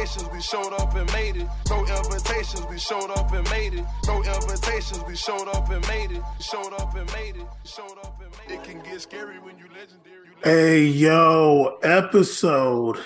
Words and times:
invitations, 0.00 0.32
we 0.32 0.40
showed 0.40 0.72
up 0.72 0.94
and 0.94 1.12
made 1.12 1.36
it. 1.36 1.46
No 1.68 1.84
invitations, 1.84 2.64
we 2.70 2.78
showed 2.78 3.10
up 3.10 3.30
and 3.32 3.44
made 3.50 3.74
it. 3.74 3.84
No 4.06 4.22
invitations, 4.22 5.04
we 5.06 5.14
showed 5.14 5.46
up 5.48 5.68
and 5.70 5.86
made 5.88 6.12
it. 6.12 6.22
Showed 6.40 6.72
up 6.72 6.96
and 6.96 7.06
made 7.12 7.36
it. 7.36 7.46
Showed 7.64 7.98
up 8.02 8.18
and 8.22 8.30
made 8.38 8.50
it. 8.54 8.60
It 8.60 8.64
can 8.64 8.80
get 8.82 9.02
scary 9.02 9.38
when 9.38 9.58
you 9.58 9.66
legendary. 9.66 10.28
Hey, 10.42 10.86
yo, 10.86 11.76
episode 11.82 12.96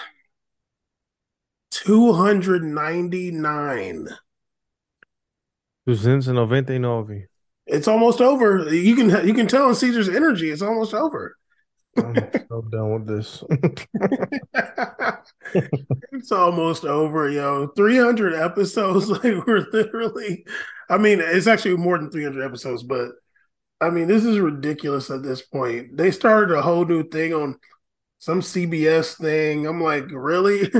299. 1.70 4.08
299. 5.86 7.26
It's 7.66 7.88
almost 7.88 8.20
over. 8.20 8.72
You 8.72 8.94
can 8.94 9.26
you 9.26 9.34
can 9.34 9.48
tell 9.48 9.68
in 9.68 9.74
Caesar's 9.74 10.08
energy. 10.08 10.50
It's 10.50 10.62
almost 10.62 10.94
over. 10.94 11.36
I'm 11.96 12.16
so 12.48 12.62
done 12.62 12.92
with 12.92 13.06
this. 13.06 13.44
it's 16.12 16.32
almost 16.32 16.84
over, 16.84 17.28
yo. 17.30 17.68
300 17.68 18.34
episodes. 18.34 19.08
Like 19.10 19.46
we're 19.46 19.66
literally. 19.72 20.44
I 20.88 20.98
mean, 20.98 21.20
it's 21.20 21.46
actually 21.46 21.76
more 21.76 21.98
than 21.98 22.10
300 22.10 22.44
episodes, 22.44 22.82
but 22.82 23.12
I 23.80 23.90
mean, 23.90 24.08
this 24.08 24.24
is 24.24 24.38
ridiculous 24.38 25.10
at 25.10 25.22
this 25.22 25.42
point. 25.42 25.96
They 25.96 26.10
started 26.10 26.54
a 26.54 26.62
whole 26.62 26.84
new 26.84 27.08
thing 27.08 27.34
on 27.34 27.58
some 28.18 28.40
CBS 28.40 29.18
thing. 29.18 29.66
I'm 29.66 29.82
like, 29.82 30.04
really? 30.10 30.70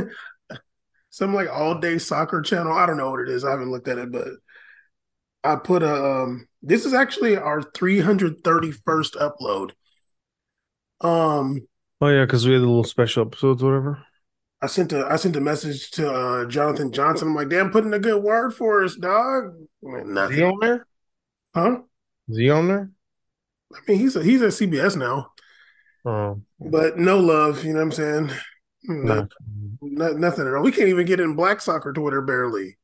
some 1.11 1.35
like 1.35 1.49
all 1.49 1.79
day 1.79 1.99
soccer 1.99 2.43
channel. 2.43 2.73
I 2.73 2.87
don't 2.87 2.97
know 2.97 3.11
what 3.11 3.21
it 3.21 3.29
is. 3.29 3.45
I 3.45 3.51
haven't 3.51 3.71
looked 3.71 3.89
at 3.89 3.99
it, 3.99 4.11
but 4.11 4.29
I 5.45 5.57
put 5.57 5.83
a. 5.83 6.23
Um, 6.23 6.49
this 6.63 6.87
is 6.87 6.95
actually 6.95 7.37
our 7.37 7.61
331st 7.61 9.17
upload. 9.17 9.73
Um. 11.01 11.67
Oh 12.01 12.09
yeah, 12.09 12.25
because 12.25 12.47
we 12.47 12.53
had 12.53 12.63
the 12.63 12.67
little 12.67 12.85
special 12.85 13.27
episodes, 13.27 13.63
whatever. 13.63 14.05
I 14.61 14.67
sent 14.67 14.93
a 14.93 15.07
I 15.07 15.17
sent 15.17 15.37
a 15.37 15.41
message 15.41 15.91
to 15.93 16.11
uh, 16.11 16.45
Jonathan 16.47 16.93
Johnson. 16.93 17.29
I'm 17.29 17.35
like, 17.35 17.49
damn, 17.49 17.71
putting 17.71 17.93
a 17.93 17.99
good 17.99 18.23
word 18.23 18.53
for 18.53 18.85
us, 18.85 18.97
dog. 18.97 19.55
Is 19.83 20.31
he 20.37 20.43
on 20.43 20.59
there? 20.61 20.87
Huh? 21.55 21.79
Is 22.29 22.39
he 22.39 22.51
on 22.51 22.69
there? 22.69 22.91
I 23.75 23.79
mean, 23.87 23.99
he's 23.99 24.17
a, 24.17 24.23
he's 24.23 24.43
at 24.43 24.51
CBS 24.51 24.97
now. 24.97 25.33
Oh, 26.05 26.41
but 26.59 26.99
no 26.99 27.19
love. 27.19 27.65
You 27.65 27.73
know 27.73 27.81
what 27.81 27.85
I'm 27.85 27.93
saying? 27.93 28.31
no. 28.85 29.29
No, 29.87 30.13
nothing 30.13 30.47
at 30.47 30.55
all. 30.55 30.63
We 30.63 30.73
can't 30.73 30.89
even 30.89 31.07
get 31.07 31.21
in 31.21 31.35
black 31.35 31.61
soccer 31.61 31.93
Twitter 31.93 32.23
barely. 32.23 32.79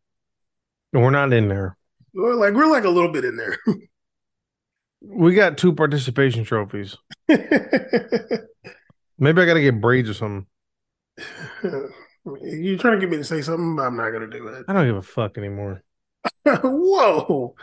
We're 0.92 1.10
not 1.10 1.32
in 1.32 1.48
there. 1.48 1.76
We're 2.12 2.34
like 2.34 2.54
we're 2.54 2.66
like 2.66 2.84
a 2.84 2.90
little 2.90 3.12
bit 3.12 3.24
in 3.24 3.36
there. 3.36 3.56
we 5.00 5.34
got 5.34 5.58
two 5.58 5.72
participation 5.74 6.44
trophies. 6.44 6.96
Maybe 7.28 7.42
I 9.42 9.46
got 9.46 9.54
to 9.54 9.60
get 9.60 9.80
braids 9.80 10.08
or 10.08 10.14
something. 10.14 10.46
You 12.42 12.76
trying 12.76 12.94
to 12.94 13.00
get 13.00 13.10
me 13.10 13.16
to 13.16 13.24
say 13.24 13.40
something? 13.40 13.78
I'm 13.82 13.96
not 13.96 14.10
gonna 14.10 14.28
do 14.28 14.46
it. 14.48 14.66
I 14.68 14.74
don't 14.74 14.86
give 14.86 14.96
a 14.96 15.02
fuck 15.02 15.38
anymore. 15.38 15.82
Whoa. 16.44 17.54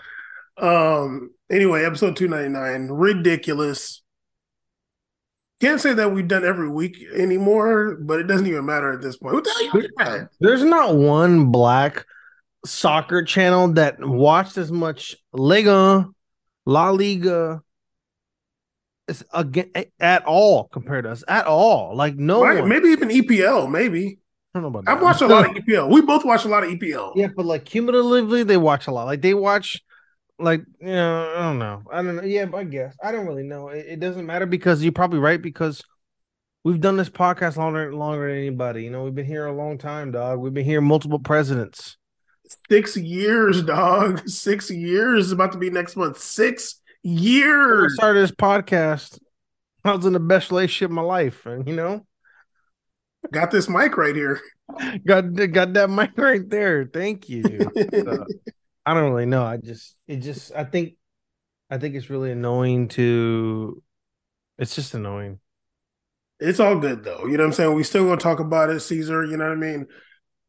Um. 0.57 1.31
Anyway, 1.51 1.85
episode 1.85 2.15
299. 2.15 2.89
Ridiculous. 2.89 4.01
Can't 5.61 5.79
say 5.79 5.93
that 5.93 6.11
we've 6.11 6.27
done 6.27 6.43
every 6.43 6.69
week 6.69 6.97
anymore, 7.15 7.97
but 8.01 8.19
it 8.19 8.23
doesn't 8.23 8.47
even 8.47 8.65
matter 8.65 8.91
at 8.91 9.01
this 9.01 9.17
point. 9.17 9.35
What 9.35 9.43
the 9.43 9.89
hell? 9.99 10.27
There's 10.39 10.63
not 10.63 10.95
one 10.95 11.51
black 11.51 12.05
soccer 12.65 13.23
channel 13.23 13.73
that 13.73 13.97
watched 13.99 14.57
as 14.57 14.71
much 14.71 15.15
Liga, 15.33 16.07
La 16.67 16.89
Liga, 16.89 17.63
it's 19.07 19.23
again 19.33 19.71
at 20.01 20.25
all 20.25 20.67
compared 20.67 21.05
to 21.05 21.11
us 21.11 21.23
at 21.25 21.45
all. 21.45 21.95
Like 21.95 22.17
no 22.17 22.41
Right. 22.41 22.65
Maybe 22.65 22.89
even 22.89 23.07
EPL. 23.07 23.71
Maybe 23.71 24.19
I 24.53 24.59
don't 24.59 24.63
know 24.63 24.79
about 24.79 24.93
I've 24.93 25.01
watched 25.01 25.21
a 25.21 25.27
lot 25.27 25.49
of 25.49 25.55
EPL. 25.63 25.89
We 25.89 26.01
both 26.01 26.25
watched 26.25 26.43
a 26.43 26.49
lot 26.49 26.65
of 26.65 26.69
EPL. 26.69 27.13
Yeah, 27.15 27.27
but 27.33 27.45
like 27.45 27.63
cumulatively, 27.63 28.43
they 28.43 28.57
watch 28.57 28.87
a 28.87 28.91
lot. 28.91 29.05
Like 29.05 29.21
they 29.21 29.33
watch, 29.33 29.81
like 30.39 30.59
you 30.81 30.87
know, 30.87 31.33
I 31.37 31.41
don't 31.43 31.59
know. 31.59 31.83
I 31.89 32.01
don't 32.01 32.17
know. 32.17 32.23
Yeah, 32.23 32.47
I 32.53 32.65
guess 32.65 32.97
I 33.01 33.13
don't 33.13 33.27
really 33.27 33.43
know. 33.43 33.69
It, 33.69 33.85
it 33.87 33.99
doesn't 34.01 34.25
matter 34.25 34.45
because 34.45 34.83
you're 34.83 34.91
probably 34.91 35.19
right 35.19 35.41
because 35.41 35.81
we've 36.65 36.81
done 36.81 36.97
this 36.97 37.09
podcast 37.09 37.55
longer 37.55 37.95
longer 37.95 38.27
than 38.27 38.37
anybody. 38.37 38.83
You 38.83 38.89
know, 38.89 39.05
we've 39.05 39.15
been 39.15 39.25
here 39.25 39.45
a 39.45 39.53
long 39.55 39.77
time, 39.77 40.11
dog. 40.11 40.39
We've 40.39 40.53
been 40.53 40.65
here 40.65 40.81
multiple 40.81 41.19
presidents. 41.19 41.95
Six 42.69 42.95
years, 42.97 43.61
dog. 43.63 44.27
Six 44.27 44.69
years 44.71 45.27
is 45.27 45.31
about 45.31 45.51
to 45.53 45.57
be 45.57 45.69
next 45.69 45.95
month. 45.95 46.19
Six 46.19 46.81
When 47.03 47.17
I 47.17 47.21
years. 47.21 47.93
started 47.95 48.21
this 48.21 48.31
podcast. 48.31 49.19
I 49.83 49.95
was 49.95 50.05
in 50.05 50.13
the 50.13 50.19
best 50.19 50.49
relationship 50.51 50.89
of 50.91 50.95
my 50.95 51.01
life, 51.01 51.45
and 51.45 51.67
you 51.67 51.75
know, 51.75 52.05
Got 53.31 53.51
this 53.51 53.67
mic 53.67 53.97
right 53.97 54.15
here. 54.15 54.39
got 55.05 55.33
got 55.51 55.73
that 55.73 55.89
mic 55.89 56.17
right 56.17 56.47
there. 56.49 56.89
Thank 56.91 57.29
you. 57.29 57.43
I 58.85 58.93
don't 58.93 59.09
really 59.11 59.25
know. 59.25 59.43
I 59.43 59.57
just 59.57 59.95
it 60.07 60.17
just 60.17 60.53
I 60.55 60.63
think 60.63 60.95
I 61.69 61.77
think 61.77 61.95
it's 61.95 62.09
really 62.09 62.31
annoying 62.31 62.87
to. 62.89 63.81
It's 64.57 64.75
just 64.75 64.93
annoying. 64.93 65.39
It's 66.39 66.59
all 66.59 66.79
good 66.79 67.03
though. 67.03 67.25
You 67.25 67.37
know 67.37 67.43
what 67.43 67.47
I'm 67.47 67.53
saying? 67.53 67.73
We 67.75 67.83
still 67.83 68.05
gonna 68.05 68.17
talk 68.17 68.39
about 68.39 68.69
it, 68.69 68.79
Caesar. 68.81 69.25
You 69.25 69.37
know 69.37 69.45
what 69.45 69.53
I 69.57 69.59
mean? 69.59 69.87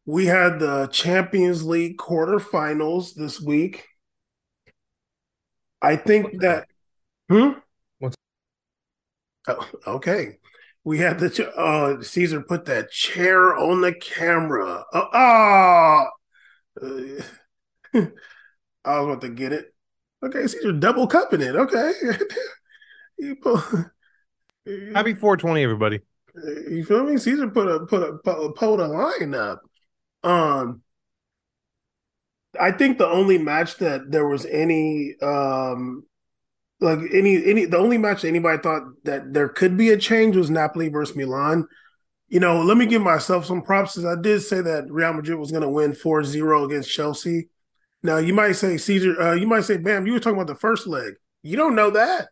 We 0.09 0.25
had 0.25 0.59
the 0.59 0.87
Champions 0.87 1.67
League 1.67 1.99
quarterfinals 1.99 3.13
this 3.15 3.43
week. 3.43 3.85
I 5.83 5.97
think 5.97 6.41
that 6.41 6.67
hmm? 7.29 7.51
What's- 7.99 8.17
Oh, 9.47 9.69
okay. 9.87 10.39
We 10.83 10.97
had 10.97 11.19
the 11.19 11.51
uh 11.55 12.01
Caesar 12.03 12.41
put 12.41 12.65
that 12.65 12.91
chair 12.91 13.55
on 13.55 13.83
the 13.83 13.93
camera. 13.93 14.83
Uh, 14.95 15.05
ah 15.13 16.07
Uh, 16.81 16.87
I 17.93 19.01
was 19.01 19.05
about 19.09 19.21
to 19.21 19.29
get 19.29 19.53
it. 19.53 19.75
Okay, 20.25 20.47
Caesar 20.47 20.73
double 20.73 21.07
cupping 21.07 21.43
it. 21.43 21.55
Okay. 21.55 21.93
You 23.19 23.37
put- 23.37 23.63
Happy 24.95 25.13
420, 25.13 25.63
everybody. 25.63 26.01
you 26.71 26.83
feel 26.87 27.05
me? 27.05 27.19
Caesar 27.19 27.49
put 27.49 27.69
a 27.69 27.85
put 27.85 28.03
a 28.03 28.13
put, 28.25 28.55
put 28.55 28.81
a 28.81 28.87
line 28.87 29.35
up. 29.35 29.68
Um, 30.23 30.83
I 32.59 32.73
think 32.73 32.99
the 32.99 33.09
only 33.09 33.39
match 33.39 33.77
that 33.77 34.11
there 34.11 34.27
was 34.27 34.47
any 34.47 35.15
um 35.23 36.05
like 36.81 36.99
any 37.13 37.45
any 37.45 37.65
the 37.65 37.79
only 37.79 37.99
match 37.99 38.25
anybody 38.25 38.61
thought 38.63 38.83
that 39.05 39.33
there 39.33 39.49
could 39.49 39.77
be 39.77 39.91
a 39.91 39.97
change 39.97 40.37
was 40.37 40.51
Napoli 40.51 40.89
versus 40.89 41.17
Milan. 41.17 41.67
You 42.29 42.41
know, 42.41 42.63
let 42.63 42.77
me 42.77 42.87
give 42.87 43.03
myself 43.03 43.47
some 43.47 43.63
props 43.63 43.97
as 43.97 44.05
I 44.05 44.15
did 44.21 44.41
say 44.41 44.61
that 44.61 44.91
Real 44.91 45.13
Madrid 45.15 45.39
was 45.39 45.51
going 45.51 45.63
to 45.63 45.69
win 45.69 45.93
4-0 45.93 46.67
against 46.67 46.93
Chelsea. 46.93 47.49
Now 48.03 48.19
you 48.19 48.35
might 48.35 48.53
say 48.53 48.77
Caesar, 48.77 49.21
uh, 49.21 49.35
you 49.35 49.47
might 49.47 49.65
say, 49.65 49.79
Bam, 49.79 50.07
you 50.07 50.13
were 50.13 50.21
talking 50.21 50.37
about 50.39 50.47
the 50.47 50.55
first 50.55 50.87
leg. 50.87 51.15
You 51.43 51.57
don't 51.57 51.75
know 51.75 51.91
that. 51.91 52.29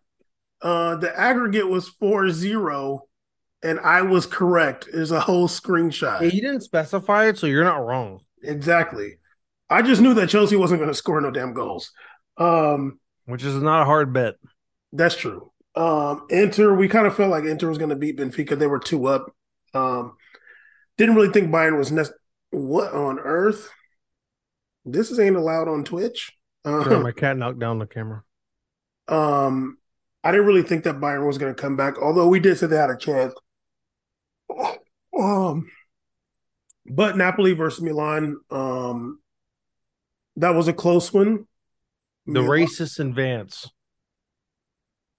Uh, 0.61 0.97
the 0.97 1.19
aggregate 1.19 1.69
was 1.69 1.91
4-0 1.91 3.01
and 3.63 3.81
I 3.81 4.03
was 4.03 4.27
correct. 4.27 4.89
There's 4.93 5.11
a 5.11 5.21
whole 5.21 5.49
screenshot. 5.49 6.23
You 6.23 6.41
didn't 6.41 6.61
specify 6.63 7.27
it, 7.29 7.39
so 7.39 7.47
you're 7.47 7.65
not 7.65 7.85
wrong. 7.85 8.21
Exactly. 8.43 9.19
I 9.69 9.83
just 9.83 10.01
knew 10.01 10.15
that 10.15 10.29
Chelsea 10.29 10.57
wasn't 10.57 10.81
going 10.81 10.91
to 10.91 10.95
score 10.95 11.21
no 11.21 11.31
damn 11.31 11.53
goals. 11.53 11.91
Um, 12.39 13.01
Which 13.25 13.43
is 13.45 13.55
not 13.63 13.83
a 13.83 13.85
hard 13.85 14.13
bet. 14.13 14.35
that's 14.93 15.17
true. 15.17 15.51
Um, 15.75 16.27
Inter, 16.31 16.75
we 16.75 16.89
kind 16.89 17.07
of 17.07 17.17
felt 17.17 17.31
like 17.31 17.45
Inter 17.45 17.69
was 17.69 17.79
going 17.79 17.91
to 17.91 17.97
beat 17.97 18.17
Benfica. 18.19 18.59
They 18.59 18.67
were 18.67 18.79
two 18.79 19.07
up. 19.07 19.27
Um, 19.75 20.17
didn't 20.97 21.17
really 21.17 21.33
think 21.33 21.51
Bayern 21.51 21.77
was 21.77 21.93
nec- 21.93 22.07
what 22.51 22.93
on 22.95 23.19
earth. 23.19 23.69
This 24.85 25.11
is 25.11 25.19
ain't 25.19 25.37
allowed 25.37 25.69
on 25.69 25.85
Twitch. 25.85 26.33
Um, 26.65 27.03
my 27.03 27.13
cat 27.13 27.37
knocked 27.37 27.59
down 27.59 27.79
the 27.79 27.87
camera. 27.87 28.23
um, 29.09 29.79
I 30.25 30.33
didn't 30.33 30.47
really 30.47 30.63
think 30.63 30.85
that 30.85 30.97
Bayern 30.97 31.27
was 31.27 31.39
going 31.39 31.55
to 31.55 31.61
come 31.61 31.77
back, 31.77 31.99
although 32.01 32.27
we 32.29 32.41
did 32.41 32.59
say 32.59 32.67
they 32.67 32.77
had 32.77 32.91
a 32.91 32.97
chance. 32.97 33.35
Um, 35.19 35.71
but 36.85 37.17
Napoli 37.17 37.53
versus 37.53 37.83
Milan, 37.83 38.39
um, 38.51 39.21
that 40.37 40.51
was 40.51 40.69
a 40.69 40.73
close 40.73 41.13
one. 41.13 41.47
The 42.27 42.43
Milan- 42.43 42.67
racists 42.67 43.01
advance. 43.01 43.71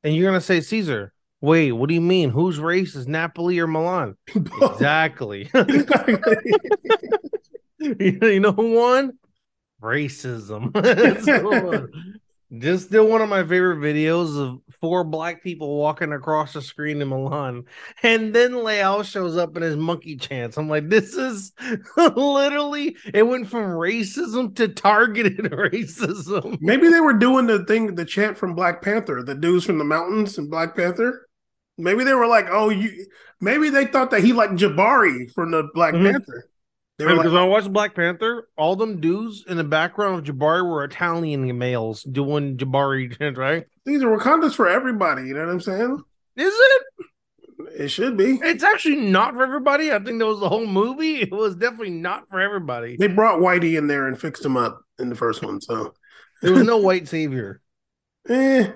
And 0.04 0.16
you're 0.16 0.30
gonna 0.30 0.42
say 0.42 0.62
Caesar. 0.62 1.14
Wait, 1.42 1.72
what 1.72 1.88
do 1.88 1.94
you 1.94 2.02
mean? 2.02 2.32
Who's 2.32 2.60
racist? 2.60 3.08
Napoli 3.08 3.60
or 3.60 3.68
Milan? 3.68 4.16
Exactly. 4.36 5.50
you 7.80 8.40
know 8.40 8.52
who 8.52 8.74
won? 8.74 9.18
Racism. 9.82 10.72
Won. 12.50 12.62
Just 12.62 12.88
still 12.88 13.08
one 13.08 13.22
of 13.22 13.30
my 13.30 13.42
favorite 13.44 13.78
videos 13.78 14.38
of 14.38 14.60
four 14.80 15.04
black 15.04 15.44
people 15.44 15.78
walking 15.78 16.14
across 16.14 16.54
the 16.54 16.62
screen 16.62 17.02
in 17.02 17.10
Milan, 17.10 17.64
and 18.04 18.34
then 18.34 18.64
Leal 18.64 19.04
shows 19.04 19.38
up 19.38 19.56
in 19.58 19.64
his 19.64 19.76
monkey 19.76 20.16
chants. 20.16 20.58
I'm 20.58 20.70
like, 20.70 20.90
this 20.90 21.14
is 21.14 21.52
literally 21.98 22.96
it 23.14 23.24
went 23.28 23.50
from 23.50 23.64
racism 23.72 24.56
to 24.56 24.68
targeted 24.68 25.38
racism. 25.52 26.58
Maybe 26.62 26.90
they 26.90 27.02
were 27.02 27.14
doing 27.14 27.48
the 27.48 27.66
thing, 27.66 27.96
the 27.96 28.06
chant 28.06 28.38
from 28.38 28.56
Black 28.56 28.82
Panther, 28.82 29.24
the 29.24 29.36
dudes 29.36 29.66
from 29.66 29.78
the 29.78 29.84
mountains 29.86 30.38
and 30.38 30.50
Black 30.50 30.76
Panther. 30.76 31.28
Maybe 31.78 32.04
they 32.04 32.14
were 32.14 32.28
like, 32.28 32.48
oh, 32.50 32.70
you. 32.70 33.06
Maybe 33.40 33.70
they 33.70 33.86
thought 33.86 34.10
that 34.12 34.24
he 34.24 34.34
liked 34.34 34.54
Jabari 34.56 35.32
from 35.34 35.52
the 35.52 35.70
Black 35.76 35.94
Mhm. 35.94 36.12
Panther. 36.12 36.50
They 36.98 37.06
were 37.06 37.16
Because 37.16 37.34
like, 37.34 37.42
I 37.42 37.46
watched 37.46 37.72
Black 37.72 37.96
Panther, 37.96 38.48
all 38.58 38.76
them 38.76 39.00
dudes 39.00 39.46
in 39.48 39.58
the 39.58 39.64
background 39.64 40.28
of 40.28 40.36
Jabari 40.36 40.68
were 40.68 40.84
Italian 40.84 41.58
males 41.58 42.04
doing 42.04 42.58
Jabari, 42.58 43.16
chants, 43.18 43.38
right? 43.40 43.66
these 43.86 44.02
are 44.04 44.08
Wakandas 44.18 44.54
for 44.56 44.68
everybody. 44.68 45.28
You 45.28 45.36
know 45.36 45.46
what 45.46 45.52
I'm 45.52 45.62
saying? 45.62 46.02
Is 46.36 46.54
it? 46.56 46.82
It 47.80 47.88
should 47.90 48.18
be. 48.18 48.40
It's 48.44 48.64
actually 48.64 48.98
not 48.98 49.34
for 49.36 49.44
everybody. 49.44 49.92
I 49.92 50.00
think 50.00 50.20
that 50.20 50.26
was 50.26 50.40
the 50.40 50.50
whole 50.50 50.66
movie. 50.68 51.22
It 51.22 51.32
was 51.32 51.56
definitely 51.56 51.92
not 51.92 52.28
for 52.30 52.40
everybody. 52.40 52.98
They 52.98 53.08
brought 53.08 53.40
Whitey 53.40 53.78
in 53.78 53.88
there 53.88 54.08
and 54.08 54.20
fixed 54.20 54.44
him 54.46 54.58
up 54.58 54.82
in 55.00 55.10
the 55.10 55.16
first 55.16 55.44
one. 55.44 55.62
So, 55.62 55.94
There 56.42 56.54
was 56.54 56.64
no 56.64 56.78
white 56.88 57.08
savior. 57.08 57.62
eh. 58.30 58.72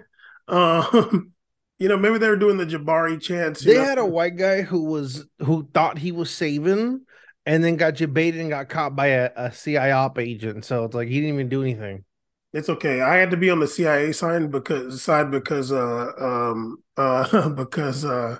Um, 0.47 1.31
you 1.79 1.87
know, 1.87 1.97
maybe 1.97 2.17
they 2.17 2.27
were 2.27 2.35
doing 2.35 2.57
the 2.57 2.65
Jabari 2.65 3.19
chants. 3.21 3.63
They 3.63 3.75
know? 3.75 3.83
had 3.83 3.97
a 3.97 4.05
white 4.05 4.35
guy 4.35 4.61
who 4.61 4.83
was 4.85 5.25
who 5.39 5.67
thought 5.73 5.97
he 5.97 6.11
was 6.11 6.29
saving 6.29 7.01
and 7.45 7.63
then 7.63 7.75
got 7.77 7.99
you 7.99 8.07
baited 8.07 8.41
and 8.41 8.49
got 8.49 8.69
caught 8.69 8.95
by 8.95 9.07
a, 9.07 9.31
a 9.35 9.51
CIA 9.51 9.91
op 9.91 10.19
agent. 10.19 10.65
So 10.65 10.85
it's 10.85 10.95
like 10.95 11.07
he 11.07 11.15
didn't 11.21 11.35
even 11.35 11.49
do 11.49 11.61
anything. 11.61 12.05
It's 12.53 12.69
okay. 12.69 13.01
I 13.01 13.15
had 13.17 13.31
to 13.31 13.37
be 13.37 13.49
on 13.49 13.59
the 13.59 13.67
CIA 13.67 14.11
side 14.11 14.51
because 14.51 15.01
side 15.01 15.31
because 15.31 15.71
uh 15.71 16.11
um 16.19 16.83
uh 16.97 17.49
because 17.55 18.03
uh 18.05 18.39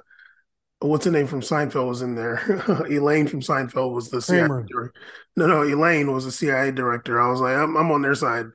what's 0.80 1.06
the 1.06 1.12
name 1.12 1.28
from 1.28 1.42
Seinfeld 1.42 1.88
was 1.88 2.02
in 2.02 2.16
there. 2.16 2.42
Elaine 2.90 3.28
from 3.28 3.42
Seinfeld 3.42 3.94
was 3.94 4.10
the 4.10 4.22
CIA 4.22 4.48
Kramer. 4.48 4.64
director. 4.68 4.94
No, 5.38 5.48
no, 5.48 5.64
Elaine 5.64 6.12
was 6.12 6.26
the 6.26 6.32
CIA 6.32 6.72
director. 6.72 7.22
I 7.22 7.30
was 7.32 7.42
like, 7.42 7.56
I'm 7.56 7.78
I'm 7.78 7.92
on 7.92 8.02
their 8.02 8.16
side. 8.16 8.48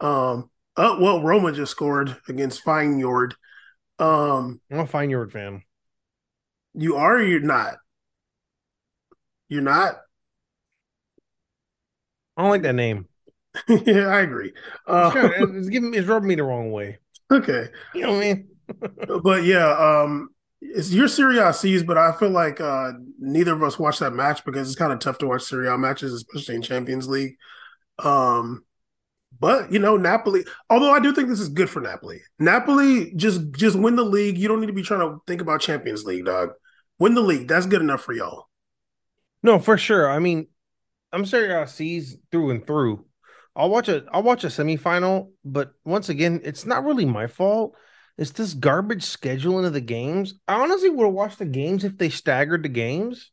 Um 0.00 0.50
oh 0.76 1.00
well 1.00 1.22
Roma 1.22 1.52
just 1.52 1.72
scored 1.72 2.16
against 2.28 2.64
Feyenoord. 2.64 3.32
Um 3.98 4.60
I'm 4.70 4.80
a 4.80 4.86
Feyenoord 4.86 5.32
fan. 5.32 5.62
you 6.74 6.96
are 6.96 7.16
or 7.16 7.22
you're 7.22 7.40
not? 7.40 7.76
You're 9.50 9.60
not? 9.62 10.00
I 12.36 12.42
don't 12.42 12.50
like 12.50 12.62
that 12.62 12.74
name. 12.74 13.08
yeah, 13.68 14.06
I 14.06 14.20
agree. 14.20 14.52
It's, 14.52 14.56
Uh, 14.86 15.10
kinda, 15.10 15.34
it's 15.58 15.68
giving 15.68 15.94
it's 15.94 16.06
rubbing 16.06 16.28
me 16.28 16.34
the 16.36 16.44
wrong 16.44 16.70
way. 16.72 16.98
okay. 17.30 17.68
You 17.94 18.02
know 18.02 18.12
what 18.12 18.16
I 18.24 18.34
mean? 18.34 18.48
but 19.22 19.44
yeah, 19.44 19.68
um, 20.02 20.30
it's 20.60 20.92
your 20.92 21.08
Serie 21.08 21.38
A 21.38 21.52
C's, 21.52 21.82
but 21.82 21.98
I 21.98 22.12
feel 22.12 22.30
like 22.30 22.60
uh, 22.60 22.92
neither 23.18 23.52
of 23.54 23.62
us 23.62 23.78
watched 23.78 24.00
that 24.00 24.12
match 24.12 24.44
because 24.44 24.68
it's 24.68 24.78
kind 24.78 24.92
of 24.92 24.98
tough 25.00 25.18
to 25.18 25.26
watch 25.26 25.42
Serie 25.42 25.68
A 25.68 25.78
matches, 25.78 26.12
especially 26.12 26.56
in 26.56 26.62
Champions 26.62 27.08
League. 27.08 27.36
Um, 28.00 28.64
but 29.40 29.72
you 29.72 29.80
know, 29.80 29.98
Napoli. 29.98 30.44
Although 30.70 30.92
I 30.92 31.00
do 31.00 31.14
think 31.14 31.28
this 31.30 31.40
is 31.40 31.50
good 31.50 31.70
for 31.70 31.80
Napoli. 31.82 32.22
Napoli 32.40 33.14
just 33.16 33.42
just 33.52 33.76
win 33.78 33.96
the 33.96 34.04
league. 34.04 34.38
You 34.38 34.48
don't 34.48 34.60
need 34.60 34.68
to 34.68 34.74
be 34.74 34.82
trying 34.84 35.00
to 35.02 35.20
think 35.28 35.42
about 35.42 35.62
Champions 35.62 36.04
League, 36.04 36.26
dog. 36.26 36.52
Win 37.00 37.14
the 37.14 37.22
league. 37.22 37.48
That's 37.48 37.66
good 37.66 37.82
enough 37.82 38.02
for 38.02 38.14
y'all. 38.14 38.49
No, 39.42 39.58
for 39.58 39.78
sure. 39.78 40.10
I 40.10 40.18
mean, 40.18 40.46
I'm 41.12 41.24
Serie 41.26 41.52
A 41.52 41.66
C's 41.66 42.16
through 42.30 42.50
and 42.50 42.66
through. 42.66 43.04
I'll 43.56 43.70
watch 43.70 43.88
a 43.88 44.04
I'll 44.12 44.22
watch 44.22 44.44
a 44.44 44.48
semifinal, 44.48 45.30
but 45.44 45.72
once 45.84 46.08
again, 46.08 46.40
it's 46.44 46.66
not 46.66 46.84
really 46.84 47.04
my 47.04 47.26
fault. 47.26 47.74
It's 48.16 48.32
this 48.32 48.54
garbage 48.54 49.02
scheduling 49.04 49.66
of 49.66 49.72
the 49.72 49.80
games. 49.80 50.34
I 50.46 50.60
honestly 50.60 50.90
would 50.90 51.04
have 51.04 51.14
watched 51.14 51.38
the 51.38 51.46
games 51.46 51.84
if 51.84 51.96
they 51.98 52.10
staggered 52.10 52.62
the 52.62 52.68
games. 52.68 53.30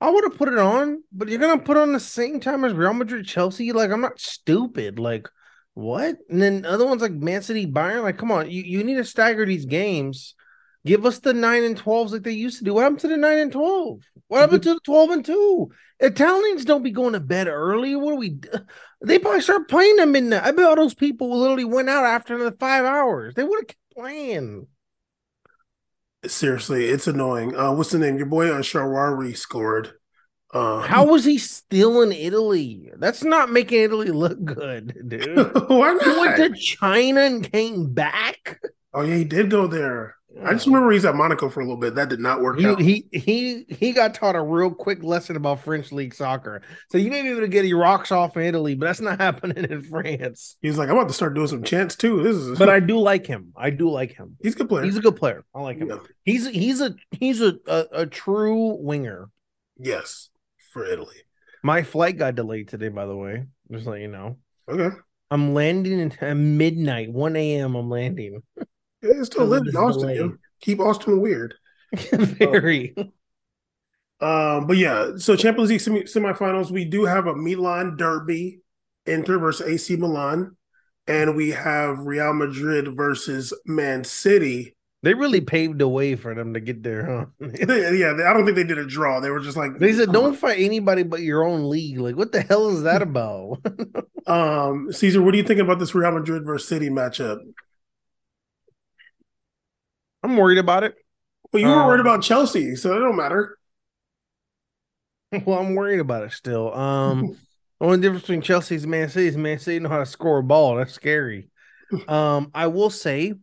I 0.00 0.10
would 0.10 0.24
have 0.24 0.38
put 0.38 0.48
it 0.48 0.58
on, 0.58 1.02
but 1.12 1.28
you're 1.28 1.38
gonna 1.38 1.60
put 1.62 1.76
on 1.76 1.92
the 1.92 2.00
same 2.00 2.40
time 2.40 2.64
as 2.64 2.72
Real 2.72 2.94
Madrid 2.94 3.26
Chelsea. 3.26 3.72
Like, 3.72 3.90
I'm 3.90 4.00
not 4.00 4.18
stupid. 4.18 4.98
Like, 4.98 5.28
what? 5.74 6.16
And 6.30 6.40
then 6.40 6.64
other 6.64 6.86
ones 6.86 7.02
like 7.02 7.12
Man 7.12 7.42
City 7.42 7.66
Bayern. 7.66 8.02
Like, 8.02 8.18
come 8.18 8.32
on, 8.32 8.50
you, 8.50 8.62
you 8.62 8.82
need 8.82 8.96
to 8.96 9.04
stagger 9.04 9.44
these 9.44 9.66
games. 9.66 10.34
Give 10.86 11.04
us 11.04 11.18
the 11.18 11.34
nine 11.34 11.62
and 11.64 11.76
twelves 11.76 12.12
like 12.12 12.22
they 12.22 12.32
used 12.32 12.58
to 12.58 12.64
do. 12.64 12.72
What 12.74 12.82
happened 12.82 13.00
to 13.00 13.08
the 13.08 13.16
nine 13.16 13.38
and 13.38 13.52
twelve? 13.52 14.00
What 14.28 14.40
happened 14.40 14.62
to 14.62 14.74
the 14.74 14.80
twelve 14.80 15.10
and 15.10 15.24
two? 15.24 15.70
Italians 15.98 16.64
don't 16.64 16.82
be 16.82 16.90
going 16.90 17.12
to 17.12 17.20
bed 17.20 17.48
early. 17.48 17.94
What 17.96 18.14
are 18.14 18.18
we? 18.18 18.38
They 19.04 19.18
probably 19.18 19.42
start 19.42 19.68
playing 19.68 19.96
them 19.96 20.16
in 20.16 20.30
the. 20.30 20.44
I 20.44 20.50
bet 20.52 20.66
all 20.66 20.76
those 20.76 20.94
people 20.94 21.38
literally 21.38 21.64
went 21.64 21.90
out 21.90 22.04
after 22.04 22.42
the 22.42 22.52
five 22.52 22.84
hours. 22.84 23.34
They 23.34 23.44
would 23.44 23.60
have 23.60 23.66
kept 23.68 23.78
playing. 23.94 24.66
Seriously, 26.26 26.86
it's 26.86 27.06
annoying. 27.06 27.56
Uh, 27.56 27.72
what's 27.72 27.90
the 27.90 27.98
name? 27.98 28.18
Your 28.18 28.26
boy 28.26 28.48
Shaarawy 28.48 29.36
scored. 29.36 29.92
Uh, 30.52 30.80
How 30.80 31.04
was 31.06 31.24
he 31.24 31.38
still 31.38 32.02
in 32.02 32.12
Italy? 32.12 32.90
That's 32.98 33.22
not 33.24 33.50
making 33.50 33.80
Italy 33.82 34.08
look 34.08 34.42
good, 34.44 34.94
dude. 35.08 35.36
Why 35.68 35.92
He 36.02 36.10
went 36.18 36.38
not? 36.38 36.48
to 36.48 36.54
China 36.54 37.20
and 37.20 37.50
came 37.50 37.94
back. 37.94 38.60
Oh 38.92 39.02
yeah, 39.02 39.14
he 39.16 39.24
did 39.24 39.48
go 39.50 39.66
there. 39.66 40.16
I 40.44 40.52
just 40.52 40.66
remember 40.66 40.92
he's 40.92 41.04
at 41.04 41.16
Monaco 41.16 41.48
for 41.48 41.60
a 41.60 41.64
little 41.64 41.76
bit. 41.76 41.96
That 41.96 42.08
did 42.08 42.20
not 42.20 42.40
work 42.40 42.58
He, 42.60 42.66
out. 42.66 42.80
he 42.80 43.08
he 43.12 43.66
he 43.68 43.92
got 43.92 44.14
taught 44.14 44.36
a 44.36 44.42
real 44.42 44.70
quick 44.70 45.02
lesson 45.02 45.34
about 45.34 45.60
French 45.60 45.90
league 45.90 46.14
soccer. 46.14 46.62
So 46.90 46.98
you 46.98 47.10
may 47.10 47.22
be 47.22 47.28
able 47.30 47.40
to 47.40 47.48
get 47.48 47.64
your 47.64 47.78
rocks 47.78 48.12
off 48.12 48.36
in 48.36 48.44
Italy, 48.44 48.76
but 48.76 48.86
that's 48.86 49.00
not 49.00 49.20
happening 49.20 49.64
in 49.64 49.82
France. 49.82 50.56
He's 50.62 50.78
like, 50.78 50.88
I'm 50.88 50.96
about 50.96 51.08
to 51.08 51.14
start 51.14 51.34
doing 51.34 51.48
some 51.48 51.64
chants 51.64 51.96
too. 51.96 52.22
This 52.22 52.36
is, 52.36 52.58
But 52.58 52.68
I 52.68 52.78
do 52.78 52.98
like 53.00 53.26
him. 53.26 53.52
I 53.56 53.70
do 53.70 53.90
like 53.90 54.14
him. 54.14 54.36
he's 54.40 54.54
a 54.54 54.58
good 54.58 54.68
player. 54.68 54.84
He's 54.84 54.96
a 54.96 55.00
good 55.00 55.16
player. 55.16 55.44
I 55.52 55.62
like 55.62 55.78
him. 55.78 55.88
Yeah. 55.88 55.98
He's 56.24 56.48
he's 56.48 56.80
a 56.80 56.94
he's 57.10 57.40
a, 57.40 57.54
a 57.66 57.84
a 57.92 58.06
true 58.06 58.76
winger. 58.80 59.30
Yes, 59.78 60.28
for 60.72 60.84
Italy. 60.86 61.16
My 61.64 61.82
flight 61.82 62.16
got 62.18 62.36
delayed 62.36 62.68
today, 62.68 62.88
by 62.88 63.04
the 63.06 63.16
way. 63.16 63.46
Just 63.70 63.86
let 63.86 64.00
you 64.00 64.08
know. 64.08 64.36
Okay, 64.68 64.94
I'm 65.30 65.54
landing 65.54 66.12
at 66.20 66.36
midnight, 66.36 67.12
1 67.12 67.36
a.m. 67.36 67.74
I'm 67.74 67.90
landing. 67.90 68.42
yeah, 69.02 69.10
it's 69.16 69.26
still 69.26 69.46
living 69.46 69.68
in 69.68 69.76
Austin. 69.76 70.10
yo. 70.10 70.36
Keep 70.60 70.80
Austin 70.80 71.20
weird. 71.20 71.54
Very. 72.12 72.94
Um, 74.20 74.66
but 74.66 74.76
yeah, 74.76 75.12
so 75.16 75.34
Champions 75.34 75.70
League 75.70 75.80
semi- 75.80 76.02
semifinals, 76.04 76.70
we 76.70 76.84
do 76.84 77.06
have 77.06 77.26
a 77.26 77.34
Milan 77.34 77.96
derby, 77.96 78.60
Inter 79.06 79.38
versus 79.38 79.66
AC 79.66 79.96
Milan, 79.96 80.56
and 81.06 81.34
we 81.34 81.50
have 81.50 82.00
Real 82.00 82.34
Madrid 82.34 82.94
versus 82.94 83.54
Man 83.64 84.04
City. 84.04 84.76
They 85.02 85.14
really 85.14 85.40
paved 85.40 85.78
the 85.78 85.88
way 85.88 86.14
for 86.14 86.34
them 86.34 86.52
to 86.52 86.60
get 86.60 86.82
there, 86.82 87.06
huh? 87.06 87.26
They- 87.48 87.96
yeah, 87.98 88.12
they- 88.12 88.24
I 88.24 88.34
don't 88.34 88.44
think 88.44 88.56
they 88.56 88.64
did 88.64 88.76
a 88.76 88.84
draw. 88.86 89.18
They 89.20 89.30
were 89.30 89.40
just 89.40 89.56
like 89.56 89.78
They 89.78 89.94
said, 89.94 90.12
"Don't 90.12 90.36
fight 90.36 90.60
anybody 90.60 91.02
but 91.02 91.22
your 91.22 91.42
own 91.44 91.70
league." 91.70 91.98
Like, 91.98 92.16
what 92.16 92.32
the 92.32 92.42
hell 92.42 92.68
is 92.68 92.82
that 92.82 93.00
about? 93.08 93.60
Um, 94.26 94.92
Caesar, 94.92 95.22
what 95.22 95.30
do 95.32 95.38
you 95.38 95.44
think 95.44 95.60
about 95.60 95.78
this 95.78 95.94
Real 95.94 96.12
Madrid 96.12 96.44
versus 96.44 96.68
City 96.68 96.90
matchup? 96.90 97.38
I'm 100.22 100.36
worried 100.36 100.58
about 100.58 100.84
it. 100.84 100.96
Well, 101.52 101.62
you 101.62 101.68
were 101.68 101.74
Um, 101.80 101.86
worried 101.86 102.00
about 102.00 102.22
Chelsea, 102.22 102.76
so 102.76 102.96
it 102.96 103.00
don't 103.00 103.16
matter. 103.16 103.56
Well, 105.46 105.58
I'm 105.60 105.74
worried 105.74 106.00
about 106.00 106.24
it 106.24 106.32
still. 106.32 106.74
Um, 106.74 107.36
the 107.80 107.86
only 107.86 107.98
difference 108.00 108.22
between 108.22 108.42
Chelsea's 108.42 108.82
and 108.84 108.90
Man 108.90 109.08
City 109.08 109.28
is 109.28 109.36
Man 109.36 109.58
City 109.58 109.78
know 109.78 109.88
how 109.88 109.98
to 109.98 110.06
score 110.06 110.38
a 110.38 110.42
ball. 110.42 110.76
That's 110.76 110.92
scary. 110.92 111.48
Um, 112.06 112.52
I 112.54 112.68
will 112.68 112.90
say, 112.90 113.34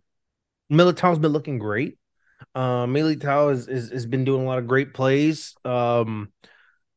Militao's 0.72 1.20
been 1.20 1.34
looking 1.34 1.60
great. 1.60 1.98
Um, 2.56 2.94
Militao 2.94 3.54
is, 3.54 3.68
is 3.68 3.92
has 3.92 4.06
been 4.06 4.26
doing 4.26 4.44
a 4.44 4.46
lot 4.46 4.58
of 4.60 4.68
great 4.68 4.94
plays. 4.94 5.56
Um, 5.66 6.32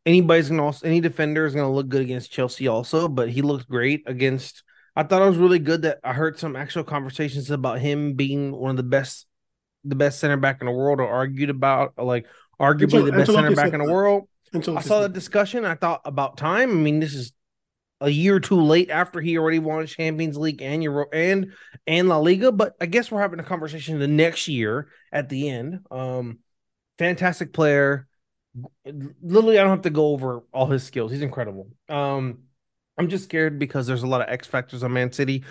anybody's 0.06 0.48
gonna 0.48 0.64
also 0.64 0.86
any 0.86 1.00
defender 1.00 1.46
is 1.46 1.54
gonna 1.54 1.72
look 1.72 1.88
good 1.88 2.02
against 2.02 2.32
Chelsea 2.32 2.68
also, 2.68 3.08
but 3.08 3.30
he 3.30 3.42
looked 3.42 3.68
great 3.68 4.04
against. 4.06 4.64
I 4.96 5.04
thought 5.04 5.22
it 5.22 5.28
was 5.28 5.38
really 5.38 5.58
good 5.58 5.82
that 5.82 5.98
I 6.04 6.12
heard 6.12 6.38
some 6.38 6.56
actual 6.56 6.84
conversations 6.84 7.50
about 7.50 7.80
him 7.80 8.14
being 8.14 8.52
one 8.52 8.70
of 8.72 8.76
the 8.76 8.82
best, 8.84 9.26
the 9.84 9.94
best 9.94 10.20
center 10.20 10.36
back 10.36 10.60
in 10.60 10.66
the 10.66 10.72
world, 10.72 11.00
or 11.00 11.08
argued 11.08 11.50
about 11.50 11.94
like 11.96 12.26
arguably 12.60 13.04
the 13.04 13.12
best 13.12 13.32
center 13.32 13.54
back 13.54 13.72
in 13.72 13.84
the 13.84 13.90
world. 13.90 14.28
Until 14.52 14.76
I 14.76 14.80
saw 14.80 15.00
the 15.00 15.08
discussion. 15.08 15.64
I 15.64 15.74
thought 15.74 16.00
about 16.04 16.36
time. 16.36 16.70
I 16.70 16.74
mean, 16.74 17.00
this 17.00 17.14
is 17.14 17.32
a 18.00 18.08
year 18.10 18.40
too 18.40 18.60
late 18.60 18.90
after 18.90 19.20
he 19.20 19.38
already 19.38 19.58
won 19.58 19.86
Champions 19.86 20.36
League 20.36 20.62
and 20.62 20.82
Euro 20.82 21.06
and 21.12 21.52
and 21.86 22.08
La 22.08 22.18
Liga. 22.18 22.50
But 22.50 22.74
I 22.80 22.86
guess 22.86 23.10
we're 23.10 23.20
having 23.20 23.40
a 23.40 23.44
conversation 23.44 23.98
the 23.98 24.08
next 24.08 24.48
year 24.48 24.88
at 25.12 25.28
the 25.28 25.48
end. 25.48 25.80
Um, 25.90 26.40
fantastic 26.98 27.52
player. 27.52 28.08
Literally, 28.84 29.58
I 29.58 29.62
don't 29.62 29.70
have 29.70 29.82
to 29.82 29.90
go 29.90 30.06
over 30.08 30.42
all 30.52 30.66
his 30.66 30.82
skills. 30.82 31.12
He's 31.12 31.22
incredible. 31.22 31.68
Um, 31.88 32.40
I'm 32.98 33.08
just 33.08 33.24
scared 33.24 33.58
because 33.58 33.86
there's 33.86 34.02
a 34.02 34.08
lot 34.08 34.20
of 34.20 34.28
X 34.28 34.46
factors 34.46 34.82
on 34.82 34.92
Man 34.92 35.12
City. 35.12 35.44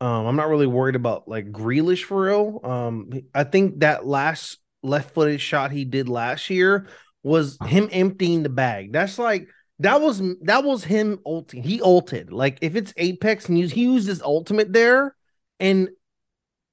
Um, 0.00 0.26
I'm 0.26 0.36
not 0.36 0.48
really 0.48 0.66
worried 0.66 0.96
about 0.96 1.26
like 1.26 1.50
Grealish 1.50 2.04
for 2.04 2.22
real. 2.24 2.60
Um, 2.62 3.10
I 3.34 3.44
think 3.44 3.80
that 3.80 4.06
last 4.06 4.58
left-footed 4.82 5.40
shot 5.40 5.72
he 5.72 5.84
did 5.84 6.08
last 6.08 6.50
year 6.50 6.88
was 7.22 7.58
him 7.64 7.88
emptying 7.90 8.42
the 8.42 8.48
bag. 8.48 8.92
That's 8.92 9.18
like 9.18 9.48
that 9.80 10.00
was 10.00 10.22
that 10.42 10.64
was 10.64 10.84
him 10.84 11.18
ulting. 11.24 11.62
He 11.62 11.80
ulted. 11.80 12.32
Like 12.32 12.58
if 12.60 12.76
it's 12.76 12.92
Apex 12.96 13.48
and 13.48 13.58
he 13.58 13.82
used 13.82 14.06
his 14.06 14.22
ultimate 14.22 14.72
there, 14.72 15.16
and 15.60 15.88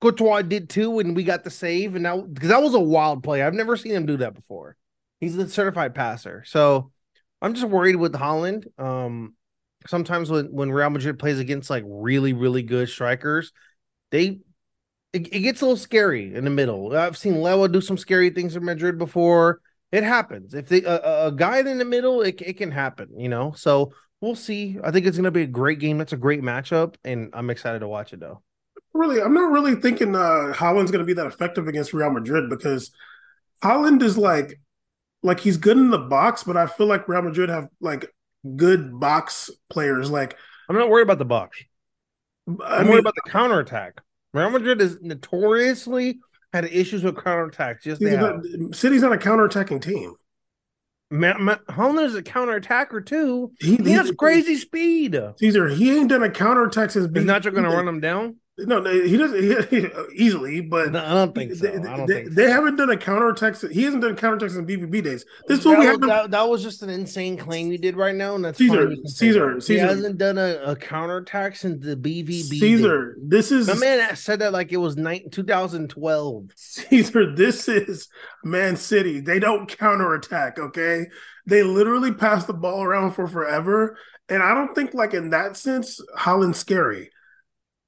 Courtois 0.01 0.41
did 0.41 0.69
too, 0.69 0.99
and 0.99 1.15
we 1.15 1.23
got 1.23 1.43
the 1.43 1.49
save, 1.49 1.95
and 1.95 2.05
that 2.05 2.33
because 2.33 2.49
that 2.49 2.61
was 2.61 2.73
a 2.73 2.79
wild 2.79 3.23
play. 3.23 3.41
I've 3.41 3.53
never 3.53 3.77
seen 3.77 3.93
him 3.93 4.05
do 4.05 4.17
that 4.17 4.35
before. 4.35 4.75
He's 5.21 5.37
a 5.37 5.47
certified 5.47 5.95
passer, 5.95 6.43
so 6.45 6.91
I'm 7.41 7.53
just 7.53 7.67
worried 7.67 7.95
with 7.95 8.13
Haaland. 8.13 8.67
Um, 8.77 9.35
sometimes 9.87 10.29
when 10.29 10.45
when 10.47 10.71
Real 10.71 10.89
Madrid 10.89 11.19
plays 11.19 11.39
against 11.39 11.69
like 11.69 11.83
really 11.87 12.33
really 12.33 12.63
good 12.63 12.89
strikers, 12.89 13.51
they 14.11 14.39
it, 15.13 15.27
it 15.33 15.39
gets 15.41 15.61
a 15.61 15.65
little 15.65 15.77
scary 15.77 16.33
in 16.33 16.43
the 16.43 16.49
middle. 16.49 16.95
I've 16.95 17.17
seen 17.17 17.35
Lewa 17.35 17.71
do 17.71 17.81
some 17.81 17.97
scary 17.97 18.29
things 18.31 18.55
in 18.55 18.65
Madrid 18.65 18.97
before, 18.97 19.61
it 19.93 20.03
happens. 20.03 20.55
If 20.55 20.67
they 20.69 20.83
a, 20.83 21.27
a 21.27 21.31
guy 21.31 21.59
in 21.59 21.77
the 21.77 21.85
middle, 21.85 22.21
it 22.21 22.41
it 22.41 22.57
can 22.57 22.71
happen. 22.71 23.09
You 23.15 23.29
know, 23.29 23.53
so 23.55 23.93
we'll 24.21 24.35
see. 24.35 24.79
I 24.83 24.89
think 24.89 25.05
it's 25.05 25.15
going 25.15 25.25
to 25.25 25.31
be 25.31 25.43
a 25.43 25.47
great 25.47 25.79
game. 25.79 25.99
That's 25.99 26.13
a 26.13 26.17
great 26.17 26.41
matchup, 26.41 26.95
and 27.05 27.29
I'm 27.33 27.51
excited 27.51 27.79
to 27.79 27.87
watch 27.87 28.11
it 28.11 28.19
though. 28.19 28.41
Really, 28.93 29.21
I'm 29.21 29.35
not 29.35 29.51
really 29.51 29.75
thinking 29.75 30.15
uh 30.15 30.51
Haaland's 30.55 30.91
going 30.91 31.05
to 31.05 31.05
be 31.05 31.13
that 31.13 31.27
effective 31.27 31.67
against 31.67 31.93
Real 31.93 32.09
Madrid 32.09 32.49
because 32.49 32.91
Haaland 33.63 34.01
is 34.01 34.17
like 34.17 34.59
like 35.21 35.39
he's 35.39 35.57
good 35.57 35.77
in 35.77 35.91
the 35.91 35.99
box, 35.99 36.43
but 36.43 36.57
I 36.57 36.65
feel 36.65 36.87
like 36.87 37.07
Real 37.07 37.21
Madrid 37.21 37.49
have 37.49 37.67
like 37.79 38.07
good 38.55 38.99
box 38.99 39.49
players. 39.69 40.09
Like 40.09 40.37
I'm 40.69 40.77
not 40.77 40.89
worried 40.89 41.03
about 41.03 41.19
the 41.19 41.25
box. 41.25 41.63
I'm 42.47 42.59
I 42.61 42.83
worried 42.83 42.99
about 42.99 43.15
the 43.15 43.29
counterattack. 43.29 44.01
Real 44.33 44.49
Madrid 44.49 44.81
is 44.81 44.97
notoriously 45.01 46.19
had 46.51 46.65
issues 46.65 47.03
with 47.03 47.15
counterattacks. 47.15 47.83
They 47.83 47.95
City's 47.95 48.15
have. 48.15 48.43
not, 48.43 48.75
City's 48.75 49.01
not 49.01 49.13
a 49.13 49.17
counterattacking 49.17 49.81
team. 49.81 50.15
Ma- 51.09 51.57
is 51.99 52.15
a 52.15 52.23
counterattacker 52.23 53.05
too. 53.05 53.51
He, 53.59 53.75
He 53.75 53.91
has 53.91 54.11
crazy 54.17 54.55
speed. 54.55 55.19
Caesar, 55.37 55.67
he 55.67 55.95
ain't 55.95 56.09
done 56.09 56.23
a 56.23 56.29
counterattack 56.29 56.89
since. 56.89 57.05
Is 57.05 57.11
Nacho 57.11 57.51
going 57.51 57.63
to 57.63 57.69
run 57.69 57.87
him 57.87 57.99
down? 57.99 58.37
No, 58.55 58.83
he 58.83 59.17
doesn't 59.17 59.69
he, 59.71 59.87
easily, 60.13 60.61
but 60.61 60.91
No, 60.91 61.03
I 61.03 61.09
don't 61.09 61.33
think 61.33 61.53
so. 61.55 61.65
they, 61.65 61.71
don't 61.79 62.05
they- 62.05 62.13
think 62.25 62.35
they 62.35 62.45
so. 62.45 62.51
haven't 62.51 62.75
done 62.75 62.91
a 62.91 62.97
counterattack. 62.97 63.55
since- 63.55 63.73
He 63.73 63.81
hasn't 63.81 64.03
done 64.03 64.15
counterattacks 64.15 64.55
in 64.55 64.67
BVB 64.67 65.03
days. 65.03 65.25
This 65.47 65.59
is 65.61 65.65
what 65.65 65.71
that, 65.73 65.79
we 65.79 65.85
was, 65.87 65.99
have. 65.99 66.01
that, 66.01 66.31
that 66.31 66.47
was 66.47 66.61
just 66.61 66.83
an 66.83 66.91
insane 66.91 67.35
claim 67.35 67.71
you 67.71 67.79
did 67.79 67.95
right 67.95 68.13
now, 68.13 68.35
and 68.35 68.45
that's 68.45 68.59
Caesar, 68.59 68.75
fine. 68.83 68.91
You 68.91 68.97
can 68.97 69.07
say 69.07 69.25
Caesar. 69.27 69.59
Caesar. 69.59 69.73
He 69.73 69.79
hasn't 69.79 70.17
done 70.19 70.37
a, 70.37 70.59
a 70.65 70.75
counterattack 70.75 71.55
since 71.55 71.83
the 71.83 71.95
BVB. 71.95 72.59
Caesar, 72.59 73.17
this 73.23 73.51
is 73.51 73.67
my 73.67 73.73
man 73.75 74.15
said 74.15 74.37
that 74.39 74.53
like 74.53 74.71
it 74.71 74.77
was 74.77 74.97
nine, 74.97 75.29
2012. 75.31 76.45
Caesar, 76.55 77.35
this 77.35 77.67
is 77.67 78.07
Man 78.43 78.75
City. 78.75 79.19
They 79.19 79.39
don't 79.39 79.67
counter 79.67 80.13
attack. 80.13 80.59
okay? 80.59 81.07
They 81.47 81.63
literally 81.63 82.13
pass 82.13 82.45
the 82.45 82.53
ball 82.53 82.83
around 82.83 83.13
for 83.13 83.27
forever. 83.27 83.97
And 84.29 84.41
I 84.41 84.53
don't 84.53 84.73
think, 84.73 84.93
like, 84.93 85.13
in 85.13 85.31
that 85.31 85.57
sense, 85.57 85.99
Haaland's 86.17 86.57
scary. 86.59 87.09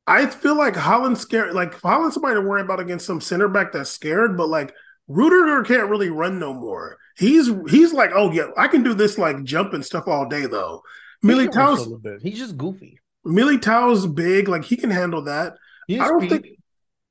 I 0.07 0.27
feel 0.27 0.55
like 0.57 0.75
Haaland's 0.75 1.21
scared. 1.21 1.53
Like, 1.53 1.79
Haaland's 1.81 2.13
somebody 2.13 2.35
to 2.35 2.41
worry 2.41 2.61
about 2.61 2.79
against 2.79 3.05
some 3.05 3.21
center 3.21 3.47
back 3.47 3.71
that's 3.71 3.89
scared, 3.89 4.37
but 4.37 4.49
like, 4.49 4.73
Rudiger 5.07 5.63
can't 5.63 5.89
really 5.89 6.09
run 6.09 6.39
no 6.39 6.53
more. 6.53 6.97
He's 7.17 7.47
he's 7.69 7.93
like, 7.93 8.11
oh 8.13 8.31
yeah, 8.31 8.47
I 8.57 8.67
can 8.67 8.83
do 8.83 8.93
this 8.93 9.17
like 9.17 9.43
jump 9.43 9.73
and 9.73 9.85
stuff 9.85 10.07
all 10.07 10.27
day 10.27 10.47
though. 10.47 10.81
He 11.25 11.39
can 11.39 11.61
rush 11.61 11.85
a 11.91 11.97
bit. 11.97 12.21
He's 12.21 12.37
just 12.39 12.57
goofy. 12.57 12.99
Militao's 13.25 14.05
big, 14.07 14.47
like 14.47 14.63
he 14.65 14.77
can 14.77 14.89
handle 14.89 15.23
that. 15.23 15.55
He 15.87 15.99
I 15.99 16.07
don't 16.07 16.25
speed. 16.25 16.29
think 16.29 16.45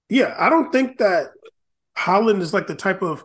yeah, 0.09 0.35
I 0.39 0.49
don't 0.51 0.71
think 0.73 0.99
that 0.99 1.29
Haaland 1.97 2.41
is 2.41 2.55
like 2.55 2.67
the 2.67 2.75
type 2.75 3.03
of 3.03 3.25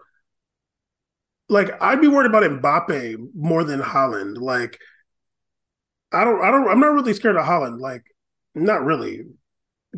like 1.47 1.69
I'd 1.81 2.01
be 2.01 2.07
worried 2.07 2.27
about 2.27 2.43
Mbappe 2.43 3.17
more 3.35 3.63
than 3.63 3.79
Haaland. 3.81 4.37
Like 4.37 4.79
I 6.11 6.23
don't 6.23 6.41
I 6.43 6.51
don't 6.51 6.67
I'm 6.67 6.79
not 6.79 6.93
really 6.93 7.13
scared 7.13 7.35
of 7.35 7.45
Haaland. 7.45 7.79
Like 7.79 8.03
not 8.55 8.83
really. 8.83 9.25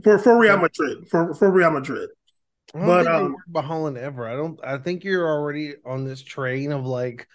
For 0.03 0.17
for 0.19 0.37
Real 0.39 0.57
Madrid. 0.57 1.07
For 1.09 1.33
for 1.33 1.51
Real 1.51 1.71
Madrid. 1.71 2.09
I 2.73 2.79
don't 2.79 2.87
But, 2.87 3.03
think 3.03 3.07
um, 3.07 3.35
Haaland 3.53 3.97
ever. 3.97 4.27
I 4.27 4.35
don't. 4.35 4.59
I 4.63 4.77
think 4.77 5.03
you're 5.03 5.27
already 5.27 5.75
on 5.85 6.05
this 6.05 6.21
train 6.21 6.71
of 6.71 6.85
like 6.85 7.27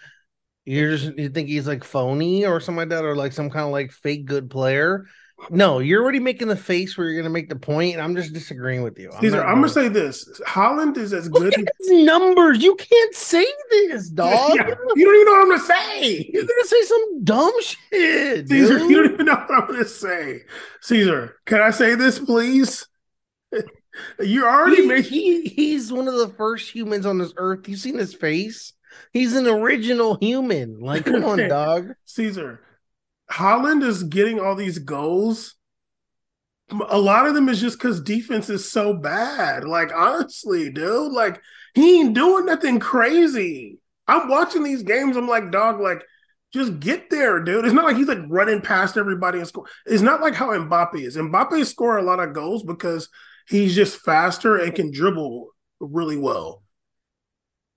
you're 0.65 0.97
just 0.97 1.19
you 1.19 1.29
think 1.29 1.49
he's 1.49 1.67
like 1.67 1.85
phony 1.85 2.47
or 2.47 2.61
something 2.61 2.79
like 2.79 2.89
that, 2.91 3.05
or 3.05 3.17
like 3.17 3.33
some 3.33 3.51
kind 3.51 3.67
of 3.67 3.73
like 3.73 3.93
fake 3.93 4.25
good 4.27 4.51
player. 4.51 5.07
No, 5.51 5.81
you're 5.81 6.03
already 6.03 6.19
making 6.19 6.49
the 6.49 6.57
face 6.57 6.97
where 6.97 7.09
you're 7.09 7.21
gonna 7.23 7.33
make 7.33 7.49
the 7.51 7.57
point, 7.57 7.93
and 7.95 8.03
I'm 8.03 8.17
just 8.17 8.33
disagreeing 8.33 8.83
with 8.83 8.99
you. 8.99 9.13
Caesar, 9.21 9.37
not 9.37 9.47
I'm 9.47 9.57
gonna 9.57 9.69
say 9.69 9.89
this. 9.89 10.41
Haaland 10.47 10.97
is 10.97 11.13
as 11.13 11.29
Look 11.31 11.43
good 11.43 11.55
at 11.59 11.69
his 11.79 11.91
numbers. 12.05 12.63
You 12.63 12.75
can't 12.75 13.15
say 13.15 13.47
this, 13.71 14.09
dog. 14.11 14.57
Yeah, 14.57 14.75
you 14.97 15.05
don't 15.05 15.15
even 15.15 15.27
know 15.27 15.33
what 15.33 15.43
I'm 15.43 15.49
gonna 15.51 15.61
say. 15.61 16.31
You're 16.33 16.43
gonna 16.45 16.65
say 16.65 16.83
some 16.83 17.25
dumb 17.25 17.53
shit, 17.63 18.49
Caesar, 18.49 18.79
dude. 18.79 18.91
you 18.91 18.97
don't 19.03 19.13
even 19.13 19.27
know 19.27 19.35
what 19.35 19.51
I'm 19.51 19.67
gonna 19.67 19.85
say. 19.85 20.43
Caesar, 20.81 21.37
can 21.45 21.61
I 21.61 21.71
say 21.71 21.95
this, 21.95 22.19
please? 22.19 22.87
You're 24.21 24.49
already 24.49 24.83
He, 24.83 24.87
making 24.89 25.13
he 25.13 25.43
he's 25.49 25.93
one 25.93 26.09
of 26.09 26.15
the 26.15 26.29
first 26.29 26.71
humans 26.71 27.07
on 27.07 27.19
this 27.19 27.33
earth. 27.37 27.69
You've 27.69 27.81
seen 27.81 27.99
his 27.99 28.15
face? 28.15 28.73
He's 29.13 29.35
an 29.35 29.47
original 29.47 30.17
human. 30.21 30.81
Like, 30.81 31.05
come 31.05 31.25
on, 31.25 31.39
dog. 31.49 31.95
Caesar. 32.07 32.61
Haaland 33.31 33.83
is 33.83 34.05
getting 34.05 34.41
all 34.41 34.55
these 34.55 34.79
goals. 34.79 35.55
A 36.89 36.99
lot 36.99 37.27
of 37.27 37.35
them 37.35 37.49
is 37.49 37.61
just 37.61 37.79
because 37.79 38.01
defense 38.01 38.51
is 38.51 38.71
so 38.71 38.95
bad. 38.95 39.65
Like, 39.65 39.93
honestly, 39.95 40.71
dude, 40.71 41.13
like 41.13 41.41
he 41.75 42.01
ain't 42.01 42.15
doing 42.15 42.47
nothing 42.47 42.81
crazy. 42.81 43.79
I'm 44.09 44.29
watching 44.29 44.63
these 44.63 44.83
games. 44.83 45.17
I'm 45.17 45.29
like, 45.29 45.51
dog, 45.51 45.81
like, 45.81 46.03
just 46.53 46.81
get 46.81 47.11
there, 47.11 47.43
dude. 47.43 47.65
It's 47.65 47.75
not 47.75 47.85
like 47.85 47.97
he's 47.97 48.09
like 48.09 48.21
running 48.29 48.61
past 48.61 48.97
everybody 48.97 49.39
and 49.39 49.47
score. 49.47 49.67
It's 49.85 50.03
not 50.03 50.21
like 50.21 50.35
how 50.35 50.51
Mbappe 50.51 50.95
is. 51.01 51.17
Mbappe 51.17 51.67
score 51.67 51.99
a 51.99 52.03
lot 52.03 52.21
of 52.21 52.33
goals 52.33 52.63
because 52.63 53.09
he's 53.49 53.75
just 53.75 53.99
faster 54.01 54.57
and 54.57 54.75
can 54.75 54.91
dribble 54.91 55.49
really 55.81 56.17
well. 56.17 56.63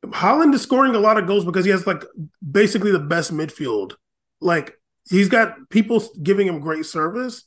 Haaland 0.06 0.54
is 0.54 0.62
scoring 0.62 0.96
a 0.96 1.00
lot 1.00 1.18
of 1.18 1.28
goals 1.28 1.44
because 1.46 1.66
he 1.66 1.72
has 1.72 1.86
like 1.86 2.06
basically 2.50 2.92
the 2.92 3.00
best 3.00 3.34
midfield. 3.34 3.94
Like 4.40 4.79
he's 5.10 5.30
got 5.30 5.70
people 5.70 6.04
giving 6.22 6.48
him 6.48 6.60
great 6.60 6.86
service. 6.86 7.44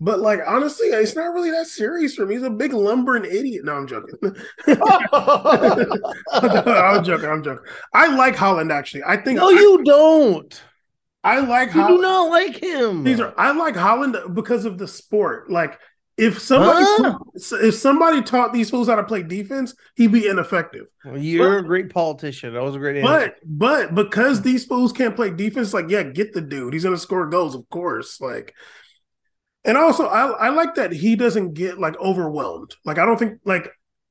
But 0.00 0.18
like 0.18 0.40
honestly, 0.46 0.88
it's 0.88 1.14
not 1.14 1.32
really 1.32 1.52
that 1.52 1.68
serious 1.68 2.16
for 2.16 2.26
me. 2.26 2.34
He's 2.34 2.42
a 2.42 2.50
big 2.50 2.72
lumbering 2.72 3.24
idiot. 3.24 3.64
No, 3.64 3.74
I'm 3.74 3.86
joking. 3.86 4.14
I'm 6.32 7.04
joking. 7.04 7.28
I'm 7.30 7.44
joking. 7.44 7.64
I 7.94 8.16
like 8.16 8.34
Haaland 8.34 8.72
actually. 8.72 9.04
I 9.04 9.16
think 9.16 9.38
No, 9.38 9.50
you 9.50 9.84
don't. 9.84 10.62
I, 11.22 11.36
I 11.36 11.40
like 11.40 11.72
You 11.72 11.86
do 11.86 12.00
not 12.00 12.30
like 12.30 12.56
him. 12.60 13.04
These 13.04 13.20
are 13.20 13.32
I 13.38 13.52
like 13.52 13.74
Haaland 13.74 14.34
because 14.34 14.64
of 14.64 14.76
the 14.76 14.88
sport. 14.88 15.48
Like 15.50 15.78
if 16.16 16.38
somebody 16.40 16.84
Huh? 16.84 17.18
if 17.34 17.74
somebody 17.74 18.22
taught 18.22 18.52
these 18.52 18.70
fools 18.70 18.88
how 18.88 18.96
to 18.96 19.04
play 19.04 19.22
defense, 19.22 19.74
he'd 19.96 20.12
be 20.12 20.26
ineffective. 20.28 20.86
Well, 21.04 21.18
You're 21.18 21.58
a 21.58 21.64
great 21.64 21.90
politician. 21.90 22.54
That 22.54 22.62
was 22.62 22.76
a 22.76 22.78
great 22.78 22.96
answer. 22.98 23.06
But 23.06 23.36
but 23.44 23.94
because 23.94 24.42
these 24.42 24.64
fools 24.64 24.92
can't 24.92 25.16
play 25.16 25.30
defense, 25.30 25.72
like 25.74 25.88
yeah, 25.88 26.02
get 26.02 26.32
the 26.32 26.40
dude. 26.40 26.72
He's 26.74 26.84
gonna 26.84 26.98
score 26.98 27.26
goals, 27.28 27.54
of 27.54 27.68
course. 27.70 28.20
Like, 28.20 28.54
and 29.64 29.76
also 29.76 30.06
I 30.06 30.26
I 30.28 30.48
like 30.50 30.74
that 30.76 30.92
he 30.92 31.16
doesn't 31.16 31.54
get 31.54 31.78
like 31.78 31.98
overwhelmed. 31.98 32.74
Like 32.84 32.98
I 32.98 33.06
don't 33.06 33.18
think 33.18 33.40
like 33.44 33.70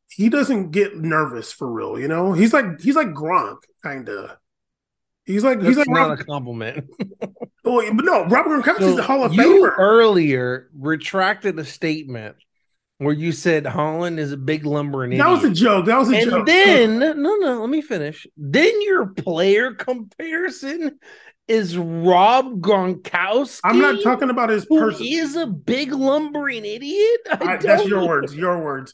he 0.09 0.29
doesn't 0.29 0.71
get 0.71 0.97
nervous 0.97 1.51
for 1.51 1.71
real. 1.71 1.99
You 1.99 2.07
know, 2.07 2.33
he's 2.33 2.53
like 2.53 2.81
he's 2.81 2.95
like 2.95 3.09
Gronk 3.09 3.57
kind 3.83 4.09
of. 4.09 4.31
He's 5.25 5.43
like 5.43 5.59
That's 5.61 5.67
he's 5.67 5.77
like 5.77 5.89
not 5.89 6.09
Rob, 6.09 6.11
a 6.11 6.17
compliment. 6.17 6.89
oh, 7.65 7.93
but 7.93 8.05
no, 8.05 8.25
Robert 8.25 8.63
Gronkowski's 8.63 8.79
So 8.79 8.95
the 8.95 9.03
Hall 9.03 9.23
of 9.23 9.33
you 9.33 9.41
Famer. 9.63 9.73
earlier 9.77 10.69
retracted 10.77 11.57
a 11.59 11.65
statement 11.65 12.35
where 12.97 13.13
you 13.13 13.31
said 13.31 13.63
Haaland 13.65 14.19
is 14.19 14.31
a 14.31 14.37
big 14.37 14.65
lumbering 14.65 15.17
that 15.17 15.27
was 15.29 15.43
a 15.43 15.49
joke. 15.49 15.85
That 15.87 15.97
was 15.97 16.11
a 16.11 16.17
and 16.17 16.29
joke. 16.29 16.45
then 16.45 16.99
no, 16.99 17.13
no, 17.35 17.59
let 17.61 17.69
me 17.69 17.81
finish. 17.81 18.27
Then 18.37 18.79
your 18.83 19.07
player 19.07 19.73
comparison 19.73 20.99
is 21.47 21.77
Rob 21.77 22.61
Gronkowski. 22.61 23.59
I'm 23.63 23.79
not 23.79 24.01
talking 24.03 24.29
about 24.29 24.49
his 24.49 24.65
person. 24.65 25.05
is 25.09 25.35
a 25.35 25.47
big 25.47 25.91
lumbering 25.91 26.63
idiot. 26.63 27.21
I 27.31 27.53
I- 27.53 27.57
that's 27.57 27.85
your 27.87 28.07
words. 28.07 28.35
Your 28.35 28.63
words. 28.63 28.93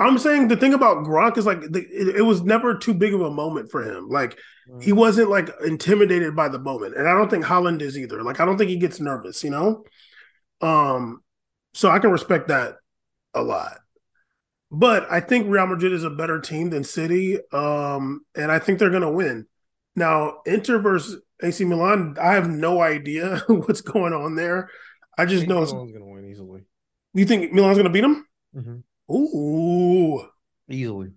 I'm 0.00 0.18
saying 0.18 0.48
the 0.48 0.56
thing 0.56 0.74
about 0.74 1.04
Gronk 1.04 1.36
is 1.38 1.46
like 1.46 1.60
the, 1.60 1.80
it, 1.80 2.16
it 2.18 2.22
was 2.22 2.42
never 2.42 2.76
too 2.76 2.94
big 2.94 3.14
of 3.14 3.20
a 3.20 3.30
moment 3.30 3.70
for 3.70 3.82
him. 3.82 4.08
Like 4.08 4.38
he 4.80 4.92
wasn't 4.92 5.30
like 5.30 5.48
intimidated 5.64 6.36
by 6.36 6.48
the 6.48 6.58
moment, 6.58 6.96
and 6.96 7.08
I 7.08 7.14
don't 7.14 7.30
think 7.30 7.44
Haaland 7.44 7.80
is 7.82 7.98
either. 7.98 8.22
Like 8.22 8.38
I 8.38 8.44
don't 8.44 8.58
think 8.58 8.70
he 8.70 8.76
gets 8.76 9.00
nervous. 9.00 9.42
You 9.42 9.50
know, 9.50 9.84
um, 10.60 11.22
so 11.74 11.90
I 11.90 11.98
can 11.98 12.10
respect 12.10 12.48
that 12.48 12.76
a 13.34 13.42
lot. 13.42 13.78
But 14.70 15.10
I 15.10 15.20
think 15.20 15.48
Real 15.48 15.66
Madrid 15.66 15.92
is 15.92 16.04
a 16.04 16.10
better 16.10 16.40
team 16.40 16.70
than 16.70 16.84
City, 16.84 17.38
um, 17.52 18.20
and 18.34 18.52
I 18.52 18.58
think 18.58 18.78
they're 18.78 18.90
going 18.90 19.02
to 19.02 19.10
win. 19.10 19.46
Now, 19.96 20.42
Inter 20.44 20.78
versus 20.78 21.22
AC 21.42 21.64
Milan, 21.64 22.16
I 22.20 22.34
have 22.34 22.48
no 22.48 22.82
idea 22.82 23.42
what's 23.48 23.80
going 23.80 24.12
on 24.12 24.36
there. 24.36 24.70
I 25.16 25.22
I 25.22 25.26
just 25.26 25.40
think 25.40 25.48
know. 25.48 25.60
Milan's 25.64 25.92
gonna 25.92 26.06
win 26.06 26.30
easily. 26.30 26.64
you 27.14 27.24
think 27.24 27.52
Milan's 27.52 27.78
going 27.78 27.86
to 27.86 27.92
beat 27.92 28.02
them? 28.02 28.26
Mhm. 28.54 28.82
Ooh, 29.10 30.26
Easily. 30.70 31.12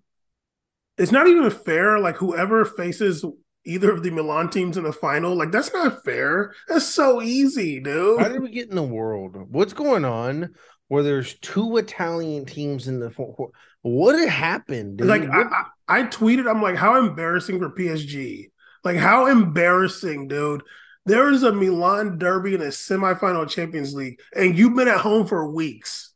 it's 0.97 1.11
not 1.11 1.27
even 1.27 1.49
fair. 1.49 1.99
Like 1.99 2.15
whoever 2.17 2.63
faces 2.65 3.25
either 3.65 3.91
of 3.91 4.01
the 4.01 4.11
Milan 4.11 4.49
teams 4.49 4.77
in 4.77 4.83
the 4.83 4.93
final, 4.93 5.35
like 5.35 5.51
that's 5.51 5.73
not 5.73 6.03
fair. 6.03 6.53
That's 6.67 6.87
so 6.87 7.21
easy, 7.21 7.79
dude. 7.79 8.19
How 8.21 8.29
did 8.29 8.41
we 8.41 8.49
get 8.49 8.69
in 8.69 8.75
the 8.75 8.83
world? 8.83 9.35
What's 9.51 9.73
going 9.73 10.05
on 10.05 10.55
where 10.87 11.03
there's 11.03 11.35
two 11.39 11.77
Italian 11.77 12.45
teams 12.45 12.87
in 12.87 12.99
the 12.99 13.09
four? 13.11 13.51
What 13.81 14.17
had 14.17 14.29
happened? 14.29 14.97
Dude? 14.97 15.07
Like 15.07 15.23
I, 15.23 15.41
I, 15.41 15.65
I 15.99 16.03
tweeted, 16.03 16.49
I'm 16.49 16.61
like, 16.61 16.75
how 16.75 16.97
embarrassing 16.97 17.59
for 17.59 17.69
PSG. 17.71 18.49
Like 18.83 18.97
how 18.97 19.27
embarrassing, 19.27 20.27
dude. 20.27 20.63
There 21.05 21.31
is 21.31 21.43
a 21.43 21.51
Milan 21.51 22.19
derby 22.19 22.53
in 22.53 22.61
a 22.61 22.65
semifinal 22.65 23.49
Champions 23.49 23.93
League, 23.93 24.19
and 24.35 24.55
you've 24.57 24.75
been 24.75 24.87
at 24.87 24.99
home 24.99 25.25
for 25.25 25.51
weeks. 25.51 26.10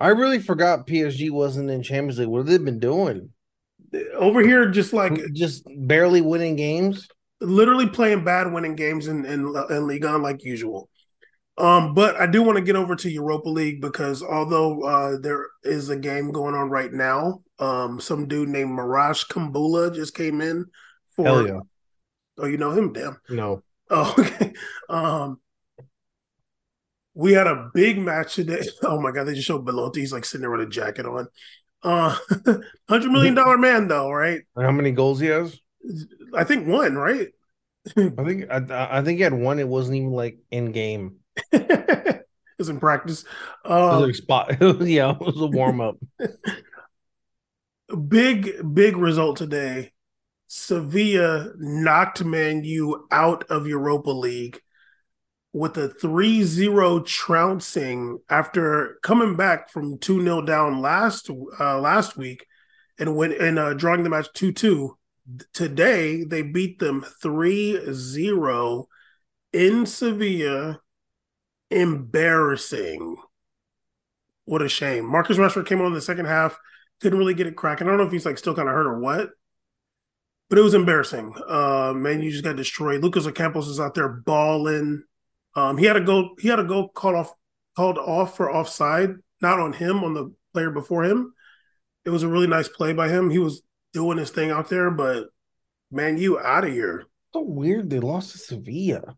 I 0.00 0.08
really 0.08 0.38
forgot 0.38 0.86
PSG 0.86 1.30
wasn't 1.30 1.70
in 1.70 1.82
Champions 1.82 2.18
League. 2.18 2.28
What 2.28 2.38
have 2.38 2.46
they 2.46 2.58
been 2.58 2.78
doing? 2.78 3.30
over 4.14 4.40
here, 4.40 4.68
just 4.70 4.92
like 4.92 5.18
just 5.32 5.64
barely 5.76 6.20
winning 6.20 6.56
games. 6.56 7.08
literally 7.40 7.88
playing 7.88 8.24
bad, 8.24 8.52
winning 8.52 8.74
games 8.76 9.08
in 9.08 9.24
in, 9.24 9.54
in 9.70 9.86
Liga 9.86 10.18
like 10.18 10.44
usual. 10.44 10.88
Um, 11.56 11.92
but 11.92 12.16
I 12.20 12.26
do 12.26 12.42
want 12.42 12.56
to 12.56 12.62
get 12.64 12.76
over 12.76 12.94
to 12.94 13.10
Europa 13.10 13.48
League 13.48 13.80
because 13.80 14.22
although 14.22 14.82
uh, 14.82 15.18
there 15.20 15.46
is 15.64 15.88
a 15.88 15.96
game 15.96 16.30
going 16.30 16.54
on 16.54 16.70
right 16.70 16.92
now, 16.92 17.42
um, 17.58 18.00
some 18.00 18.28
dude 18.28 18.48
named 18.48 18.78
Marash 18.78 19.26
Kumbulla 19.28 19.92
just 19.94 20.14
came 20.14 20.40
in 20.40 20.66
for. 21.16 21.24
Hell 21.24 21.46
yeah. 21.46 21.60
Oh, 22.38 22.46
you 22.46 22.56
know 22.56 22.70
him? 22.70 22.92
Damn. 22.92 23.18
No. 23.28 23.62
Oh, 23.90 24.14
okay. 24.18 24.52
Um, 24.88 25.40
we 27.18 27.32
had 27.32 27.48
a 27.48 27.68
big 27.74 27.98
match 27.98 28.36
today. 28.36 28.62
Oh 28.84 29.00
my 29.00 29.10
god, 29.10 29.24
they 29.24 29.34
just 29.34 29.46
showed 29.46 29.64
Belotti. 29.64 30.00
He's 30.00 30.12
like 30.12 30.24
sitting 30.24 30.42
there 30.42 30.50
with 30.50 30.60
a 30.60 30.66
jacket 30.70 31.04
on. 31.04 31.26
Uh, 31.82 32.16
hundred 32.88 33.10
million 33.10 33.34
dollar 33.34 33.58
man 33.58 33.88
though, 33.88 34.10
right? 34.10 34.42
How 34.56 34.70
many 34.70 34.92
goals 34.92 35.18
he 35.20 35.26
has? 35.26 35.58
I 36.34 36.44
think 36.44 36.66
one, 36.68 36.94
right? 36.96 37.28
I 37.96 38.24
think 38.24 38.50
I, 38.50 38.98
I 38.98 39.02
think 39.02 39.18
he 39.18 39.22
had 39.24 39.34
one. 39.34 39.58
It 39.58 39.68
wasn't 39.68 39.96
even 39.96 40.12
like 40.12 40.38
in 40.50 40.72
game. 40.72 41.16
it 41.52 42.24
was 42.58 42.68
in 42.68 42.78
practice. 42.80 43.24
It 43.64 43.68
was 43.68 44.04
Um, 44.04 44.12
spot. 44.14 44.56
yeah, 44.86 45.10
it 45.12 45.20
was 45.20 45.40
a 45.40 45.46
warm 45.46 45.80
up. 45.80 45.96
big, 48.08 48.74
big 48.74 48.96
result 48.96 49.36
today. 49.36 49.92
Sevilla 50.48 51.52
knocked 51.58 52.24
Man 52.24 52.64
U 52.64 53.06
out 53.10 53.44
of 53.50 53.66
Europa 53.66 54.10
League 54.10 54.60
with 55.52 55.76
a 55.76 55.88
3-0 55.88 57.06
trouncing 57.06 58.18
after 58.28 58.98
coming 59.02 59.36
back 59.36 59.70
from 59.70 59.98
2-0 59.98 60.46
down 60.46 60.80
last 60.80 61.30
uh, 61.58 61.78
last 61.80 62.16
week 62.16 62.46
and 62.98 63.16
went 63.16 63.34
and 63.34 63.58
uh, 63.58 63.74
drawing 63.74 64.02
the 64.02 64.10
match 64.10 64.28
2-2. 64.34 64.90
Today 65.52 66.24
they 66.24 66.42
beat 66.42 66.78
them 66.78 67.04
3-0 67.22 68.84
in 69.52 69.86
Sevilla. 69.86 70.80
Embarrassing. 71.70 73.16
What 74.46 74.62
a 74.62 74.68
shame. 74.70 75.04
Marcus 75.04 75.36
Rashford 75.36 75.66
came 75.66 75.80
on 75.80 75.88
in 75.88 75.92
the 75.92 76.00
second 76.00 76.24
half 76.24 76.58
didn't 77.00 77.18
really 77.18 77.34
get 77.34 77.46
it 77.46 77.56
cracking. 77.56 77.86
I 77.86 77.90
don't 77.90 77.98
know 77.98 78.06
if 78.06 78.12
he's 78.12 78.26
like 78.26 78.38
still 78.38 78.54
kind 78.54 78.68
of 78.68 78.74
hurt 78.74 78.86
or 78.86 78.98
what, 78.98 79.30
but 80.48 80.58
it 80.58 80.62
was 80.62 80.74
embarrassing. 80.74 81.34
Uh, 81.48 81.92
man, 81.94 82.22
you 82.22 82.30
just 82.30 82.44
got 82.44 82.56
destroyed. 82.56 83.02
Lucas 83.02 83.26
Ocampos 83.26 83.68
is 83.68 83.80
out 83.80 83.94
there 83.94 84.08
balling. 84.08 85.04
Um, 85.58 85.76
he 85.76 85.86
had 85.86 85.96
a 85.96 86.00
goal. 86.00 86.36
He 86.38 86.48
had 86.48 86.60
a 86.60 86.64
goal 86.64 86.88
called 86.88 87.16
off, 87.16 87.34
called 87.76 87.98
off 87.98 88.36
for 88.36 88.54
offside, 88.54 89.10
not 89.40 89.58
on 89.58 89.72
him, 89.72 90.04
on 90.04 90.14
the 90.14 90.32
player 90.52 90.70
before 90.70 91.04
him. 91.04 91.34
It 92.04 92.10
was 92.10 92.22
a 92.22 92.28
really 92.28 92.46
nice 92.46 92.68
play 92.68 92.92
by 92.92 93.08
him. 93.08 93.28
He 93.28 93.38
was 93.38 93.62
doing 93.92 94.18
his 94.18 94.30
thing 94.30 94.50
out 94.50 94.68
there, 94.68 94.90
but 94.90 95.28
man, 95.90 96.16
you 96.16 96.38
out 96.38 96.64
of 96.64 96.72
here. 96.72 97.06
So 97.34 97.40
weird 97.42 97.90
they 97.90 97.98
lost 97.98 98.32
to 98.32 98.38
Sevilla. 98.38 99.16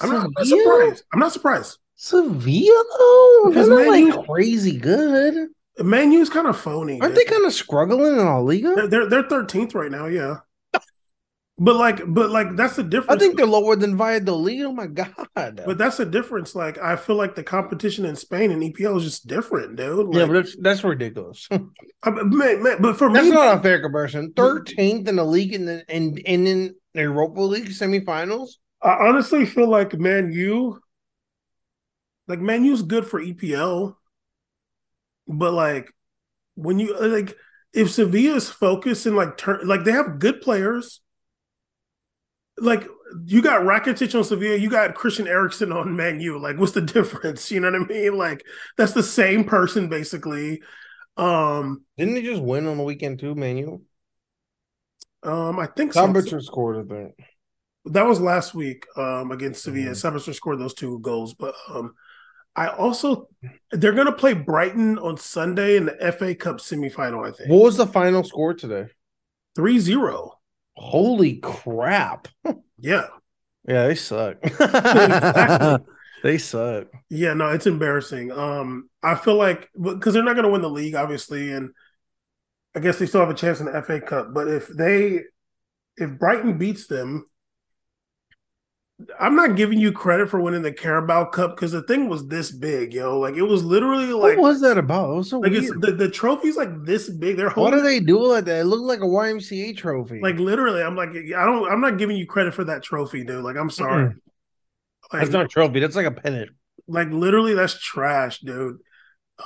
I'm 0.00 0.10
not, 0.10 0.24
I'm 0.26 0.32
not 0.36 0.46
surprised. 0.46 1.04
I'm 1.12 1.20
not 1.20 1.32
surprised. 1.32 1.78
Sevilla 1.94 2.84
though, 2.98 3.44
Because 3.48 3.68
they're 3.68 3.88
like 3.88 4.04
U- 4.04 4.24
crazy 4.24 4.76
good. 4.76 5.48
Man, 5.78 6.12
U's 6.12 6.30
kind 6.30 6.46
of 6.48 6.58
phony. 6.58 7.00
Aren't 7.00 7.14
dude. 7.14 7.26
they 7.26 7.30
kind 7.30 7.46
of 7.46 7.52
struggling 7.52 8.14
in 8.14 8.24
La 8.24 8.38
Liga? 8.38 8.74
They're 8.74 8.88
they're 8.88 9.08
they're 9.08 9.28
thirteenth 9.28 9.74
right 9.74 9.90
now. 9.90 10.06
Yeah, 10.06 10.38
but 11.56 11.76
like, 11.76 12.00
but 12.06 12.30
like 12.30 12.56
that's 12.56 12.76
the 12.76 12.82
difference. 12.82 13.22
I 13.22 13.24
think 13.24 13.36
they're 13.36 13.46
lower 13.46 13.76
than 13.76 13.96
Valladolid. 13.96 14.62
Oh 14.62 14.72
my 14.72 14.88
god! 14.88 15.14
But 15.36 15.78
that's 15.78 15.98
the 15.98 16.04
difference. 16.04 16.54
Like, 16.54 16.78
I 16.78 16.96
feel 16.96 17.14
like 17.14 17.36
the 17.36 17.44
competition 17.44 18.04
in 18.04 18.16
Spain 18.16 18.50
and 18.50 18.60
EPL 18.62 18.96
is 18.98 19.04
just 19.04 19.28
different, 19.28 19.76
dude. 19.76 20.08
Like, 20.08 20.16
yeah, 20.16 20.26
but 20.26 20.32
that's 20.32 20.56
that's 20.60 20.84
ridiculous. 20.84 21.48
I- 22.02 22.10
man, 22.10 22.62
man, 22.62 22.82
but 22.82 22.96
for 22.96 23.08
me, 23.08 23.14
That's 23.14 23.26
me, 23.26 23.34
not 23.34 23.58
a 23.58 23.62
fair 23.62 23.80
comparison. 23.80 24.32
Thirteenth 24.34 25.08
in 25.08 25.16
the 25.16 25.24
league 25.24 25.54
and 25.54 25.68
then 25.68 25.84
and, 25.88 26.20
and 26.26 26.48
in 26.48 26.74
the 26.92 27.02
Europa 27.02 27.40
League 27.40 27.68
semifinals. 27.68 28.50
I 28.82 29.06
honestly 29.08 29.46
feel 29.46 29.68
like 29.68 29.94
Man 29.94 30.32
U, 30.32 30.80
like 32.26 32.40
Man 32.40 32.64
U's 32.64 32.82
good 32.82 33.06
for 33.06 33.20
EPL, 33.20 33.94
but 35.28 35.52
like 35.52 35.88
when 36.56 36.78
you 36.80 36.98
like 36.98 37.36
if 37.72 37.88
Sevilla's 37.88 38.50
focus 38.50 39.06
and 39.06 39.16
like 39.16 39.36
turn 39.36 39.66
like 39.66 39.84
they 39.84 39.92
have 39.92 40.18
good 40.18 40.40
players, 40.40 41.00
like 42.58 42.86
you 43.26 43.42
got 43.42 43.62
Rakitic 43.62 44.14
on 44.16 44.24
Sevilla, 44.24 44.56
you 44.56 44.70
got 44.70 44.94
Christian 44.94 45.26
Eriksen 45.26 45.72
on 45.72 45.96
Man 45.96 46.20
U. 46.20 46.38
Like, 46.38 46.58
what's 46.58 46.72
the 46.72 46.80
difference? 46.80 47.50
You 47.50 47.60
know 47.60 47.70
what 47.70 47.82
I 47.82 47.84
mean? 47.86 48.16
Like 48.16 48.44
that's 48.76 48.92
the 48.92 49.02
same 49.02 49.44
person 49.44 49.88
basically. 49.88 50.62
Um, 51.16 51.84
Didn't 51.96 52.14
they 52.14 52.22
just 52.22 52.42
win 52.42 52.66
on 52.66 52.76
the 52.76 52.82
weekend 52.82 53.20
too, 53.20 53.34
Manu? 53.34 53.80
um, 55.22 55.58
I 55.58 55.66
think 55.66 55.92
so. 55.92 56.06
Sabitzer 56.06 56.42
scored, 56.42 56.84
I 56.84 56.94
think. 56.94 57.14
That 57.86 58.06
was 58.06 58.20
last 58.20 58.54
week 58.54 58.86
um, 58.96 59.30
against 59.30 59.62
Sevilla. 59.62 59.90
Mhm. 59.92 60.00
Sabitzer 60.00 60.34
scored 60.34 60.58
those 60.58 60.74
two 60.74 60.98
goals, 61.00 61.34
but 61.34 61.54
um, 61.68 61.94
I 62.56 62.68
also 62.68 63.28
they're 63.72 63.92
going 63.92 64.06
to 64.06 64.12
play 64.12 64.32
Brighton 64.32 64.98
on 64.98 65.16
Sunday 65.16 65.76
in 65.76 65.86
the 65.86 66.12
FA 66.12 66.34
Cup 66.34 66.58
semifinal. 66.58 67.26
I 67.26 67.32
think 67.32 67.50
What 67.50 67.62
was 67.62 67.76
the 67.76 67.86
final 67.86 68.24
score 68.24 68.54
today? 68.54 68.86
3-0. 69.56 70.30
Holy 70.76 71.36
crap! 71.38 72.28
Yeah, 72.78 73.06
Yeah, 73.66 73.86
they 73.88 73.94
suck. 73.94 74.38
Exactly. 74.42 75.78
they 76.22 76.38
suck. 76.38 76.88
yeah. 77.10 77.34
No, 77.34 77.50
it's 77.50 77.66
embarrassing. 77.66 78.32
Um, 78.32 78.88
I 79.02 79.14
feel 79.14 79.36
like 79.36 79.68
because 79.80 80.14
they're 80.14 80.22
not 80.22 80.34
going 80.34 80.44
to 80.44 80.50
win 80.50 80.62
the 80.62 80.70
league, 80.70 80.94
obviously, 80.94 81.52
and 81.52 81.70
I 82.74 82.80
guess 82.80 82.98
they 82.98 83.06
still 83.06 83.20
have 83.20 83.30
a 83.30 83.34
chance 83.34 83.60
in 83.60 83.66
the 83.66 83.82
FA 83.82 84.00
Cup. 84.00 84.34
But 84.34 84.48
if 84.48 84.68
they 84.68 85.20
if 85.96 86.18
Brighton 86.18 86.58
beats 86.58 86.86
them. 86.86 87.26
I'm 89.18 89.34
not 89.34 89.56
giving 89.56 89.80
you 89.80 89.90
credit 89.90 90.30
for 90.30 90.40
winning 90.40 90.62
the 90.62 90.72
Carabao 90.72 91.26
Cup 91.26 91.56
because 91.56 91.72
the 91.72 91.82
thing 91.82 92.08
was 92.08 92.28
this 92.28 92.52
big, 92.52 92.94
yo. 92.94 93.18
Like 93.18 93.34
it 93.34 93.42
was 93.42 93.64
literally 93.64 94.06
like 94.06 94.36
what 94.38 94.42
was 94.52 94.60
that 94.60 94.78
about? 94.78 95.10
It 95.10 95.16
was 95.16 95.30
so 95.30 95.40
Like 95.40 95.50
weird. 95.50 95.64
it's 95.64 95.72
the, 95.80 95.92
the 95.92 96.08
trophy's 96.08 96.56
like 96.56 96.84
this 96.84 97.10
big. 97.10 97.36
They're 97.36 97.50
What 97.50 97.72
do 97.72 97.82
they 97.82 97.98
do 97.98 98.24
like 98.24 98.44
that? 98.44 98.60
It 98.60 98.64
looked 98.64 98.84
like 98.84 99.00
a 99.00 99.02
YMCA 99.02 99.76
trophy. 99.76 100.20
like 100.22 100.36
literally. 100.36 100.80
I'm 100.82 100.94
like, 100.94 101.08
I 101.10 101.44
don't. 101.44 101.70
I'm 101.70 101.80
not 101.80 101.98
giving 101.98 102.16
you 102.16 102.26
credit 102.26 102.54
for 102.54 102.64
that 102.64 102.84
trophy, 102.84 103.24
dude. 103.24 103.42
Like, 103.44 103.56
I'm 103.56 103.70
sorry. 103.70 104.14
Like, 105.12 105.22
that's 105.22 105.30
not 105.30 105.46
a 105.46 105.48
trophy. 105.48 105.80
That's 105.80 105.96
like 105.96 106.06
a 106.06 106.12
pennant. 106.12 106.50
like 106.86 107.08
literally, 107.10 107.54
that's 107.54 107.78
trash, 107.78 108.40
dude. 108.40 108.78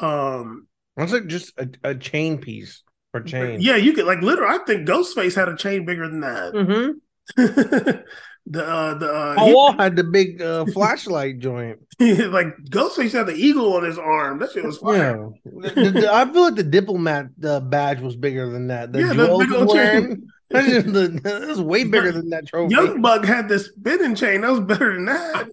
Um, 0.01 0.67
That's 0.97 1.13
like 1.13 1.27
just 1.27 1.59
a, 1.59 1.69
a 1.83 1.95
chain 1.95 2.37
piece 2.39 2.83
or 3.15 3.23
chain. 3.23 3.61
yeah, 3.63 3.77
you 3.77 3.95
could 3.95 4.05
like 4.05 4.21
literally. 4.21 4.55
I 4.55 4.59
think 4.65 4.87
Ghostface 4.87 5.35
had 5.35 5.49
a 5.49 5.57
chain 5.57 5.87
bigger 5.87 6.07
than 6.09 6.21
that. 6.21 6.53
Mm-hmm. 6.53 7.99
the 8.51 8.65
uh, 8.67 8.95
the 8.95 9.13
uh, 9.13 9.35
Paul 9.37 9.55
Wall 9.55 9.73
had 9.73 9.95
the 9.97 10.05
big 10.05 10.41
uh, 10.41 10.65
flashlight 10.73 11.39
joint. 11.39 11.79
like 12.01 12.57
Ghostface 12.71 13.13
had 13.13 13.27
the 13.27 13.35
eagle 13.35 13.75
on 13.77 13.85
his 13.85 13.99
arm. 13.99 14.39
That 14.39 14.53
shit 14.53 14.65
was 14.65 14.79
fire. 14.79 15.31
Yeah, 15.45 15.71
The- 15.75 15.91
the- 15.91 16.13
I 16.15 16.25
feel 16.33 16.43
like 16.43 16.55
the 16.55 16.63
diplomat 16.63 17.27
uh, 17.45 17.61
badge 17.61 18.01
was 18.01 18.17
bigger 18.17 18.51
than 18.51 18.69
that. 18.69 18.93
The 18.93 19.01
Yeah, 19.01 19.13
the 19.13 19.37
big 19.39 19.53
old 19.53 19.71
chain. 19.75 20.29
That's 20.51 20.67
the, 20.85 21.21
that 21.25 21.47
was 21.49 21.61
way 21.61 21.85
bigger 21.85 22.11
than 22.11 22.31
that 22.31 22.47
trophy. 22.47 22.75
Young 22.75 23.03
Berg 23.03 23.27
had 23.27 23.51
this 23.51 23.67
spinning 23.67 24.15
chain. 24.15 24.41
That 24.41 24.51
was 24.53 24.61
better 24.61 24.95
than 24.95 25.05
that. 25.05 25.51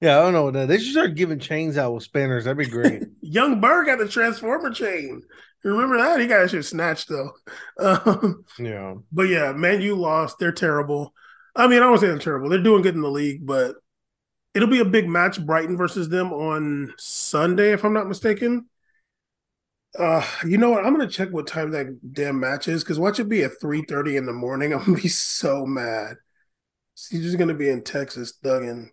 Yeah, 0.00 0.20
I 0.20 0.22
don't 0.22 0.32
know 0.34 0.44
what 0.44 0.54
that. 0.54 0.68
They 0.68 0.78
should 0.78 0.92
start 0.92 1.16
giving 1.16 1.40
chains 1.40 1.76
out 1.76 1.92
with 1.94 2.04
spinners. 2.04 2.44
That'd 2.44 2.58
be 2.58 2.66
great. 2.66 3.02
Young 3.22 3.60
Berg 3.60 3.86
got 3.86 3.98
the 3.98 4.06
Transformer 4.06 4.70
chain. 4.70 5.22
Remember 5.64 5.96
that? 5.98 6.20
He 6.20 6.28
got 6.28 6.42
that 6.42 6.50
shit 6.50 6.64
snatched 6.64 7.08
though. 7.08 7.32
Um, 7.80 8.44
yeah. 8.60 8.94
but 9.10 9.24
yeah, 9.24 9.50
man, 9.52 9.80
you 9.80 9.96
lost. 9.96 10.38
They're 10.38 10.52
terrible. 10.52 11.12
I 11.56 11.66
mean, 11.66 11.78
I 11.78 11.86
don't 11.86 11.98
say 11.98 12.06
they're 12.06 12.18
terrible. 12.18 12.48
They're 12.48 12.62
doing 12.62 12.82
good 12.82 12.94
in 12.94 13.00
the 13.00 13.10
league, 13.10 13.46
but 13.46 13.76
it'll 14.54 14.68
be 14.68 14.80
a 14.80 14.84
big 14.84 15.08
match. 15.08 15.44
Brighton 15.44 15.76
versus 15.76 16.08
them 16.08 16.32
on 16.32 16.94
Sunday, 16.98 17.72
if 17.72 17.84
I'm 17.84 17.92
not 17.92 18.08
mistaken. 18.08 18.66
Uh, 19.98 20.24
you 20.46 20.58
know 20.58 20.70
what? 20.70 20.84
I'm 20.84 20.92
gonna 20.94 21.08
check 21.08 21.30
what 21.30 21.46
time 21.46 21.70
that 21.72 22.12
damn 22.12 22.38
match 22.38 22.68
is 22.68 22.84
because 22.84 22.98
watch 22.98 23.18
it 23.18 23.28
be 23.28 23.42
at 23.42 23.60
3:30 23.60 24.16
in 24.16 24.26
the 24.26 24.32
morning. 24.32 24.72
I'm 24.74 24.84
gonna 24.84 24.96
be 24.98 25.08
so 25.08 25.66
mad. 25.66 26.16
He's 27.10 27.22
just 27.22 27.38
gonna 27.38 27.54
be 27.54 27.68
in 27.68 27.82
Texas, 27.84 28.34
thugging. 28.42 28.90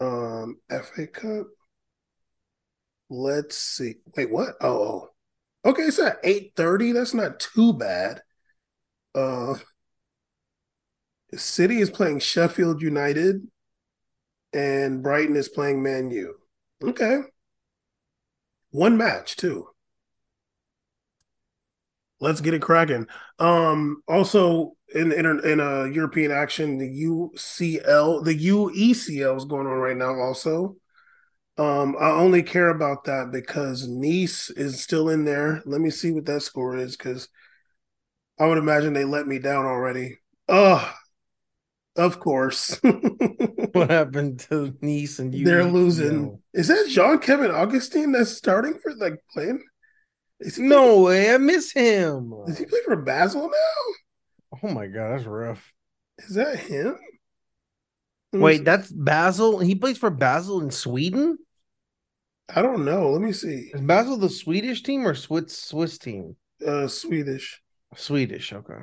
Um, 0.00 0.60
FA 0.68 1.06
Cup. 1.06 1.46
Let's 3.10 3.56
see. 3.58 3.96
Wait, 4.16 4.30
what? 4.30 4.54
Oh, 4.60 5.10
oh. 5.64 5.70
okay. 5.70 5.82
It's 5.82 5.98
at 5.98 6.18
eight 6.24 6.52
thirty. 6.56 6.92
That's 6.92 7.14
not 7.14 7.40
too 7.40 7.72
bad. 7.74 8.22
Uh, 9.14 9.54
City 11.34 11.80
is 11.80 11.90
playing 11.90 12.20
Sheffield 12.20 12.82
United, 12.82 13.46
and 14.52 15.02
Brighton 15.02 15.36
is 15.36 15.48
playing 15.48 15.82
Man 15.82 16.10
U. 16.10 16.36
Okay, 16.82 17.20
one 18.72 18.96
match 18.96 19.36
too. 19.36 19.68
Let's 22.20 22.40
get 22.40 22.54
it 22.54 22.62
cracking. 22.62 23.06
Um, 23.38 24.02
also 24.06 24.76
in 24.94 25.10
in 25.12 25.26
in 25.44 25.60
uh, 25.60 25.84
European 25.84 26.30
action, 26.30 26.78
the 26.78 26.86
UCL, 26.88 28.22
the 28.22 28.34
UECL 28.34 29.36
is 29.36 29.44
going 29.44 29.66
on 29.66 29.78
right 29.78 29.96
now. 29.96 30.14
Also, 30.20 30.76
Um, 31.58 31.96
I 32.00 32.10
only 32.12 32.42
care 32.44 32.70
about 32.70 33.04
that 33.04 33.32
because 33.32 33.88
Nice 33.88 34.50
is 34.50 34.82
still 34.82 35.08
in 35.10 35.24
there. 35.26 35.62
Let 35.66 35.80
me 35.82 35.90
see 35.90 36.12
what 36.12 36.26
that 36.26 36.42
score 36.42 36.76
is 36.78 36.96
because 36.96 37.28
I 38.38 38.46
would 38.46 38.58
imagine 38.58 38.92
they 38.92 39.04
let 39.04 39.26
me 39.26 39.38
down 39.38 39.64
already. 39.64 40.18
Oh, 40.48 40.92
of 41.96 42.20
course. 42.20 42.78
what 43.72 43.90
happened 43.90 44.40
to 44.40 44.76
Nice 44.80 45.18
and 45.18 45.34
you? 45.34 45.44
They're 45.44 45.64
losing. 45.64 46.40
Is 46.52 46.68
that 46.68 46.88
Jean 46.88 47.18
Kevin 47.18 47.50
Augustin 47.50 48.12
that's 48.12 48.30
starting 48.30 48.78
for 48.82 48.94
like 48.94 49.22
playing? 49.32 49.62
no 50.58 51.02
way, 51.02 51.32
I 51.32 51.38
miss 51.38 51.72
him. 51.72 52.32
Does 52.46 52.58
he 52.58 52.64
play 52.64 52.80
for 52.84 52.96
Basel 52.96 53.42
now? 53.48 54.58
Oh 54.62 54.68
my 54.68 54.86
god, 54.86 55.12
that's 55.12 55.24
rough. 55.24 55.72
Is 56.18 56.34
that 56.34 56.58
him? 56.58 56.96
Wait, 58.32 58.64
that's 58.64 58.90
Basel. 58.90 59.58
He 59.58 59.74
plays 59.74 59.98
for 59.98 60.10
Basel 60.10 60.62
in 60.62 60.70
Sweden. 60.70 61.38
I 62.54 62.62
don't 62.62 62.84
know. 62.84 63.10
Let 63.10 63.20
me 63.20 63.32
see. 63.32 63.70
Is 63.74 63.80
Basel 63.80 64.16
the 64.16 64.28
Swedish 64.28 64.82
team 64.82 65.06
or 65.06 65.14
Swiss 65.14 65.56
Swiss 65.56 65.98
team? 65.98 66.36
Uh, 66.66 66.88
Swedish. 66.88 67.60
Swedish. 67.94 68.52
Okay. 68.52 68.82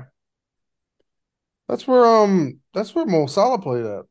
That's 1.70 1.88
where 1.88 2.04
um 2.04 2.60
that's 2.74 2.96
where 2.96 3.06
Mo 3.06 3.28
Salah 3.28 3.62
played 3.62 3.86
at. 3.86 4.06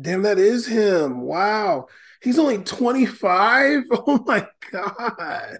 Damn, 0.00 0.22
that 0.22 0.38
is 0.38 0.66
him. 0.66 1.20
Wow. 1.20 1.88
He's 2.22 2.38
only 2.38 2.58
25. 2.58 3.84
Oh 3.92 4.24
my 4.26 4.46
god. 4.72 5.58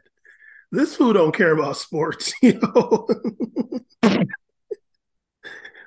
This 0.72 0.96
fool 0.96 1.12
don't 1.12 1.36
care 1.36 1.52
about 1.52 1.76
sports, 1.76 2.32
you 2.42 2.58
know. 2.58 3.06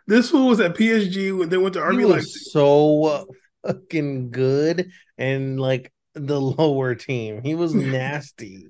this 0.08 0.30
fool 0.30 0.48
was 0.48 0.60
at 0.60 0.76
PSG 0.76 1.38
when 1.38 1.50
they 1.50 1.58
went 1.58 1.74
to 1.74 1.82
RB 1.82 2.08
like 2.08 2.24
so 2.24 3.28
fucking 3.66 4.30
good 4.30 4.92
and 5.18 5.60
like 5.60 5.92
the 6.14 6.40
lower 6.40 6.94
team. 6.94 7.42
He 7.44 7.56
was 7.56 7.74
nasty. 7.76 8.68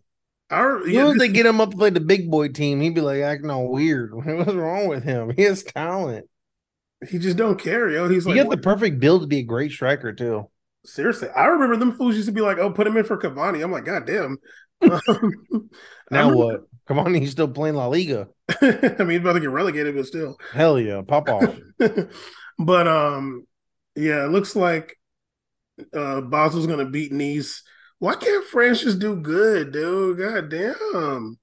Our, 0.52 0.86
yeah, 0.86 1.04
know, 1.04 1.18
they 1.18 1.30
get 1.30 1.46
him 1.46 1.62
up 1.62 1.72
to 1.72 1.78
play 1.78 1.92
the 1.92 2.02
big 2.02 2.30
boy 2.30 2.50
team, 2.50 2.82
he'd 2.82 2.94
be 2.94 3.02
like 3.02 3.22
acting 3.22 3.50
all 3.50 3.72
weird. 3.72 4.14
What's 4.14 4.54
wrong 4.54 4.88
with 4.88 5.04
him? 5.04 5.32
He 5.36 5.44
has 5.44 5.64
talent. 5.64 6.28
He 7.10 7.20
just 7.20 7.38
don't 7.38 7.58
care, 7.58 7.90
yo. 7.90 8.10
He's 8.10 8.26
he 8.26 8.34
like, 8.34 8.44
got 8.44 8.52
the 8.52 8.62
perfect 8.62 9.00
build 9.00 9.22
to 9.22 9.28
be 9.28 9.40
a 9.40 9.44
great 9.44 9.72
striker 9.72 10.14
too. 10.14 10.50
Seriously, 10.86 11.30
I 11.30 11.46
remember 11.46 11.78
them 11.78 11.94
fools 11.94 12.16
used 12.16 12.28
to 12.28 12.34
be 12.34 12.42
like, 12.42 12.58
"Oh, 12.58 12.72
put 12.72 12.86
him 12.86 12.98
in 12.98 13.06
for 13.06 13.18
Cavani." 13.18 13.64
I'm 13.64 13.72
like, 13.72 13.86
"God 13.86 14.06
damn." 14.06 14.38
now 16.12 16.36
what? 16.36 16.62
Cavani, 16.88 17.20
he's 17.20 17.32
still 17.32 17.48
playing 17.48 17.76
La 17.76 17.88
Liga. 17.88 18.28
I 18.62 18.96
mean, 19.00 19.10
he's 19.10 19.20
about 19.20 19.34
to 19.34 19.40
get 19.40 19.50
relegated, 19.50 19.96
but 19.96 20.06
still. 20.06 20.38
Hell 20.52 20.80
yeah, 20.80 21.02
pop 21.08 21.30
off. 21.30 21.56
but 22.60 22.88
um, 22.88 23.48
yeah, 23.96 24.26
it 24.26 24.32
looks 24.32 24.56
like 24.56 24.98
uh 25.96 26.22
Basel's 26.22 26.68
gonna 26.68 26.90
beat 26.90 27.12
Nice. 27.12 27.64
Why 28.02 28.16
can't 28.16 28.44
France 28.46 28.82
just 28.82 28.98
do 28.98 29.16
good, 29.16 29.74
dude? 29.74 30.18
God 30.18 30.50
damn. 30.50 31.38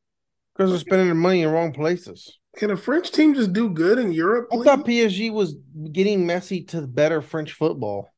Because 0.53 0.71
they're 0.71 0.81
spending 0.81 1.07
their 1.07 1.15
money 1.15 1.43
in 1.43 1.51
wrong 1.51 1.73
places. 1.73 2.37
Can 2.57 2.73
a 2.73 2.77
French 2.77 3.13
team 3.13 3.33
just 3.33 3.53
do 3.53 3.71
good 3.71 3.97
in 4.01 4.11
Europe? 4.11 4.51
Please? 4.51 4.63
I 4.63 4.65
thought 4.65 4.85
PSG 4.85 5.33
was 5.33 5.55
getting 5.93 6.27
Messi 6.27 6.67
to 6.71 6.83
better 6.83 7.23
French 7.23 7.53
football. 7.53 8.13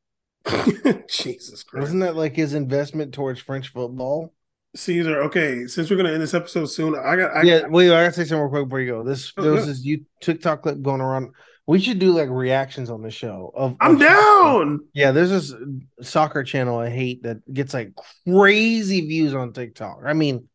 Jesus 1.11 1.63
Christ. 1.65 1.83
Wasn't 1.83 2.01
that 2.01 2.17
like 2.17 2.35
his 2.35 2.55
investment 2.55 3.13
towards 3.13 3.41
French 3.41 3.69
football? 3.69 4.33
Caesar, 4.75 5.21
okay, 5.25 5.67
since 5.67 5.91
we're 5.91 5.99
gonna 5.99 6.13
end 6.13 6.23
this 6.23 6.33
episode 6.33 6.65
soon, 6.67 6.95
I 6.95 7.17
got 7.17 7.37
I, 7.37 7.43
yeah. 7.43 7.67
Wait, 7.67 7.93
I 7.93 8.05
gotta 8.05 8.15
say 8.15 8.25
something 8.25 8.41
real 8.41 8.49
quick 8.49 8.65
before 8.69 8.81
you 8.81 8.91
go. 8.91 9.05
This 9.05 9.35
oh, 9.37 9.43
there 9.43 9.53
was 9.53 9.67
this 9.67 9.85
you 9.85 10.07
TikTok 10.23 10.63
clip 10.63 10.81
going 10.81 11.03
around. 11.03 11.35
We 11.71 11.79
should 11.79 12.01
do 12.01 12.11
like 12.11 12.29
reactions 12.29 12.91
on 12.91 13.01
the 13.01 13.13
show. 13.13 13.53
Of 13.55 13.77
I'm 13.81 13.97
down. 13.97 14.81
Yeah, 14.93 15.13
there's 15.13 15.31
this 15.31 15.55
soccer 16.03 16.43
channel 16.43 16.81
I 16.81 16.91
hate 16.91 17.23
that 17.23 17.37
gets 17.55 17.73
like 17.73 17.93
crazy 18.27 19.07
views 19.07 19.35
on 19.35 19.53
TikTok. 19.53 20.01
I 20.05 20.13
mean, 20.13 20.49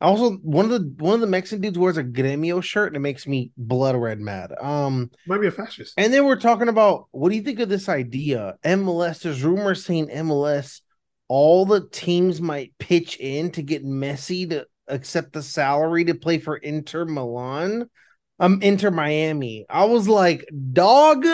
also 0.00 0.30
one 0.36 0.64
of 0.64 0.70
the 0.70 0.94
one 1.04 1.12
of 1.12 1.20
the 1.20 1.26
Mexican 1.26 1.60
dudes 1.60 1.78
wears 1.78 1.98
a 1.98 2.02
Gremio 2.02 2.62
shirt 2.62 2.86
and 2.86 2.96
it 2.96 3.00
makes 3.00 3.26
me 3.26 3.52
blood 3.58 3.96
red 3.96 4.18
mad. 4.18 4.54
Um, 4.58 5.10
might 5.26 5.42
be 5.42 5.48
a 5.48 5.50
fascist. 5.50 5.92
And 5.98 6.10
then 6.10 6.24
we're 6.24 6.40
talking 6.40 6.68
about 6.68 7.08
what 7.10 7.28
do 7.28 7.36
you 7.36 7.42
think 7.42 7.60
of 7.60 7.68
this 7.68 7.90
idea? 7.90 8.54
MLS. 8.64 9.20
There's 9.20 9.42
rumors 9.42 9.84
saying 9.84 10.08
MLS 10.08 10.80
all 11.28 11.66
the 11.66 11.86
teams 11.90 12.40
might 12.40 12.72
pitch 12.78 13.18
in 13.20 13.50
to 13.50 13.62
get 13.62 13.84
Messi 13.84 14.48
to 14.48 14.66
accept 14.88 15.34
the 15.34 15.42
salary 15.42 16.06
to 16.06 16.14
play 16.14 16.38
for 16.38 16.56
Inter 16.56 17.04
Milan, 17.04 17.90
um, 18.38 18.60
Inter 18.62 18.90
Miami. 18.90 19.66
I 19.68 19.84
was 19.84 20.08
like, 20.08 20.46
dog, 20.72 21.26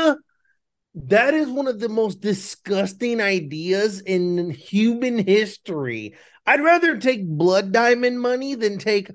that 0.94 1.34
is 1.34 1.48
one 1.48 1.68
of 1.68 1.80
the 1.80 1.88
most 1.88 2.20
disgusting 2.20 3.20
ideas 3.20 4.00
in 4.00 4.50
human 4.50 5.18
history. 5.18 6.14
I'd 6.46 6.62
rather 6.62 6.98
take 6.98 7.26
blood 7.26 7.72
diamond 7.72 8.20
money 8.20 8.54
than 8.54 8.78
take 8.78 9.10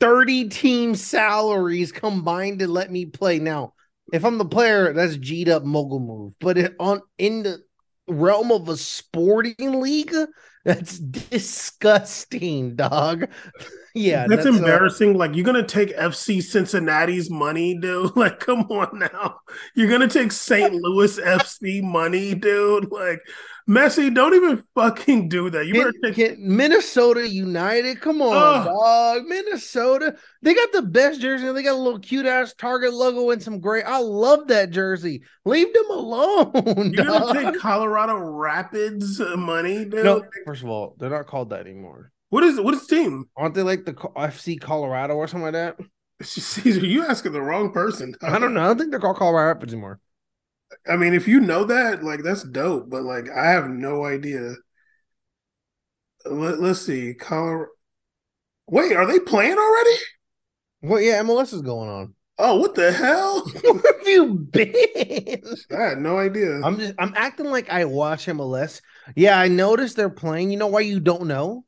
30 0.00 0.48
team 0.48 0.94
salaries 0.94 1.92
combined 1.92 2.58
to 2.58 2.68
let 2.68 2.90
me 2.90 3.06
play. 3.06 3.38
Now, 3.38 3.74
if 4.12 4.24
I'm 4.24 4.38
the 4.38 4.44
player, 4.44 4.92
that's 4.92 5.16
G'd 5.16 5.48
up 5.48 5.64
mogul 5.64 6.00
move. 6.00 6.34
But 6.40 6.58
it, 6.58 6.74
on 6.78 7.00
in 7.18 7.44
the 7.44 7.62
realm 8.08 8.52
of 8.52 8.68
a 8.68 8.76
sporting 8.76 9.80
league, 9.80 10.14
that's 10.64 10.98
disgusting, 10.98 12.76
dog. 12.76 13.28
yeah, 13.94 14.26
that's, 14.26 14.44
that's 14.44 14.56
uh, 14.56 14.58
embarrassing. 14.58 15.14
Uh, 15.14 15.18
like 15.18 15.34
you're 15.34 15.44
gonna 15.44 15.66
take 15.66 15.96
FC 15.96 16.42
Cincinnati's 16.42 17.30
money, 17.30 17.78
dude. 17.78 18.12
Like, 18.22 18.38
come 18.40 18.60
on 18.70 18.98
now. 18.98 19.40
You're 19.74 19.90
gonna 19.90 20.08
take 20.08 20.32
St. 20.32 20.72
Louis 20.72 21.18
FC 21.18 21.82
money, 21.82 22.34
dude. 22.34 22.90
Like 22.92 23.20
Messi, 23.68 24.12
don't 24.12 24.34
even 24.34 24.62
fucking 24.74 25.28
do 25.28 25.50
that. 25.50 25.66
You 25.66 25.74
better 25.74 26.12
take 26.12 26.38
Minnesota 26.38 27.28
United. 27.28 28.00
Come 28.00 28.22
on, 28.22 28.34
oh. 28.34 28.64
dog. 28.64 29.26
Minnesota. 29.26 30.16
They 30.42 30.54
got 30.54 30.72
the 30.72 30.82
best 30.82 31.20
jersey. 31.20 31.50
They 31.52 31.62
got 31.62 31.74
a 31.74 31.82
little 31.82 31.98
cute 31.98 32.26
ass 32.26 32.54
Target 32.54 32.92
logo 32.92 33.30
and 33.30 33.42
some 33.42 33.60
gray. 33.60 33.82
I 33.82 33.98
love 33.98 34.48
that 34.48 34.70
jersey. 34.70 35.22
Leave 35.44 35.72
them 35.72 35.90
alone. 35.90 36.92
You're 36.92 37.04
dog. 37.04 37.34
gonna 37.34 37.52
take 37.52 37.60
Colorado 37.60 38.16
Rapids 38.18 39.20
money, 39.36 39.84
dude. 39.84 40.04
No, 40.04 40.22
first 40.46 40.62
of 40.62 40.68
all, 40.68 40.94
they're 40.98 41.10
not 41.10 41.26
called 41.26 41.50
that 41.50 41.60
anymore. 41.60 42.11
What 42.32 42.44
is 42.44 42.58
what 42.58 42.72
is 42.72 42.86
the 42.86 42.96
team? 42.96 43.28
Aren't 43.36 43.54
they 43.54 43.60
like 43.60 43.84
the 43.84 43.92
FC 43.92 44.58
Colorado 44.58 45.16
or 45.16 45.28
something 45.28 45.52
like 45.52 45.52
that? 45.52 45.76
Caesar, 46.22 46.80
you 46.80 47.04
asking 47.04 47.32
the 47.32 47.42
wrong 47.42 47.72
person. 47.72 48.14
I 48.22 48.38
don't 48.38 48.54
know. 48.54 48.62
I 48.62 48.68
don't 48.68 48.78
think 48.78 48.90
they're 48.90 49.00
called 49.00 49.18
Colorado 49.18 49.48
Rapids 49.48 49.74
anymore. 49.74 50.00
I 50.88 50.96
mean, 50.96 51.12
if 51.12 51.28
you 51.28 51.40
know 51.40 51.64
that, 51.64 52.02
like 52.02 52.22
that's 52.22 52.42
dope. 52.42 52.88
But 52.88 53.02
like, 53.02 53.28
I 53.28 53.50
have 53.50 53.68
no 53.68 54.06
idea. 54.06 54.54
Let, 56.24 56.58
us 56.60 56.86
see, 56.86 57.12
Colorado. 57.12 57.70
Wait, 58.66 58.96
are 58.96 59.04
they 59.04 59.20
playing 59.20 59.58
already? 59.58 59.96
Well, 60.80 61.02
yeah, 61.02 61.22
MLS 61.22 61.52
is 61.52 61.60
going 61.60 61.90
on. 61.90 62.14
Oh, 62.38 62.58
what 62.60 62.74
the 62.74 62.92
hell? 62.92 63.44
Where 63.60 63.74
have 63.98 64.06
you 64.08 64.38
been? 64.50 65.42
I 65.70 65.82
had 65.82 65.98
no 65.98 66.16
idea. 66.16 66.62
I'm 66.62 66.78
just 66.78 66.94
I'm 66.98 67.12
acting 67.14 67.50
like 67.50 67.68
I 67.68 67.84
watch 67.84 68.24
MLS. 68.24 68.80
Yeah, 69.16 69.38
I 69.38 69.48
noticed 69.48 69.96
they're 69.96 70.08
playing. 70.08 70.50
You 70.50 70.56
know 70.56 70.68
why 70.68 70.80
you 70.80 70.98
don't 70.98 71.26
know? 71.26 71.66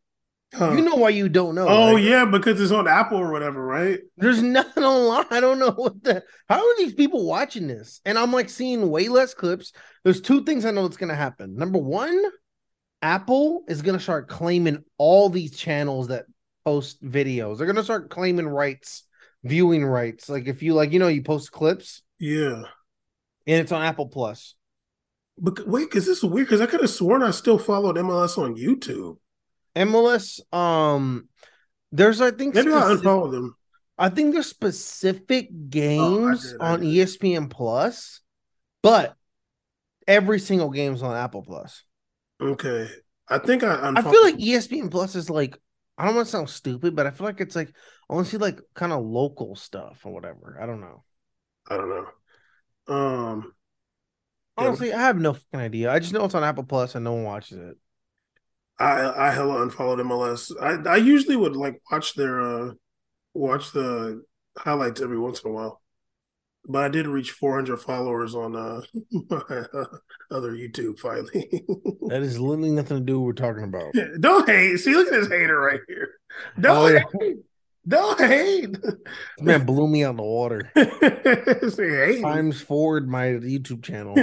Huh. 0.54 0.72
You 0.72 0.82
know 0.82 0.94
why 0.94 1.08
you 1.08 1.28
don't 1.28 1.56
know? 1.56 1.66
Oh 1.68 1.94
right? 1.94 2.04
yeah, 2.04 2.24
because 2.24 2.60
it's 2.60 2.70
on 2.70 2.86
Apple 2.86 3.18
or 3.18 3.32
whatever, 3.32 3.64
right? 3.64 3.98
There's 4.16 4.42
nothing 4.42 4.84
online. 4.84 5.26
I 5.30 5.40
don't 5.40 5.58
know 5.58 5.72
what 5.72 6.02
the. 6.04 6.22
How 6.48 6.58
are 6.58 6.76
these 6.78 6.94
people 6.94 7.26
watching 7.26 7.66
this? 7.66 8.00
And 8.04 8.16
I'm 8.16 8.32
like 8.32 8.48
seeing 8.48 8.88
way 8.88 9.08
less 9.08 9.34
clips. 9.34 9.72
There's 10.04 10.20
two 10.20 10.44
things 10.44 10.64
I 10.64 10.70
know 10.70 10.82
that's 10.82 10.96
gonna 10.96 11.14
happen. 11.14 11.56
Number 11.56 11.78
one, 11.78 12.22
Apple 13.02 13.64
is 13.68 13.82
gonna 13.82 13.98
start 13.98 14.28
claiming 14.28 14.84
all 14.96 15.28
these 15.28 15.56
channels 15.56 16.08
that 16.08 16.26
post 16.64 17.02
videos. 17.02 17.58
They're 17.58 17.66
gonna 17.66 17.82
start 17.82 18.10
claiming 18.10 18.46
rights, 18.46 19.02
viewing 19.42 19.84
rights. 19.84 20.28
Like 20.28 20.46
if 20.46 20.62
you 20.62 20.74
like, 20.74 20.92
you 20.92 21.00
know, 21.00 21.08
you 21.08 21.22
post 21.22 21.50
clips. 21.50 22.02
Yeah. 22.20 22.62
And 23.46 23.60
it's 23.60 23.72
on 23.72 23.82
Apple 23.82 24.08
Plus. 24.08 24.54
But 25.36 25.66
wait, 25.66 25.90
because 25.90 26.06
this 26.06 26.18
is 26.18 26.24
weird. 26.24 26.46
Because 26.46 26.60
I 26.60 26.66
could 26.66 26.80
have 26.80 26.90
sworn 26.90 27.24
I 27.24 27.32
still 27.32 27.58
followed 27.58 27.96
MLS 27.96 28.38
on 28.38 28.54
YouTube. 28.54 29.16
MLS, 29.76 30.40
um, 30.52 31.28
there's 31.92 32.20
I 32.20 32.30
think 32.30 32.54
maybe 32.54 32.70
specific, 32.70 33.06
I'll 33.06 33.26
unfollow 33.26 33.30
them. 33.30 33.56
I 33.96 34.08
think 34.08 34.32
there's 34.32 34.46
specific 34.46 35.48
games 35.70 36.54
oh, 36.58 36.64
on 36.64 36.80
ESPN 36.80 37.50
Plus, 37.50 38.20
but 38.82 39.14
every 40.06 40.40
single 40.40 40.70
game's 40.70 41.02
on 41.02 41.16
Apple 41.16 41.42
Plus. 41.42 41.84
Okay, 42.40 42.88
I 43.28 43.38
think 43.38 43.62
I. 43.62 43.92
I 43.94 44.02
feel 44.02 44.22
like 44.22 44.36
ESPN 44.36 44.90
Plus 44.90 45.14
is 45.14 45.30
like 45.30 45.58
I 45.96 46.06
don't 46.06 46.16
want 46.16 46.26
to 46.26 46.32
sound 46.32 46.50
stupid, 46.50 46.96
but 46.96 47.06
I 47.06 47.10
feel 47.10 47.26
like 47.26 47.40
it's 47.40 47.54
like 47.54 47.72
I 48.08 48.14
want 48.14 48.26
to 48.26 48.30
see 48.30 48.38
like 48.38 48.60
kind 48.74 48.92
of 48.92 49.04
local 49.04 49.54
stuff 49.54 50.00
or 50.04 50.12
whatever. 50.12 50.58
I 50.60 50.66
don't 50.66 50.80
know. 50.80 51.04
I 51.68 51.76
don't 51.76 51.88
know. 51.88 52.06
Um, 52.94 53.52
honestly, 54.56 54.88
yeah. 54.88 54.98
I 54.98 55.02
have 55.02 55.18
no 55.18 55.34
fucking 55.34 55.60
idea. 55.60 55.92
I 55.92 56.00
just 56.00 56.12
know 56.12 56.24
it's 56.24 56.34
on 56.34 56.44
Apple 56.44 56.64
Plus 56.64 56.94
and 56.94 57.04
no 57.04 57.12
one 57.12 57.24
watches 57.24 57.58
it. 57.58 57.76
I 58.78 59.28
I 59.28 59.30
hella 59.30 59.62
unfollowed 59.62 60.00
MLS. 60.00 60.50
I 60.60 60.90
I 60.90 60.96
usually 60.96 61.36
would 61.36 61.56
like 61.56 61.80
watch 61.90 62.14
their 62.14 62.40
uh 62.40 62.72
watch 63.34 63.72
the 63.72 64.22
highlights 64.58 65.00
every 65.00 65.18
once 65.18 65.40
in 65.42 65.50
a 65.50 65.54
while. 65.54 65.80
but 66.66 66.84
I 66.84 66.88
did 66.88 67.06
reach 67.06 67.32
400 67.32 67.76
followers 67.78 68.34
on 68.34 68.56
uh, 68.56 68.80
my 69.30 69.42
uh, 69.74 69.84
other 70.30 70.52
YouTube 70.52 70.98
finally. 70.98 71.64
That 72.08 72.22
is 72.22 72.38
literally 72.38 72.70
nothing 72.70 72.98
to 72.98 73.02
do 73.04 73.18
with 73.20 73.38
what 73.40 73.44
we're 73.44 73.52
talking 73.52 73.64
about. 73.64 73.94
Don't 74.20 74.46
hate. 74.48 74.76
See, 74.78 74.94
look 74.94 75.08
at 75.08 75.12
this 75.20 75.28
hater 75.28 75.58
right 75.58 75.80
here. 75.88 76.10
Don't 76.60 76.76
Oh, 76.76 76.86
yeah. 76.88 77.02
hate. 77.20 77.36
Don't 77.88 78.18
hate. 78.18 78.72
This 78.82 78.94
man 79.40 79.66
blew 79.66 79.86
me 79.88 80.04
out 80.04 80.16
the 80.16 80.22
water. 80.22 80.70
Hate. 80.74 82.22
Times 82.22 82.60
forward 82.60 83.08
my 83.08 83.26
YouTube 83.26 83.82
channel. 83.82 84.14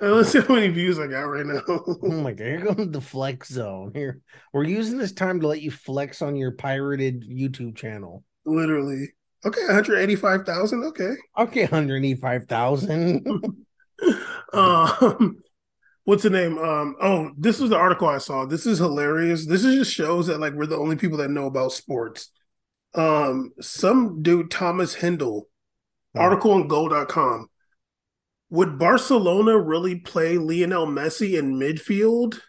Let's 0.00 0.30
see 0.30 0.40
how 0.40 0.54
many 0.54 0.68
views 0.68 0.98
I 0.98 1.06
got 1.06 1.22
right 1.22 1.46
now. 1.46 1.62
Oh 1.68 1.96
my 2.02 2.32
god, 2.32 2.46
here 2.46 2.64
comes 2.66 2.92
the 2.92 3.00
flex 3.00 3.48
zone. 3.48 3.92
Here, 3.94 4.20
we're 4.52 4.64
using 4.64 4.98
this 4.98 5.12
time 5.12 5.40
to 5.40 5.48
let 5.48 5.62
you 5.62 5.70
flex 5.70 6.22
on 6.22 6.36
your 6.36 6.52
pirated 6.52 7.22
YouTube 7.28 7.76
channel. 7.76 8.24
Literally. 8.44 9.08
Okay, 9.44 9.64
185,000. 9.66 10.84
Okay. 10.84 11.14
Okay, 11.38 11.62
185,000. 11.62 13.26
um 14.52 15.42
what's 16.04 16.22
the 16.22 16.30
name 16.30 16.56
um 16.58 16.94
oh 17.02 17.30
this 17.36 17.58
was 17.58 17.68
the 17.68 17.76
article 17.76 18.08
i 18.08 18.16
saw 18.16 18.46
this 18.46 18.64
is 18.64 18.78
hilarious 18.78 19.44
this 19.44 19.64
is 19.64 19.74
just 19.74 19.92
shows 19.92 20.28
that 20.28 20.38
like 20.40 20.54
we're 20.54 20.66
the 20.66 20.76
only 20.78 20.94
people 20.96 21.18
that 21.18 21.30
know 21.30 21.46
about 21.46 21.72
sports 21.72 22.30
um 22.94 23.50
some 23.60 24.22
dude 24.22 24.50
thomas 24.50 24.94
hindle 24.94 25.48
Oh. 26.14 26.20
article 26.20 26.52
on 26.52 26.68
Goal.com 26.68 27.48
would 28.50 28.78
barcelona 28.78 29.58
really 29.58 29.96
play 29.96 30.38
lionel 30.38 30.86
messi 30.86 31.38
in 31.38 31.54
midfield 31.54 32.40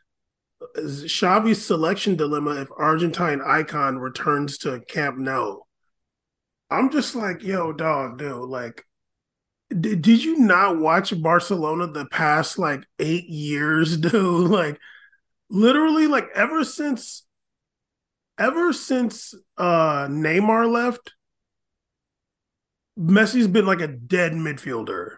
Is 0.75 1.03
Xavi's 1.05 1.65
selection 1.65 2.15
dilemma 2.15 2.61
if 2.61 2.69
argentine 2.77 3.41
icon 3.45 3.97
returns 3.97 4.57
to 4.59 4.79
camp 4.87 5.17
nou 5.17 5.61
i'm 6.69 6.89
just 6.89 7.15
like 7.15 7.43
yo 7.43 7.71
dog 7.71 8.17
dude 8.17 8.49
like 8.49 8.85
did, 9.69 10.01
did 10.01 10.23
you 10.23 10.37
not 10.37 10.79
watch 10.79 11.19
Barcelona 11.21 11.87
the 11.87 12.05
past 12.05 12.57
like 12.57 12.83
eight 12.97 13.25
years, 13.25 13.97
dude? 13.97 14.49
Like 14.49 14.79
literally, 15.49 16.07
like 16.07 16.29
ever 16.33 16.63
since 16.63 17.25
ever 18.37 18.73
since 18.73 19.33
uh 19.57 20.07
Neymar 20.07 20.71
left, 20.71 21.13
Messi's 22.97 23.47
been 23.47 23.65
like 23.65 23.81
a 23.81 23.87
dead 23.87 24.33
midfielder. 24.33 25.17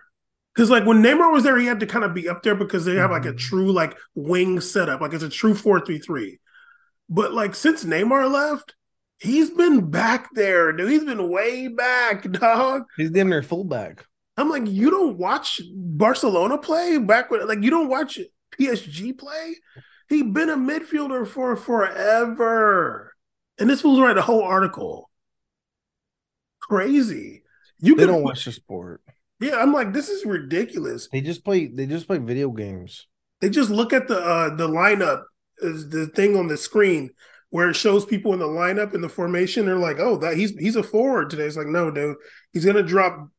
Because 0.56 0.70
like 0.70 0.86
when 0.86 1.02
Neymar 1.02 1.32
was 1.32 1.44
there, 1.44 1.58
he 1.58 1.66
had 1.66 1.80
to 1.80 1.86
kind 1.86 2.04
of 2.06 2.14
be 2.14 2.28
up 2.28 2.44
there 2.44 2.56
because 2.56 2.84
they 2.86 2.96
have 2.96 3.12
like 3.12 3.26
a 3.26 3.34
Mhm. 3.34 3.38
true 3.38 3.72
like 3.72 3.98
wing 4.16 4.60
setup, 4.60 5.02
like 5.02 5.14
it's 5.14 5.24
a 5.24 5.30
true 5.30 5.54
four 5.56 5.80
three 5.86 6.00
three. 6.00 6.40
But 7.10 7.34
like 7.34 7.56
since 7.56 7.84
Neymar 7.86 8.32
left, 8.32 8.76
he's 9.20 9.50
been 9.50 9.90
back 9.90 10.30
there, 10.34 10.72
dude. 10.74 10.90
He's 10.90 11.04
been 11.06 11.30
way 11.30 11.68
back, 11.70 12.30
dog. 12.32 12.84
He's 12.98 13.12
damn 13.12 13.30
near 13.30 13.44
fullback. 13.44 14.06
I'm 14.38 14.50
like, 14.50 14.64
you 14.68 14.90
don't 14.90 15.18
watch 15.18 15.62
Barcelona 15.76 16.58
play 16.58 16.98
back 16.98 17.30
when, 17.30 17.46
like, 17.48 17.62
you 17.62 17.70
don't 17.70 17.90
watch 17.90 18.18
PSG 18.58 19.14
play. 19.14 19.56
He 20.10 20.24
been 20.24 20.50
a 20.50 20.56
midfielder 20.58 21.28
for 21.28 21.56
forever, 21.56 23.14
and 23.60 23.70
this 23.70 23.84
was 23.84 24.00
right 24.00 24.14
the 24.16 24.22
whole 24.22 24.42
article. 24.44 25.10
Crazy. 26.62 27.44
You 27.80 27.96
They 27.96 28.04
can, 28.04 28.14
don't 28.14 28.24
watch 28.24 28.46
the 28.46 28.52
sport. 28.52 29.02
Yeah. 29.42 29.58
I'm 29.58 29.74
like, 29.74 29.94
this 29.94 30.10
is 30.10 30.26
ridiculous. 30.26 31.10
They 31.12 31.22
just 31.22 31.44
play. 31.44 31.68
They 31.68 31.86
just 31.86 32.08
play 32.08 32.18
video 32.18 32.50
games. 32.52 33.08
They 33.42 33.50
just 33.50 33.70
look 33.70 33.94
at 33.94 34.08
the 34.08 34.20
uh 34.20 34.56
the 34.56 34.68
lineup 34.68 35.24
is 35.60 35.90
the 35.90 36.08
thing 36.08 36.38
on 36.38 36.48
the 36.48 36.58
screen 36.58 37.10
where 37.50 37.70
it 37.70 37.76
shows 37.76 38.06
people 38.06 38.34
in 38.34 38.40
the 38.40 38.48
lineup 38.48 38.94
in 38.94 39.02
the 39.02 39.10
formation. 39.10 39.66
They're 39.66 39.76
like, 39.76 40.00
oh, 40.00 40.18
that 40.18 40.38
he's 40.38 40.52
he's 40.58 40.76
a 40.76 40.84
forward 40.84 41.30
today. 41.30 41.44
It's 41.44 41.58
like, 41.58 41.68
no, 41.68 41.92
dude, 41.92 42.18
he's 42.54 42.66
gonna 42.66 42.84
drop 42.84 43.30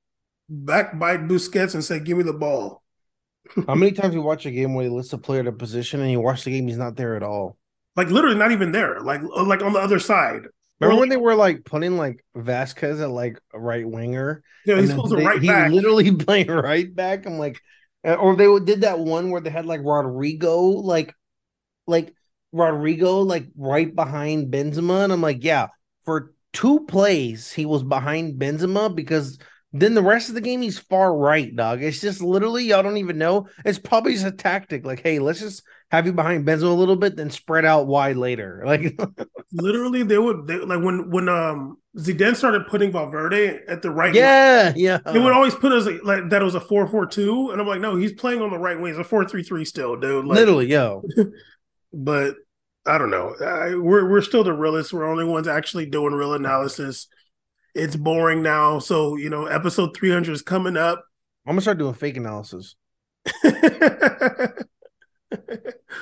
back 0.48 0.98
by 0.98 1.16
Busquets 1.16 1.74
and 1.74 1.84
say, 1.84 2.00
give 2.00 2.18
me 2.18 2.24
the 2.24 2.32
ball. 2.32 2.82
How 3.66 3.74
many 3.74 3.92
times 3.92 4.14
you 4.14 4.22
watch 4.22 4.46
a 4.46 4.50
game 4.50 4.74
where 4.74 4.84
they 4.84 4.90
list 4.90 5.12
a 5.12 5.18
player 5.18 5.42
to 5.44 5.52
position 5.52 6.00
and 6.00 6.10
you 6.10 6.20
watch 6.20 6.44
the 6.44 6.50
game, 6.50 6.68
he's 6.68 6.78
not 6.78 6.96
there 6.96 7.16
at 7.16 7.22
all? 7.22 7.56
like 7.96 8.08
literally 8.08 8.36
not 8.36 8.52
even 8.52 8.72
there, 8.72 9.00
like 9.00 9.20
uh, 9.22 9.44
like 9.44 9.62
on 9.62 9.72
the 9.72 9.78
other 9.78 9.98
side. 9.98 10.42
Remember 10.82 11.00
when 11.00 11.08
they 11.08 11.16
were 11.16 11.34
like 11.34 11.64
putting 11.64 11.96
like 11.96 12.24
Vázquez 12.36 13.00
at 13.00 13.10
like 13.10 13.40
a 13.52 13.60
right 13.60 13.88
winger? 13.88 14.42
Yeah, 14.64 14.80
he's 14.80 14.90
supposed 14.90 15.12
to 15.12 15.18
right 15.24 15.40
he's 15.40 15.48
back. 15.50 15.70
literally 15.70 16.12
playing 16.16 16.48
right 16.48 16.94
back. 16.94 17.26
I'm 17.26 17.38
like, 17.38 17.60
uh, 18.04 18.14
or 18.14 18.36
they 18.36 18.46
did 18.64 18.82
that 18.82 18.98
one 18.98 19.30
where 19.30 19.40
they 19.40 19.50
had 19.50 19.66
like 19.66 19.80
Rodrygo, 19.80 20.82
like, 20.82 21.14
like 21.86 22.14
Rodrygo, 22.54 23.26
like 23.26 23.46
right 23.56 23.94
behind 23.94 24.52
Benzema, 24.52 25.04
and 25.04 25.12
I'm 25.12 25.22
like, 25.22 25.44
yeah, 25.44 25.68
for 26.04 26.32
two 26.52 26.80
plays 26.80 27.50
he 27.50 27.64
was 27.64 27.82
behind 27.82 28.40
Benzema 28.40 28.94
because 28.94 29.38
then 29.72 29.94
the 29.94 30.02
rest 30.02 30.28
of 30.28 30.34
the 30.34 30.40
game 30.40 30.62
he's 30.62 30.78
far 30.78 31.16
right, 31.16 31.54
dog. 31.54 31.82
It's 31.82 32.00
just 32.00 32.20
literally 32.20 32.64
y'all 32.64 32.82
don't 32.82 32.98
even 32.98 33.18
know. 33.18 33.48
It's 33.64 33.78
probably 33.78 34.12
just 34.12 34.26
a 34.26 34.32
tactic, 34.32 34.84
like, 34.84 35.00
hey, 35.02 35.18
let's 35.18 35.40
just 35.40 35.62
have 35.90 36.06
you 36.06 36.12
behind 36.12 36.46
Benzema 36.46 36.64
a 36.64 36.68
little 36.68 36.96
bit, 36.96 37.16
then 37.16 37.30
spread 37.30 37.64
out 37.64 37.86
wide 37.86 38.16
later. 38.16 38.62
Like, 38.72 38.98
literally, 39.52 40.02
they 40.02 40.18
would 40.18 40.46
they, 40.46 40.56
like 40.56 40.82
when 40.82 41.10
when 41.10 41.28
um 41.28 41.76
Zidane 41.98 42.36
started 42.36 42.66
putting 42.68 42.90
Valverde 42.90 43.60
at 43.68 43.82
the 43.82 43.90
right. 43.90 44.14
yeah, 44.14 44.72
yeah. 44.74 44.98
They 45.04 45.18
would 45.18 45.32
always 45.32 45.54
put 45.54 45.72
us 45.72 45.86
like 46.02 46.30
that 46.30 46.40
it 46.40 46.44
was 46.44 46.54
a 46.54 46.60
four 46.60 46.86
four 46.86 47.06
two, 47.06 47.50
and 47.50 47.60
I'm 47.60 47.66
like, 47.66 47.80
no, 47.80 47.96
he's 47.96 48.14
playing 48.14 48.40
on 48.40 48.50
the 48.50 48.58
right 48.58 48.80
wing. 48.80 48.92
It's 48.92 48.98
a 48.98 49.04
four 49.04 49.26
three 49.26 49.42
three 49.42 49.66
still, 49.66 49.96
dude. 49.96 50.24
Like, 50.24 50.36
literally, 50.36 50.66
yo. 50.68 51.02
but 51.92 52.36
I 52.86 52.96
don't 52.96 53.10
know. 53.10 53.34
I, 53.40 53.74
we're 53.74 54.08
we're 54.08 54.22
still 54.22 54.42
the 54.42 54.54
realists. 54.54 54.92
We're 54.92 55.04
only 55.04 55.24
ones 55.24 55.46
actually 55.46 55.86
doing 55.86 56.14
real 56.14 56.34
analysis. 56.34 57.08
It's 57.74 57.96
boring 57.96 58.42
now, 58.42 58.78
so 58.78 59.16
you 59.16 59.30
know, 59.30 59.46
episode 59.46 59.96
300 59.96 60.32
is 60.32 60.42
coming 60.42 60.76
up. 60.76 61.04
I'm 61.46 61.52
gonna 61.52 61.62
start 61.62 61.78
doing 61.78 61.94
fake 61.94 62.16
analysis. 62.16 62.76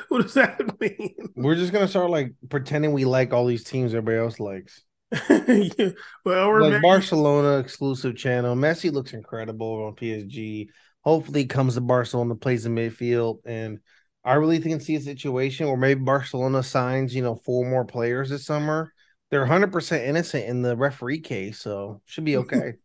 what 0.09 0.23
does 0.23 0.35
that 0.35 0.61
mean? 0.81 1.15
We're 1.37 1.55
just 1.55 1.73
gonna 1.73 1.89
start 1.89 2.11
like 2.11 2.33
pretending 2.49 2.93
we 2.93 3.05
like 3.05 3.33
all 3.33 3.47
these 3.47 3.65
teams 3.65 3.95
everybody 3.95 4.19
else 4.19 4.41
likes. 4.41 4.83
Yeah, 5.29 5.91
Well, 6.25 6.49
we're 6.49 6.61
Like 6.63 6.71
maybe- 6.73 6.83
Barcelona 6.83 7.59
exclusive 7.59 8.17
channel. 8.17 8.55
Messi 8.57 8.93
looks 8.93 9.13
incredible 9.13 9.85
on 9.87 9.95
PSG. 9.97 10.69
Hopefully, 11.03 11.47
comes 11.47 11.75
to 11.75 11.81
Barcelona, 11.81 12.35
plays 12.35 12.67
in 12.67 12.75
midfield, 12.75 13.39
and 13.47 13.79
I 14.25 14.35
really 14.35 14.59
think 14.61 14.83
see 14.83 14.97
a 14.97 15.01
situation 15.01 15.67
where 15.67 15.77
maybe 15.79 16.01
Barcelona 16.03 16.63
signs, 16.63 17.15
you 17.15 17.23
know, 17.23 17.37
four 17.37 17.65
more 17.65 17.85
players 17.87 18.29
this 18.29 18.45
summer. 18.45 18.93
They're 19.31 19.41
100 19.41 19.73
percent 19.73 20.05
innocent 20.05 20.45
in 20.47 20.63
the 20.63 20.77
referee 20.77 21.21
case, 21.21 21.59
so 21.59 22.01
should 22.05 22.25
be 22.25 22.37
okay. 22.39 22.75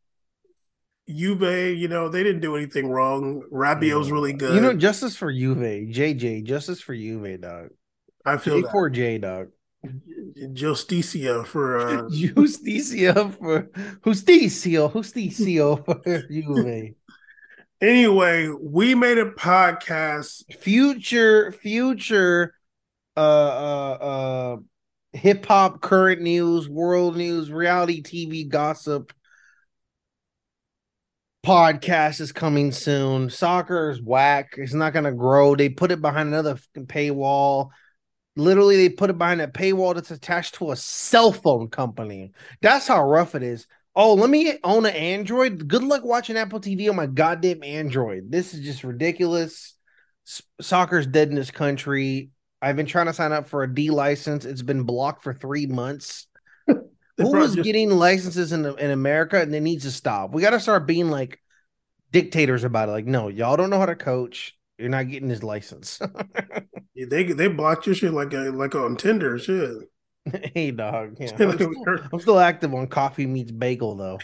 Juve, 1.08 1.78
you 1.78 1.88
know, 1.88 2.10
they 2.10 2.24
didn't 2.24 2.42
do 2.42 2.56
anything 2.56 2.90
wrong. 2.90 3.44
Rabiot's 3.52 4.10
really 4.10 4.34
good. 4.34 4.56
you 4.56 4.62
know, 4.62 4.74
justice 4.74 5.16
for 5.16 5.32
Juve, 5.32 5.58
JJ, 5.58 6.44
justice 6.44 6.82
for 6.82 6.96
Juve, 6.96 7.40
dog. 7.42 7.70
I 8.26 8.38
feel 8.38 8.62
that. 8.62 8.72
J4J, 8.72 9.22
dog. 9.22 9.48
Justicia 10.54 11.44
for 11.44 11.78
uh, 11.78 12.10
Justicia 12.10 13.30
for 13.40 13.64
Justicio, 14.04 14.92
Justicio 14.92 15.86
for 16.04 16.28
Juve. 16.28 16.96
anyway. 17.82 18.50
We 18.50 18.96
made 18.96 19.20
a 19.20 19.30
podcast. 19.32 20.52
Future, 20.60 21.52
future, 21.52 22.56
uh, 23.16 23.20
uh, 23.20 23.98
uh, 24.02 24.58
hip 25.16 25.46
hop, 25.46 25.82
current 25.82 26.22
news, 26.22 26.68
world 26.70 27.16
news, 27.16 27.52
reality 27.52 28.02
TV 28.02 28.48
gossip 28.48 29.14
podcast 31.46 32.22
is 32.22 32.32
coming 32.32 32.72
soon. 32.72 33.30
Soccer 33.30 33.92
is 33.92 34.02
whack. 34.02 34.56
It's 34.58 34.74
not 34.74 34.94
gonna 34.94 35.14
grow. 35.14 35.56
They 35.56 35.70
put 35.70 35.92
it 35.92 36.02
behind 36.02 36.30
another 36.30 36.58
paywall. 36.76 37.70
Literally, 38.36 38.76
they 38.76 38.90
put 38.90 39.10
it 39.10 39.18
behind 39.18 39.42
a 39.42 39.48
paywall 39.48 39.96
that's 39.96 40.12
attached 40.12 40.56
to 40.56 40.72
a 40.72 40.76
cell 40.76 41.32
phone 41.32 41.70
company. 41.70 42.32
That's 42.62 42.88
how 42.88 43.08
rough 43.08 43.36
it 43.36 43.44
is. 43.44 43.68
Oh, 43.96 44.14
let 44.16 44.30
me 44.30 44.58
own 44.64 44.86
an 44.86 44.96
Android. 44.96 45.68
Good 45.68 45.84
luck 45.84 46.04
watching 46.04 46.36
Apple 46.36 46.60
TV 46.60 46.90
on 46.90 46.98
my 46.98 47.06
goddamn 47.06 47.64
Android. 47.64 48.30
This 48.30 48.54
is 48.54 48.60
just 48.60 48.84
ridiculous. 48.84 49.76
S- 50.28 50.42
Soccer's 50.60 51.08
dead 51.08 51.30
in 51.30 51.36
this 51.36 51.52
country. 51.52 52.32
I've 52.66 52.76
been 52.76 52.88
trying 52.88 53.06
to 53.06 53.14
sign 53.14 53.32
up 53.32 53.48
for 53.48 53.62
a 53.62 53.72
D 53.72 53.92
license. 53.92 54.44
It's 54.44 54.64
been 54.64 54.84
blocked 54.84 55.22
for 55.22 55.36
three 55.36 55.68
months. 55.68 56.26
Who 56.68 56.84
brought 57.18 57.52
just- 57.52 57.62
getting 57.62 57.92
licenses 57.92 58.52
in 58.52 58.66
in 58.66 58.90
America 58.90 59.40
and 59.40 59.54
it 59.54 59.62
needs 59.62 59.84
to 59.84 59.92
stop? 59.92 60.32
We 60.32 60.42
got 60.42 60.50
to 60.50 60.60
start 60.60 60.88
being 60.88 61.12
like 61.12 61.40
dictators 62.12 62.64
about 62.64 62.90
it. 62.90 62.94
Like, 62.94 63.06
no, 63.06 63.28
y'all 63.28 63.56
don't 63.56 63.70
know 63.70 63.78
how 63.78 63.86
to 63.86 63.96
coach. 63.96 64.58
You're 64.80 64.90
not 64.90 65.10
getting 65.10 65.30
his 65.30 65.44
license. 65.44 66.00
They 66.98 67.24
they 67.24 67.50
blocked 67.50 67.86
your 67.88 67.94
shit 67.94 68.14
like 68.14 68.34
a, 68.34 68.52
like 68.52 68.74
on 68.74 68.96
Tinder 68.96 69.38
shit. 69.38 69.70
hey, 70.56 70.72
dog. 70.72 71.18
Yeah, 71.20 71.30
I'm, 71.38 71.52
still, 71.52 71.74
I'm 72.14 72.20
still 72.22 72.40
active 72.40 72.74
on 72.74 72.88
Coffee 72.88 73.26
Meets 73.26 73.52
Bagel 73.52 73.96
though. 73.98 74.18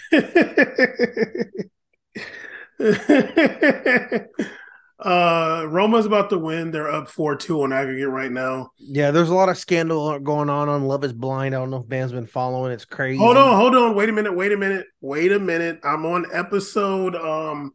Uh, 5.02 5.66
Roma's 5.68 6.06
about 6.06 6.30
to 6.30 6.38
win. 6.38 6.70
They're 6.70 6.92
up 6.92 7.10
four 7.10 7.36
two 7.36 7.64
on 7.64 7.74
aggregate 7.74 8.10
right 8.10 8.32
now. 8.32 8.70
Yeah, 8.78 9.10
there's 9.10 9.30
a 9.30 9.34
lot 9.34 9.50
of 9.50 9.58
scandal 9.58 10.20
going 10.20 10.50
on 10.50 10.70
on 10.70 10.84
Love 10.84 11.04
Is 11.04 11.14
Blind. 11.14 11.56
I 11.56 11.58
don't 11.58 11.72
know 11.72 11.82
if 11.82 11.90
Bam's 11.90 12.12
been 12.12 12.28
following. 12.28 12.72
It's 12.72 12.86
crazy. 12.86 13.18
Hold 13.18 13.38
on, 13.38 13.56
hold 13.56 13.76
on. 13.76 13.96
Wait 13.96 14.10
a 14.10 14.12
minute. 14.12 14.36
Wait 14.36 14.52
a 14.52 14.58
minute. 14.58 14.86
Wait 15.02 15.32
a 15.32 15.40
minute. 15.40 15.80
I'm 15.84 16.06
on 16.06 16.28
episode 16.32 17.16
um, 17.16 17.74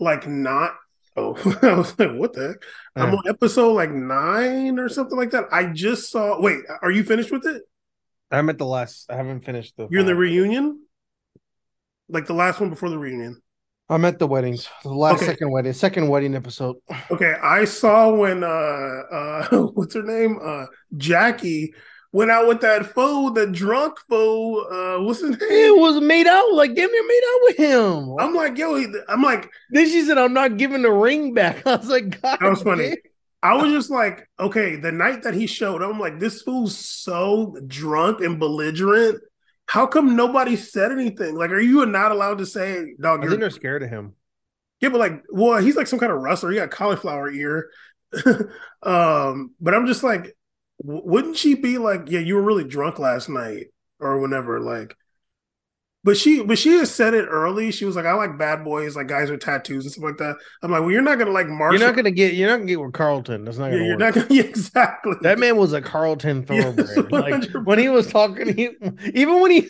like 0.00 0.26
not. 0.26 0.76
Oh, 1.14 1.36
I 1.62 1.74
was 1.74 1.98
like, 1.98 2.14
what 2.14 2.32
the 2.32 2.48
heck? 2.48 2.56
I'm 2.96 3.14
on 3.14 3.28
episode 3.28 3.74
like 3.74 3.90
nine 3.90 4.78
or 4.78 4.88
something 4.88 5.18
like 5.18 5.32
that. 5.32 5.44
I 5.52 5.66
just 5.66 6.10
saw. 6.10 6.40
Wait, 6.40 6.60
are 6.80 6.90
you 6.90 7.04
finished 7.04 7.30
with 7.30 7.44
it? 7.44 7.62
I'm 8.30 8.48
at 8.48 8.56
the 8.56 8.66
last. 8.66 9.10
I 9.10 9.16
haven't 9.16 9.44
finished 9.44 9.76
the. 9.76 9.88
You're 9.90 10.00
in 10.00 10.06
the 10.06 10.14
reunion, 10.14 10.80
like 12.08 12.26
the 12.26 12.34
last 12.34 12.60
one 12.60 12.70
before 12.70 12.88
the 12.88 12.98
reunion. 12.98 13.42
I'm 13.90 14.04
at 14.04 14.18
the 14.18 14.26
weddings. 14.26 14.68
The 14.82 14.90
last 14.90 15.16
Okay. 15.16 15.26
second 15.26 15.50
wedding, 15.50 15.72
second 15.72 16.08
wedding 16.08 16.34
episode. 16.34 16.76
Okay, 17.10 17.34
I 17.42 17.64
saw 17.64 18.10
when 18.14 18.44
uh 18.44 18.46
uh 18.46 19.48
what's 19.74 19.94
her 19.94 20.02
name 20.02 20.38
uh 20.42 20.66
Jackie 20.96 21.72
went 22.12 22.30
out 22.30 22.48
with 22.48 22.60
that 22.62 22.86
fool, 22.94 23.30
the 23.30 23.46
drunk 23.46 23.98
fool. 24.08 24.66
Uh, 24.70 25.02
what's 25.04 25.20
his 25.20 25.30
name? 25.30 25.40
It 25.42 25.76
was 25.78 26.00
made 26.00 26.26
out 26.26 26.52
like 26.54 26.74
damn 26.74 26.90
near 26.90 27.06
made 27.06 27.22
out 27.34 27.40
with 27.44 27.56
him. 27.58 28.14
I'm 28.18 28.34
like, 28.34 28.56
yo, 28.58 28.74
he- 28.76 28.92
I'm 29.08 29.22
like, 29.22 29.50
then 29.70 29.86
she 29.86 30.02
said, 30.02 30.16
"I'm 30.18 30.32
not 30.32 30.56
giving 30.56 30.82
the 30.82 30.90
ring 30.92 31.34
back." 31.34 31.62
I 31.66 31.76
was 31.76 31.88
like, 31.88 32.20
"God, 32.20 32.38
That 32.40 32.48
was 32.50 32.62
funny. 32.62 32.96
I 33.42 33.54
was 33.54 33.70
just 33.72 33.88
like, 33.90 34.28
okay, 34.40 34.74
the 34.76 34.90
night 34.90 35.22
that 35.22 35.32
he 35.34 35.46
showed, 35.46 35.80
I'm 35.80 36.00
like, 36.00 36.18
this 36.18 36.42
fool's 36.42 36.76
so 36.76 37.56
drunk 37.68 38.20
and 38.20 38.38
belligerent. 38.40 39.20
How 39.68 39.86
come 39.86 40.16
nobody 40.16 40.56
said 40.56 40.92
anything? 40.92 41.36
Like, 41.36 41.50
are 41.50 41.60
you 41.60 41.84
not 41.86 42.10
allowed 42.10 42.38
to 42.38 42.46
say, 42.46 42.94
dog? 43.00 43.20
I 43.20 43.22
You're, 43.22 43.30
think 43.30 43.40
they're 43.40 43.50
scared 43.50 43.82
of 43.82 43.90
him. 43.90 44.14
yeah, 44.80 44.88
but 44.88 44.98
like, 44.98 45.22
well, 45.30 45.60
he's 45.60 45.76
like 45.76 45.86
some 45.86 45.98
kind 45.98 46.10
of 46.10 46.20
wrestler. 46.20 46.50
He 46.50 46.56
got 46.56 46.70
cauliflower 46.70 47.30
ear. 47.30 47.70
um, 48.82 49.52
but 49.60 49.74
I'm 49.74 49.86
just 49.86 50.02
like, 50.02 50.34
wouldn't 50.82 51.36
she 51.36 51.54
be 51.54 51.78
like, 51.78 52.10
yeah, 52.10 52.20
you 52.20 52.36
were 52.36 52.42
really 52.42 52.64
drunk 52.64 52.98
last 52.98 53.28
night 53.28 53.66
or 54.00 54.18
whenever, 54.20 54.60
like. 54.60 54.96
But 56.08 56.16
she, 56.16 56.42
but 56.42 56.58
she 56.58 56.70
has 56.70 56.90
said 56.90 57.12
it 57.12 57.26
early. 57.26 57.70
She 57.70 57.84
was 57.84 57.94
like, 57.94 58.06
"I 58.06 58.14
like 58.14 58.38
bad 58.38 58.64
boys, 58.64 58.96
like 58.96 59.08
guys 59.08 59.30
with 59.30 59.40
tattoos 59.40 59.84
and 59.84 59.92
stuff 59.92 60.04
like 60.04 60.16
that." 60.16 60.36
I'm 60.62 60.70
like, 60.70 60.80
"Well, 60.80 60.90
you're 60.90 61.02
not 61.02 61.18
gonna 61.18 61.32
like 61.32 61.48
Marshall. 61.48 61.78
You're 61.78 61.86
not 61.86 61.96
gonna 61.96 62.10
get. 62.10 62.32
You're 62.32 62.48
not 62.48 62.56
gonna 62.56 62.66
get 62.68 62.80
with 62.80 62.94
Carlton. 62.94 63.44
That's 63.44 63.58
not 63.58 63.66
yeah, 63.66 63.72
gonna 63.72 63.84
you're 63.84 63.98
work. 63.98 64.00
not 64.00 64.14
gonna 64.14 64.26
yeah, 64.30 64.44
exactly." 64.44 65.16
That 65.20 65.38
man 65.38 65.58
was 65.58 65.74
a 65.74 65.82
Carlton 65.82 66.46
Yes, 66.50 66.74
thoroughbred. 66.74 67.10
like 67.12 67.66
when 67.66 67.78
he 67.78 67.90
was 67.90 68.06
talking, 68.06 68.56
he, 68.56 68.70
even 69.12 69.42
when 69.42 69.50
he, 69.50 69.68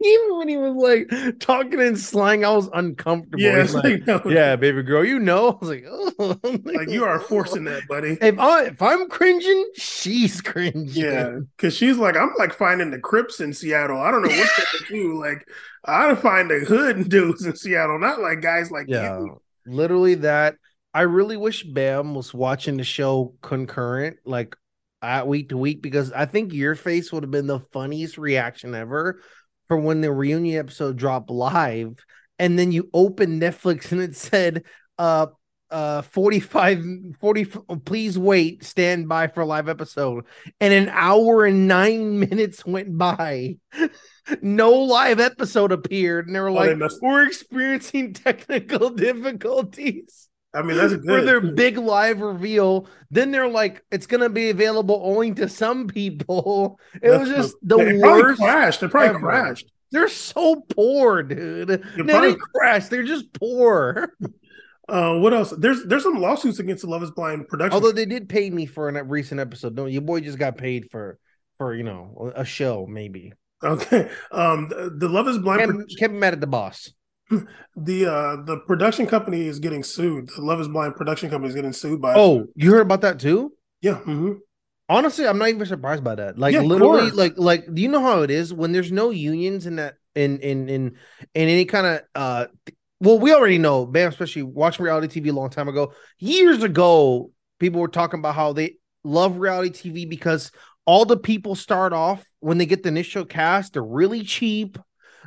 even 0.00 0.38
when 0.38 0.48
he 0.48 0.56
was 0.56 0.74
like 0.76 1.40
talking 1.40 1.80
in 1.80 1.96
slang, 1.96 2.44
I 2.44 2.50
was 2.50 2.68
uncomfortable. 2.72 3.40
Yeah, 3.40 3.66
like, 3.72 4.06
like, 4.06 4.06
no, 4.06 4.22
yeah, 4.30 4.54
baby 4.54 4.82
girl, 4.82 5.04
you 5.04 5.18
know. 5.18 5.48
I 5.50 5.56
was 5.56 5.68
like, 5.68 5.84
oh, 5.88 6.38
like 6.64 6.88
you 6.88 7.04
are 7.04 7.18
forcing 7.18 7.64
that, 7.64 7.88
buddy. 7.88 8.16
If 8.20 8.38
I 8.38 8.66
if 8.66 8.80
I'm 8.80 9.08
cringing, 9.08 9.70
she's 9.74 10.40
cringing. 10.40 10.86
Yeah, 10.88 11.38
because 11.56 11.74
she's 11.74 11.96
like, 11.96 12.16
I'm 12.16 12.30
like 12.38 12.54
finding 12.54 12.92
the 12.92 13.00
Crips 13.00 13.40
in 13.40 13.52
Seattle. 13.52 14.00
I 14.00 14.12
don't 14.12 14.22
know 14.22 14.28
what 14.28 14.50
to 14.56 14.84
do. 14.88 15.18
Like, 15.20 15.48
I 15.84 16.14
find 16.14 16.48
the 16.48 16.60
hood 16.60 17.08
dudes 17.08 17.44
in 17.44 17.56
Seattle, 17.56 17.98
not 17.98 18.20
like 18.20 18.40
guys 18.40 18.70
like 18.70 18.86
yeah. 18.88 19.18
you. 19.18 19.40
Literally 19.66 20.14
that. 20.16 20.56
I 20.94 21.02
really 21.02 21.36
wish 21.36 21.64
Bam 21.64 22.14
was 22.14 22.32
watching 22.32 22.76
the 22.76 22.84
show 22.84 23.34
concurrent, 23.42 24.18
like 24.24 24.56
at 25.02 25.26
week 25.26 25.50
to 25.50 25.58
week, 25.58 25.82
because 25.82 26.12
I 26.12 26.24
think 26.24 26.52
your 26.52 26.74
face 26.74 27.12
would 27.12 27.24
have 27.24 27.30
been 27.30 27.46
the 27.46 27.60
funniest 27.72 28.16
reaction 28.16 28.74
ever 28.74 29.20
for 29.68 29.76
when 29.76 30.00
the 30.00 30.12
reunion 30.12 30.58
episode 30.58 30.96
dropped 30.96 31.30
live, 31.30 32.04
and 32.38 32.58
then 32.58 32.72
you 32.72 32.88
open 32.92 33.40
Netflix 33.40 33.92
and 33.92 34.00
it 34.00 34.16
said, 34.16 34.64
uh 34.98 35.26
uh 35.70 36.00
45 36.00 36.82
40 37.20 37.44
please 37.84 38.18
wait 38.18 38.64
stand 38.64 39.06
by 39.06 39.28
for 39.28 39.42
a 39.42 39.46
live 39.46 39.68
episode. 39.68 40.24
And 40.60 40.72
an 40.72 40.88
hour 40.88 41.44
and 41.44 41.68
nine 41.68 42.18
minutes 42.28 42.64
went 42.64 42.96
by. 42.96 43.56
No 44.42 44.72
live 44.72 45.20
episode 45.20 45.72
appeared 45.72 46.26
and 46.26 46.34
they 46.34 46.40
were 46.40 46.50
Oh, 46.50 46.62
they 46.64 46.70
like 46.70 46.78
must- 46.78 47.02
we're 47.02 47.26
experiencing 47.26 48.12
technical 48.14 48.90
difficulties 48.90 50.27
I 50.58 50.62
mean, 50.62 50.76
that's 50.76 50.94
for 50.94 51.22
their 51.22 51.40
big 51.40 51.78
live 51.78 52.20
reveal. 52.20 52.86
Then 53.10 53.30
they're 53.30 53.48
like, 53.48 53.84
it's 53.90 54.06
gonna 54.06 54.28
be 54.28 54.50
available 54.50 55.00
only 55.04 55.32
to 55.34 55.48
some 55.48 55.86
people. 55.86 56.78
It 56.94 57.08
That's 57.10 57.20
was 57.20 57.28
just 57.30 57.56
the 57.62 57.76
They 57.76 57.98
probably 58.00 58.22
worst. 58.22 58.40
crashed. 58.40 58.80
They 58.80 58.88
probably 58.88 59.08
ever. 59.10 59.18
crashed. 59.20 59.70
They're 59.90 60.08
so 60.08 60.56
poor, 60.74 61.22
dude. 61.22 61.68
They 61.68 61.78
probably- 61.78 62.30
didn't 62.32 62.40
crash. 62.40 62.88
They're 62.88 63.04
just 63.04 63.32
poor. 63.32 64.12
Uh, 64.90 65.18
what 65.18 65.34
else? 65.34 65.50
There's 65.50 65.84
there's 65.84 66.02
some 66.02 66.18
lawsuits 66.18 66.60
against 66.60 66.82
the 66.82 66.88
Love 66.88 67.02
Is 67.02 67.10
Blind 67.10 67.46
production. 67.46 67.74
Although 67.74 67.92
they 67.92 68.06
did 68.06 68.26
pay 68.26 68.48
me 68.48 68.64
for 68.64 68.88
a 68.88 69.04
recent 69.04 69.38
episode. 69.38 69.74
No, 69.76 69.84
your 69.84 70.00
boy 70.00 70.20
just 70.20 70.38
got 70.38 70.56
paid 70.56 70.90
for 70.90 71.18
for 71.58 71.74
you 71.74 71.82
know 71.82 72.32
a 72.34 72.42
show 72.42 72.86
maybe. 72.88 73.34
okay, 73.62 74.08
um, 74.32 74.68
the, 74.70 74.90
the 74.96 75.08
Love 75.10 75.28
Is 75.28 75.36
Blind, 75.36 75.60
Kept, 75.60 75.98
kept 75.98 76.14
mad 76.14 76.32
at 76.32 76.40
the 76.40 76.46
boss. 76.46 76.90
the 77.76 78.06
uh 78.06 78.36
the 78.44 78.58
production 78.66 79.06
company 79.06 79.46
is 79.46 79.58
getting 79.58 79.82
sued. 79.82 80.28
The 80.34 80.42
Love 80.42 80.60
Is 80.60 80.68
Blind 80.68 80.96
production 80.96 81.30
company 81.30 81.48
is 81.48 81.54
getting 81.54 81.72
sued 81.72 82.00
by. 82.00 82.14
Oh, 82.16 82.46
you 82.54 82.70
heard 82.70 82.82
about 82.82 83.02
that 83.02 83.18
too? 83.18 83.52
yeah, 83.80 84.00
mhm. 84.04 84.38
Honestly, 84.90 85.26
I'm 85.26 85.36
not 85.38 85.50
even 85.50 85.66
surprised 85.66 86.02
by 86.02 86.14
that. 86.14 86.38
Like 86.38 86.54
Yeah, 86.54 86.60
literally, 86.60 87.10
like 87.10 87.34
like 87.36 87.72
do 87.72 87.82
you 87.82 87.88
know 87.88 88.00
how 88.00 88.22
it 88.22 88.30
is 88.30 88.54
when 88.54 88.72
there's 88.72 88.90
no 88.90 89.10
unions 89.10 89.66
in 89.66 89.76
that 89.76 89.96
in 90.14 90.38
in 90.40 90.68
in 90.68 90.96
in 91.34 91.48
any 91.48 91.66
kind 91.66 91.86
of 91.86 92.00
uh 92.14 92.46
well, 93.00 93.18
we 93.18 93.32
already 93.32 93.58
know, 93.58 93.86
Bam, 93.86 94.08
especially 94.08 94.42
watching 94.42 94.84
reality 94.84 95.20
TV 95.20 95.30
a 95.30 95.32
long 95.32 95.50
time 95.50 95.68
ago. 95.68 95.92
Years 96.18 96.62
ago, 96.62 97.30
people 97.60 97.80
were 97.80 97.88
talking 97.88 98.18
about 98.18 98.34
how 98.34 98.52
they 98.52 98.76
love 99.04 99.36
reality 99.36 99.70
TV 99.70 100.08
because 100.08 100.50
all 100.84 101.04
the 101.04 101.16
people 101.16 101.54
start 101.54 101.92
off 101.92 102.24
when 102.40 102.58
they 102.58 102.66
get 102.66 102.82
the 102.82 102.88
initial 102.88 103.24
cast, 103.24 103.74
they're 103.74 103.82
really 103.82 104.24
cheap. 104.24 104.78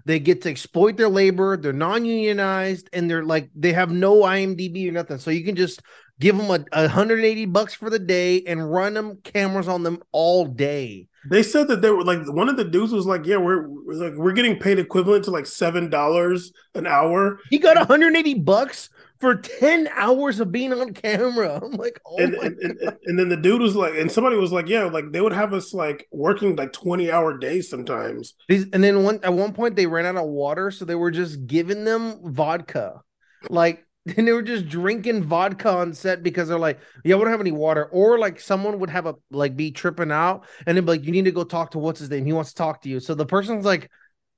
They 0.05 0.19
get 0.19 0.41
to 0.43 0.49
exploit 0.49 0.97
their 0.97 1.09
labor. 1.09 1.57
They're 1.57 1.73
non-unionized, 1.73 2.89
and 2.93 3.09
they're 3.09 3.23
like 3.23 3.49
they 3.55 3.73
have 3.73 3.91
no 3.91 4.21
IMDb 4.21 4.87
or 4.87 4.91
nothing. 4.91 5.17
So 5.17 5.31
you 5.31 5.43
can 5.43 5.55
just 5.55 5.81
give 6.19 6.37
them 6.37 6.49
a, 6.49 6.63
a 6.71 6.83
180 6.83 7.45
bucks 7.45 7.73
for 7.73 7.89
the 7.89 7.99
day 7.99 8.43
and 8.43 8.71
run 8.71 8.93
them 8.93 9.17
cameras 9.23 9.67
on 9.67 9.83
them 9.83 10.01
all 10.11 10.45
day. 10.45 11.07
They 11.29 11.43
said 11.43 11.67
that 11.67 11.81
they 11.81 11.91
were 11.91 12.03
like 12.03 12.19
one 12.27 12.49
of 12.49 12.57
the 12.57 12.63
dudes 12.63 12.91
was 12.91 13.05
like, 13.05 13.25
yeah, 13.25 13.37
we're, 13.37 13.67
we're 13.67 13.93
like 13.93 14.13
we're 14.15 14.33
getting 14.33 14.57
paid 14.57 14.79
equivalent 14.79 15.25
to 15.25 15.31
like 15.31 15.45
seven 15.45 15.89
dollars 15.89 16.51
an 16.73 16.87
hour, 16.87 17.39
He 17.49 17.59
got 17.59 17.77
180 17.77 18.35
bucks 18.35 18.89
for 19.21 19.35
10 19.35 19.87
hours 19.95 20.39
of 20.39 20.51
being 20.51 20.73
on 20.73 20.93
camera. 20.93 21.61
I'm 21.63 21.73
like, 21.73 22.01
oh 22.05 22.17
and, 22.17 22.33
my 22.33 22.45
and, 22.45 22.59
and 22.59 22.97
and 23.05 23.19
then 23.19 23.29
the 23.29 23.37
dude 23.37 23.61
was 23.61 23.75
like, 23.75 23.93
and 23.93 24.11
somebody 24.11 24.35
was 24.35 24.51
like, 24.51 24.67
yeah, 24.67 24.83
like 24.85 25.11
they 25.11 25.21
would 25.21 25.31
have 25.31 25.53
us 25.53 25.73
like 25.73 26.07
working 26.11 26.55
like 26.55 26.73
twenty 26.73 27.11
hour 27.11 27.37
days 27.37 27.69
sometimes. 27.69 28.33
These, 28.49 28.65
and 28.73 28.83
then 28.83 29.03
one 29.03 29.19
at 29.23 29.33
one 29.33 29.53
point 29.53 29.75
they 29.75 29.85
ran 29.85 30.05
out 30.05 30.17
of 30.17 30.25
water, 30.25 30.71
so 30.71 30.83
they 30.83 30.95
were 30.95 31.11
just 31.11 31.45
giving 31.45 31.85
them 31.85 32.19
vodka, 32.23 33.01
like, 33.49 33.85
and 34.17 34.27
they 34.27 34.33
were 34.33 34.41
just 34.41 34.67
drinking 34.67 35.23
vodka 35.23 35.69
on 35.69 35.93
set 35.93 36.23
because 36.23 36.49
they're 36.49 36.59
like, 36.59 36.79
yeah, 37.05 37.15
we 37.15 37.21
don't 37.21 37.31
have 37.31 37.41
any 37.41 37.51
water, 37.51 37.85
or 37.85 38.17
like 38.17 38.39
someone 38.39 38.79
would 38.79 38.89
have 38.89 39.05
a 39.05 39.15
like 39.29 39.55
be 39.55 39.71
tripping 39.71 40.11
out, 40.11 40.45
and 40.65 40.75
then 40.75 40.83
be 40.83 40.91
like, 40.91 41.05
you 41.05 41.11
need 41.11 41.25
to 41.25 41.31
go 41.31 41.43
talk 41.43 41.71
to 41.71 41.79
what's 41.79 41.99
his 41.99 42.09
name, 42.09 42.25
he 42.25 42.33
wants 42.33 42.51
to 42.51 42.55
talk 42.55 42.81
to 42.81 42.89
you. 42.89 42.99
So 42.99 43.13
the 43.13 43.25
person's 43.25 43.65
like, 43.65 43.89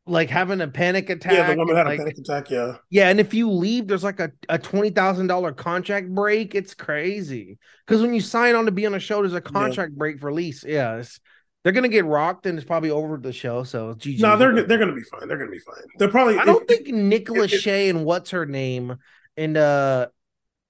like 0.05 0.29
having 0.29 0.61
a 0.61 0.67
panic 0.67 1.09
attack. 1.09 1.33
yeah, 1.33 1.51
the 1.51 1.57
woman 1.57 1.75
had 1.75 1.85
like, 1.85 1.99
a 1.99 2.03
panic 2.03 2.17
attack. 2.17 2.49
Yeah, 2.49 2.75
Yeah, 2.89 3.09
and 3.09 3.19
if 3.19 3.33
you 3.33 3.49
leave, 3.49 3.87
there's 3.87 4.03
like 4.03 4.19
a, 4.19 4.31
a 4.49 4.59
twenty 4.59 4.89
thousand 4.89 5.27
dollar 5.27 5.51
contract 5.53 6.13
break. 6.13 6.55
It's 6.55 6.73
crazy 6.73 7.57
because 7.85 8.01
when 8.01 8.13
you 8.13 8.21
sign 8.21 8.55
on 8.55 8.65
to 8.65 8.71
be 8.71 8.85
on 8.85 8.93
a 8.95 8.99
show, 8.99 9.21
there's 9.21 9.33
a 9.33 9.41
contract 9.41 9.93
break 9.95 10.19
for 10.19 10.33
lease. 10.33 10.63
Yeah, 10.63 10.97
it's, 10.97 11.19
they're 11.63 11.73
gonna 11.73 11.87
get 11.87 12.05
rocked, 12.05 12.45
and 12.45 12.57
it's 12.57 12.67
probably 12.67 12.91
over 12.91 13.17
the 13.17 13.31
show. 13.31 13.63
So 13.63 13.93
GG. 13.93 14.19
no, 14.19 14.35
they're 14.35 14.63
they're 14.65 14.77
gonna 14.77 14.93
be 14.93 15.03
fine. 15.03 15.27
They're 15.27 15.37
gonna 15.37 15.51
be 15.51 15.59
fine. 15.59 15.83
They're 15.97 16.09
probably. 16.09 16.37
I 16.37 16.45
don't 16.45 16.69
if- 16.69 16.83
think 16.83 16.93
Nicholas 16.93 17.53
if- 17.53 17.61
Shea 17.61 17.89
and 17.89 18.03
what's 18.03 18.31
her 18.31 18.45
name 18.45 18.97
and 19.37 19.57
uh 19.57 20.07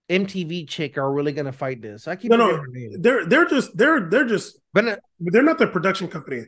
MTV 0.09 0.67
chick 0.67 0.97
are 0.97 1.11
really 1.11 1.31
gonna 1.31 1.51
fight 1.51 1.81
this. 1.81 2.07
I 2.07 2.15
keep 2.15 2.29
No, 2.29 2.37
no, 2.37 2.63
they're 2.99 3.25
they're 3.25 3.45
just 3.45 3.75
they're 3.75 4.01
they're 4.09 4.25
just 4.27 4.59
but 4.73 4.87
uh, 4.87 4.95
they're 5.19 5.43
not 5.43 5.57
the 5.57 5.67
production 5.67 6.07
company. 6.07 6.43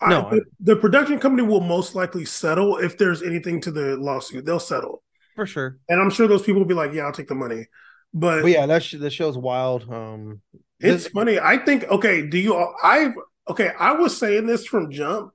I- 0.00 0.10
No, 0.10 0.26
I- 0.26 0.30
the, 0.36 0.42
the 0.60 0.76
production 0.76 1.18
company 1.18 1.46
will 1.46 1.60
most 1.60 1.94
likely 1.94 2.24
settle 2.24 2.76
if 2.78 2.98
there's 2.98 3.22
anything 3.22 3.60
to 3.62 3.70
the 3.70 3.96
lawsuit. 3.96 4.44
They'll 4.46 4.60
settle, 4.60 5.02
for 5.34 5.46
sure. 5.46 5.78
and 5.88 6.00
I'm 6.00 6.10
sure 6.10 6.28
those 6.28 6.42
people 6.42 6.60
will 6.60 6.68
be 6.68 6.74
like, 6.74 6.92
"Yeah, 6.92 7.04
I'll 7.04 7.12
take 7.12 7.28
the 7.28 7.34
money." 7.34 7.66
But 8.14 8.42
But 8.42 8.50
yeah, 8.52 8.66
that 8.66 8.82
sh- 8.82 8.94
the 8.98 9.10
show's 9.10 9.36
wild. 9.36 9.92
Um, 9.92 10.40
It's 10.80 11.04
this- 11.04 11.12
funny. 11.12 11.38
I 11.40 11.58
think 11.58 11.84
okay. 11.84 12.26
Do 12.26 12.38
you? 12.38 12.54
I 12.56 13.12
okay. 13.48 13.72
I 13.78 13.92
was 13.92 14.16
saying 14.16 14.46
this 14.46 14.66
from 14.66 14.90
jump, 14.90 15.32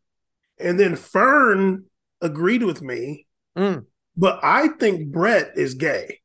and 0.59 0.79
then 0.79 0.95
Fern 0.95 1.85
agreed 2.21 2.63
with 2.63 2.81
me. 2.81 3.27
Mm. 3.57 3.85
But 4.15 4.39
I 4.43 4.69
think 4.69 5.11
Brett 5.11 5.51
is 5.57 5.73
gay. 5.75 6.21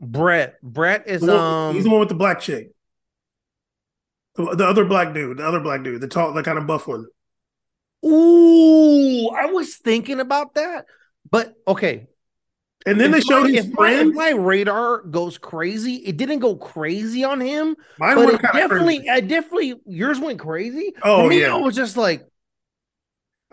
Brett. 0.00 0.60
Brett 0.62 1.06
is 1.06 1.20
The 1.22 1.28
one- 1.28 1.36
um. 1.70 1.74
he's 1.74 1.84
the 1.84 1.90
one 1.90 2.00
with 2.00 2.08
the 2.10 2.14
black 2.16 2.40
chick. 2.40 2.72
The, 4.34 4.54
the 4.56 4.66
other 4.66 4.84
black 4.84 5.14
dude. 5.14 5.38
The 5.38 5.46
other 5.46 5.60
black 5.60 5.82
dude. 5.82 6.00
The 6.02 6.08
tall, 6.08 6.32
the 6.34 6.42
kind 6.42 6.58
of 6.58 6.66
buff 6.66 6.86
one. 6.86 7.06
Ooh, 8.06 9.28
I 9.30 9.46
was 9.46 9.76
thinking 9.76 10.20
about 10.20 10.54
that. 10.54 10.86
But 11.30 11.54
okay. 11.66 12.06
And 12.86 13.00
then 13.00 13.10
they 13.10 13.20
showed 13.20 13.44
my- 13.44 13.50
his 13.50 13.66
if 13.66 13.72
my, 13.72 13.90
if 13.90 13.96
friend. 13.98 14.14
my 14.14 14.30
radar 14.30 15.02
goes 15.02 15.38
crazy, 15.38 15.96
it 15.96 16.16
didn't 16.16 16.38
go 16.38 16.54
crazy 16.54 17.24
on 17.24 17.40
him, 17.40 17.74
Mine 17.98 18.14
but 18.14 18.26
went 18.26 18.34
it 18.38 18.42
kind 18.42 18.58
of 18.58 18.70
definitely, 18.70 18.98
crazy. 18.98 19.10
I 19.10 19.20
definitely, 19.20 19.74
yours 19.86 20.20
went 20.20 20.38
crazy. 20.38 20.92
Oh, 21.02 21.24
For 21.24 21.28
me, 21.28 21.40
yeah. 21.40 21.54
I 21.54 21.56
was 21.56 21.74
just 21.74 21.96
like, 21.96 22.24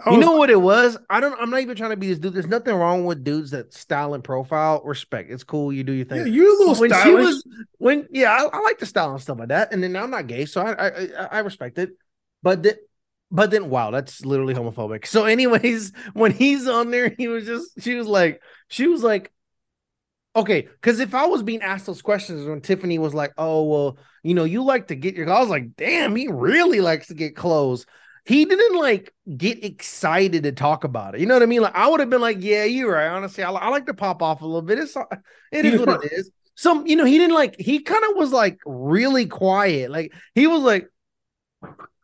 you 0.06 0.18
know 0.18 0.34
what 0.34 0.50
it 0.50 0.60
was? 0.60 0.98
I 1.10 1.20
don't. 1.20 1.40
I'm 1.40 1.50
not 1.50 1.62
even 1.62 1.78
trying 1.78 1.92
to 1.92 1.96
be 1.98 2.08
this 2.08 2.20
dude. 2.20 2.34
There's 2.34 2.48
nothing 2.48 2.76
wrong 2.76 3.06
with 3.06 3.24
dudes 3.24 3.52
that 3.52 3.74
style 3.74 4.16
and 4.16 4.24
profile. 4.24 4.82
Respect. 4.84 5.32
It's 5.32 5.44
cool. 5.44 5.72
You 5.72 5.84
do 5.84 5.94
your 5.94 6.06
yeah, 6.08 6.24
thing. 6.24 6.34
you're 6.34 6.48
a 6.48 6.58
little 6.58 6.76
when 6.76 6.90
stylish. 6.90 7.06
she 7.06 7.14
was 7.14 7.44
when 7.78 8.08
yeah, 8.12 8.32
I, 8.34 8.58
I 8.58 8.60
like 8.62 8.80
the 8.80 8.88
style 8.88 9.12
and 9.12 9.22
stuff 9.22 9.40
like 9.40 9.50
that. 9.50 9.72
And 9.72 9.84
then 9.84 9.96
I'm 9.96 10.10
not 10.10 10.28
gay, 10.28 10.46
so 10.46 10.62
I 10.62 10.88
I 10.88 11.08
I, 11.32 11.40
respect 11.40 11.78
it. 11.78 11.92
But 12.42 12.64
then 12.64 12.74
but 13.34 13.50
then 13.50 13.68
wow, 13.68 13.90
that's 13.90 14.24
literally 14.24 14.54
homophobic. 14.54 15.08
So, 15.08 15.26
anyways, 15.26 15.92
when 16.14 16.32
he's 16.32 16.68
on 16.68 16.92
there, 16.92 17.14
he 17.18 17.28
was 17.28 17.46
just 17.46 17.82
she 17.82 17.96
was 17.96 18.08
like, 18.08 18.40
she 18.70 18.88
was 18.88 19.04
like, 19.04 19.34
okay, 20.36 20.62
because 20.62 21.00
if 21.00 21.16
I 21.16 21.26
was 21.26 21.42
being 21.42 21.64
asked 21.64 21.88
those 21.88 22.04
questions 22.04 22.48
when 22.48 22.62
Tiffany 22.62 23.00
was 23.00 23.16
like, 23.16 23.34
oh 23.38 23.64
well, 23.64 23.98
you 24.22 24.36
know, 24.36 24.44
you 24.44 24.64
like 24.64 24.88
to 24.88 24.96
get 24.96 25.16
your 25.16 25.30
I 25.30 25.40
was 25.40 25.50
like, 25.50 25.76
damn, 25.76 26.16
he 26.16 26.28
really 26.28 26.80
likes 26.80 27.08
to 27.08 27.16
get 27.16 27.36
clothes. 27.36 27.88
He 28.24 28.46
didn't 28.46 28.78
like 28.78 29.12
get 29.36 29.66
excited 29.66 30.44
to 30.44 30.52
talk 30.52 30.84
about 30.84 31.16
it. 31.16 31.20
You 31.20 31.26
know 31.26 31.34
what 31.34 31.44
I 31.44 31.48
mean? 31.48 31.64
Like 31.64 31.76
I 31.76 31.88
would 31.88 32.02
have 32.02 32.12
been 32.12 32.22
like, 32.22 32.38
yeah, 32.40 32.66
you're 32.66 32.94
right. 32.94 33.08
Honestly, 33.08 33.44
I, 33.44 33.52
I 33.52 33.70
like 33.70 33.88
to 33.88 33.96
pop 33.96 34.22
off 34.22 34.44
a 34.44 34.46
little 34.46 34.62
bit. 34.62 34.78
It's 34.78 34.96
it 35.52 35.66
is 35.66 35.80
what 35.80 36.06
it 36.06 36.12
is. 36.14 36.30
Some, 36.56 36.86
you 36.86 36.96
know, 36.96 37.06
he 37.06 37.18
didn't 37.18 37.34
like. 37.34 37.60
He 37.60 37.80
kind 37.80 38.04
of 38.12 38.16
was 38.16 38.32
like 38.32 38.60
really 38.64 39.26
quiet. 39.26 39.90
Like 39.90 40.14
he 40.36 40.46
was 40.46 40.62
like, 40.62 40.88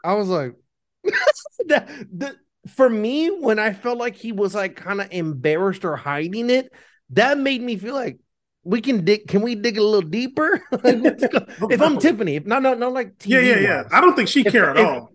I 0.04 0.16
was 0.16 0.28
like, 0.28 0.56
that 1.68 2.36
for 2.76 2.90
me 2.90 3.30
when 3.30 3.60
I 3.60 3.74
felt 3.74 3.98
like 3.98 4.16
he 4.16 4.32
was 4.32 4.54
like 4.54 4.76
kind 4.76 5.02
of 5.02 5.08
embarrassed 5.12 5.86
or 5.86 5.96
hiding 5.96 6.50
it, 6.50 6.72
that 7.12 7.38
made 7.38 7.62
me 7.62 7.78
feel 7.78 7.96
like 7.96 8.20
we 8.64 8.82
can 8.82 9.06
dig. 9.06 9.28
Can 9.28 9.42
we 9.42 9.56
dig 9.56 9.78
a 9.78 9.84
little 9.84 10.08
deeper? 10.10 10.62
Like, 10.72 11.00
let's 11.00 11.28
go. 11.28 11.46
if 11.70 11.82
I'm 11.82 11.98
Tiffany, 11.98 12.36
if 12.36 12.46
not, 12.46 12.62
not, 12.62 12.78
not 12.80 12.94
like 12.94 13.18
TV 13.18 13.30
yeah, 13.30 13.40
yeah, 13.40 13.60
yeah. 13.60 13.84
I 13.92 14.02
don't 14.02 14.16
think 14.16 14.30
she 14.30 14.42
If- 14.46 14.52
care 14.52 14.70
at 14.70 14.78
if- 14.78 14.86
all. 14.86 15.14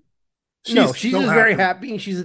no, 0.71 0.93
she's 0.93 1.13
so 1.13 1.21
just 1.21 1.33
very 1.35 1.55
happy, 1.55 1.91
and 1.91 2.01
she's 2.01 2.25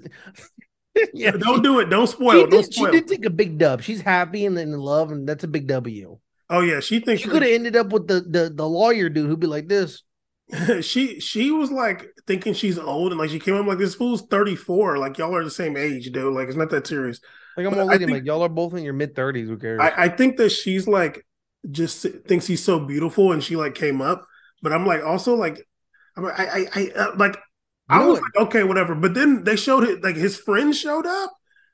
yeah. 1.13 1.31
Don't 1.31 1.61
do 1.63 1.79
it. 1.79 1.89
Don't 1.89 2.07
She 2.07 2.13
spoil. 2.13 2.47
Don't 2.47 2.49
did, 2.49 2.73
she 2.73 2.85
did 2.91 3.07
take 3.07 3.25
a 3.25 3.29
big 3.29 3.57
dub. 3.57 3.81
She's 3.81 4.01
happy 4.01 4.45
and 4.45 4.57
in 4.57 4.71
love, 4.71 5.11
and 5.11 5.27
that's 5.27 5.43
a 5.43 5.47
big 5.47 5.67
W. 5.67 6.17
Oh 6.49 6.61
yeah, 6.61 6.79
she 6.79 6.99
thinks 6.99 7.21
She 7.21 7.29
could 7.29 7.43
have 7.43 7.51
ended 7.51 7.75
up 7.75 7.91
with 7.93 8.07
the, 8.07 8.21
the 8.21 8.49
the 8.53 8.67
lawyer 8.67 9.09
dude 9.09 9.27
who'd 9.27 9.39
be 9.39 9.47
like 9.47 9.67
this. 9.67 10.03
she 10.81 11.19
she 11.19 11.51
was 11.51 11.71
like 11.71 12.07
thinking 12.25 12.53
she's 12.53 12.79
old 12.79 13.11
and 13.11 13.19
like 13.19 13.29
she 13.29 13.39
came 13.39 13.55
up 13.55 13.65
like 13.67 13.77
this 13.77 13.95
fool's 13.95 14.23
34 14.23 14.97
like 14.97 15.17
y'all 15.17 15.35
are 15.35 15.43
the 15.43 15.51
same 15.51 15.77
age 15.77 16.11
dude 16.11 16.33
like 16.33 16.47
it's 16.47 16.57
not 16.57 16.69
that 16.71 16.87
serious 16.87 17.19
Like 17.55 17.67
I'm 17.67 17.77
old 17.77 17.87
lady. 17.87 18.05
Think- 18.05 18.15
like 18.17 18.25
y'all 18.25 18.41
are 18.43 18.49
both 18.49 18.73
in 18.73 18.83
your 18.83 18.93
mid 18.93 19.15
thirties. 19.15 19.47
Who 19.47 19.57
cares? 19.57 19.79
I, 19.81 20.05
I 20.05 20.09
think 20.09 20.37
that 20.37 20.49
she's 20.49 20.87
like 20.87 21.25
just 21.69 22.05
thinks 22.27 22.47
he's 22.47 22.63
so 22.63 22.79
beautiful 22.79 23.31
and 23.33 23.43
she 23.43 23.55
like 23.57 23.75
came 23.75 24.01
up 24.01 24.25
but 24.61 24.71
i'm 24.71 24.85
like 24.85 25.03
also 25.03 25.35
like 25.35 25.61
i'm 26.15 26.23
like, 26.23 26.39
i 26.39 26.45
i, 26.45 26.67
I 26.73 26.91
uh, 26.95 27.15
like 27.17 27.37
i 27.89 27.99
You 27.99 28.07
was 28.07 28.19
what? 28.19 28.23
like 28.23 28.47
okay 28.47 28.63
whatever 28.63 28.95
but 28.95 29.13
then 29.13 29.43
they 29.43 29.57
showed 29.57 29.83
it 29.83 30.01
like 30.03 30.15
his 30.15 30.37
friends 30.37 30.79
showed 30.79 31.05
up 31.05 31.31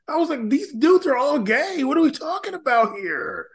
i 0.07 0.15
was 0.17 0.29
like 0.29 0.49
these 0.49 0.73
dudes 0.73 1.05
are 1.05 1.15
all 1.17 1.37
gay 1.39 1.83
what 1.83 1.97
are 1.97 2.01
we 2.01 2.11
talking 2.11 2.55
about 2.55 2.95
here 2.97 3.47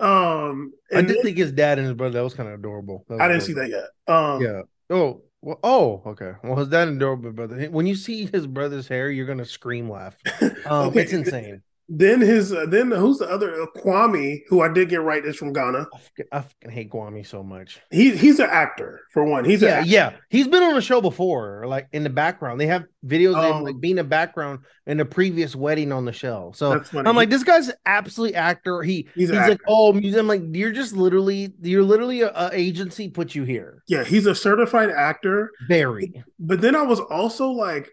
um 0.00 0.72
I 0.92 1.02
did 1.02 1.08
then- 1.16 1.22
think 1.22 1.38
his 1.38 1.52
dad 1.52 1.78
and 1.78 1.86
his 1.86 1.96
brother 1.96 2.14
that 2.14 2.24
was 2.24 2.34
kind 2.34 2.48
of 2.48 2.58
adorable. 2.58 3.04
I 3.10 3.28
didn't 3.28 3.42
see 3.42 3.52
that 3.54 3.68
yet 3.68 3.84
um 4.14 4.40
Yeah. 4.42 4.62
Oh. 4.90 5.22
Well, 5.44 5.58
oh. 5.64 6.02
Okay. 6.06 6.32
Well, 6.44 6.54
his 6.56 6.68
dad 6.68 6.86
and 6.86 6.98
adorable 6.98 7.32
brother. 7.32 7.64
When 7.66 7.84
you 7.86 7.96
see 7.96 8.26
his 8.26 8.46
brother's 8.46 8.86
hair, 8.86 9.10
you're 9.10 9.26
gonna 9.26 9.44
scream 9.44 9.90
laugh. 9.90 10.16
Um, 10.66 10.88
Okay. 10.88 11.00
it's 11.02 11.12
insane. 11.12 11.62
Then 11.94 12.22
his 12.22 12.54
uh, 12.54 12.64
then 12.66 12.90
who's 12.90 13.18
the 13.18 13.28
other 13.28 13.60
uh, 13.60 13.66
Kwame 13.76 14.40
who 14.48 14.62
I 14.62 14.72
did 14.72 14.88
get 14.88 15.02
right 15.02 15.22
is 15.22 15.36
from 15.36 15.52
Ghana. 15.52 15.86
I 15.92 15.98
fucking, 15.98 16.26
I 16.32 16.40
fucking 16.40 16.70
hate 16.70 16.90
Kwame 16.90 17.26
so 17.26 17.42
much. 17.42 17.80
He 17.90 18.16
he's 18.16 18.38
an 18.38 18.48
actor 18.50 19.02
for 19.12 19.24
one. 19.24 19.44
He's 19.44 19.60
yeah, 19.60 19.84
yeah. 19.84 20.14
He's 20.30 20.48
been 20.48 20.62
on 20.62 20.74
the 20.74 20.80
show 20.80 21.02
before, 21.02 21.66
like 21.66 21.88
in 21.92 22.02
the 22.02 22.10
background. 22.10 22.58
They 22.58 22.66
have 22.66 22.84
videos 23.04 23.34
of 23.36 23.44
him 23.44 23.56
Um, 23.56 23.62
like 23.64 23.78
being 23.78 23.98
a 23.98 24.04
background 24.04 24.60
in 24.86 25.00
a 25.00 25.04
previous 25.04 25.54
wedding 25.54 25.92
on 25.92 26.06
the 26.06 26.12
show. 26.12 26.52
So 26.54 26.82
I'm 26.94 27.14
like, 27.14 27.28
this 27.28 27.44
guy's 27.44 27.70
absolutely 27.84 28.36
actor. 28.36 28.82
He 28.82 29.06
He's 29.14 29.28
he's, 29.28 29.38
like, 29.38 29.60
oh, 29.68 29.92
music. 29.92 30.18
I'm 30.18 30.26
like, 30.26 30.42
you're 30.52 30.72
just 30.72 30.94
literally, 30.94 31.52
you're 31.60 31.82
literally 31.82 32.22
a, 32.22 32.32
a 32.34 32.50
agency 32.52 33.08
put 33.10 33.34
you 33.34 33.44
here. 33.44 33.82
yeah, 33.86 34.02
he's 34.02 34.26
a 34.26 34.34
certified 34.34 34.90
actor. 34.90 35.50
Very. 35.68 36.24
But 36.38 36.62
then 36.62 36.74
I 36.74 36.82
was 36.82 37.00
also 37.00 37.48
like, 37.50 37.90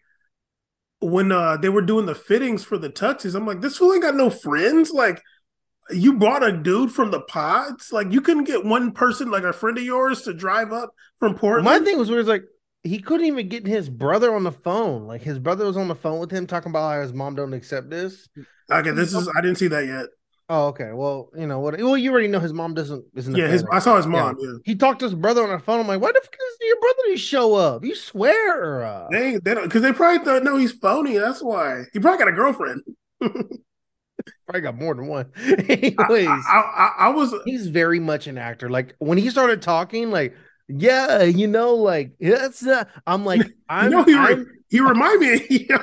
when 0.99 1.31
uh 1.31 1.57
they 1.57 1.69
were 1.69 1.81
doing 1.81 2.05
the 2.05 2.15
fittings 2.15 2.63
for 2.63 2.77
the 2.77 2.89
tuxes, 2.89 3.35
I'm 3.35 3.45
like, 3.45 3.61
this 3.61 3.77
fool 3.77 3.93
ain't 3.93 4.03
got 4.03 4.15
no 4.15 4.29
friends. 4.29 4.91
Like, 4.91 5.21
you 5.91 6.13
brought 6.17 6.43
a 6.43 6.51
dude 6.51 6.91
from 6.91 7.11
the 7.11 7.21
pods. 7.21 7.91
Like, 7.91 8.11
you 8.11 8.21
couldn't 8.21 8.43
get 8.43 8.65
one 8.65 8.91
person, 8.91 9.31
like 9.31 9.43
a 9.43 9.53
friend 9.53 9.77
of 9.77 9.83
yours, 9.83 10.21
to 10.23 10.33
drive 10.33 10.71
up 10.71 10.91
from 11.17 11.35
Portland. 11.35 11.65
My 11.65 11.79
thing 11.79 11.97
was 11.97 12.09
where 12.09 12.19
it's 12.19 12.29
like 12.29 12.43
he 12.83 12.99
couldn't 12.99 13.25
even 13.25 13.49
get 13.49 13.67
his 13.67 13.89
brother 13.89 14.33
on 14.33 14.43
the 14.43 14.51
phone. 14.51 15.05
Like 15.05 15.21
his 15.21 15.39
brother 15.39 15.65
was 15.65 15.77
on 15.77 15.87
the 15.87 15.95
phone 15.95 16.19
with 16.19 16.31
him 16.31 16.47
talking 16.47 16.71
about 16.71 16.91
how 16.91 17.01
his 17.01 17.13
mom 17.13 17.35
don't 17.35 17.53
accept 17.53 17.89
this. 17.89 18.27
okay, 18.71 18.91
this 18.91 19.13
is 19.13 19.29
I 19.35 19.41
didn't 19.41 19.57
see 19.57 19.67
that 19.67 19.85
yet. 19.85 20.05
Oh, 20.51 20.67
okay. 20.69 20.91
Well, 20.93 21.29
you 21.37 21.45
know 21.45 21.59
what? 21.59 21.77
Well, 21.77 21.95
you 21.95 22.11
already 22.11 22.27
know 22.27 22.39
his 22.39 22.53
mom 22.53 22.73
doesn't 22.73 23.05
isn't. 23.15 23.35
Yeah, 23.35 23.47
his 23.47 23.63
I 23.71 23.77
saw 23.77 23.97
his 23.97 24.07
mom. 24.07 24.35
Yeah. 24.39 24.53
He 24.65 24.75
talked 24.75 24.99
to 24.99 25.05
his 25.05 25.13
brother 25.13 25.43
on 25.43 25.51
the 25.51 25.59
phone. 25.59 25.79
I'm 25.79 25.87
like, 25.87 26.01
why 26.01 26.11
the 26.11 26.19
fuck 26.23 26.31
does 26.31 26.57
your 26.59 26.79
brother 26.79 26.97
didn't 27.05 27.19
show 27.19 27.53
up? 27.53 27.85
You 27.85 27.93
swear? 27.95 28.83
Uh... 28.83 29.07
They 29.11 29.37
they 29.37 29.53
don't 29.53 29.65
because 29.65 29.83
they 29.83 29.93
probably 29.93 30.25
don't 30.25 30.43
know 30.43 30.57
he's 30.57 30.71
phony. 30.71 31.17
That's 31.17 31.43
why 31.43 31.83
he 31.93 31.99
probably 31.99 32.17
got 32.17 32.27
a 32.29 32.33
girlfriend. 32.33 32.81
Probably 34.45 34.61
got 34.61 34.75
more 34.75 34.95
than 34.95 35.07
one. 35.07 35.31
Anyways, 35.37 36.27
I, 36.27 36.63
I, 36.75 36.93
I 36.97 37.09
was 37.09 37.33
he's 37.45 37.67
very 37.67 37.99
much 37.99 38.27
an 38.27 38.37
actor. 38.37 38.69
Like 38.69 38.95
when 38.99 39.17
he 39.17 39.29
started 39.29 39.61
talking, 39.61 40.11
like, 40.11 40.35
yeah, 40.67 41.23
you 41.23 41.47
know, 41.47 41.75
like 41.75 42.13
that's. 42.19 42.65
Uh, 42.65 42.83
I'm 43.05 43.25
like, 43.25 43.41
I'm. 43.69 43.91
know, 43.91 44.03
he 44.03 44.17
re- 44.17 44.45
he 44.69 44.79
remind 44.79 45.19
me. 45.19 45.33
Of, 45.33 45.51
yeah, 45.51 45.77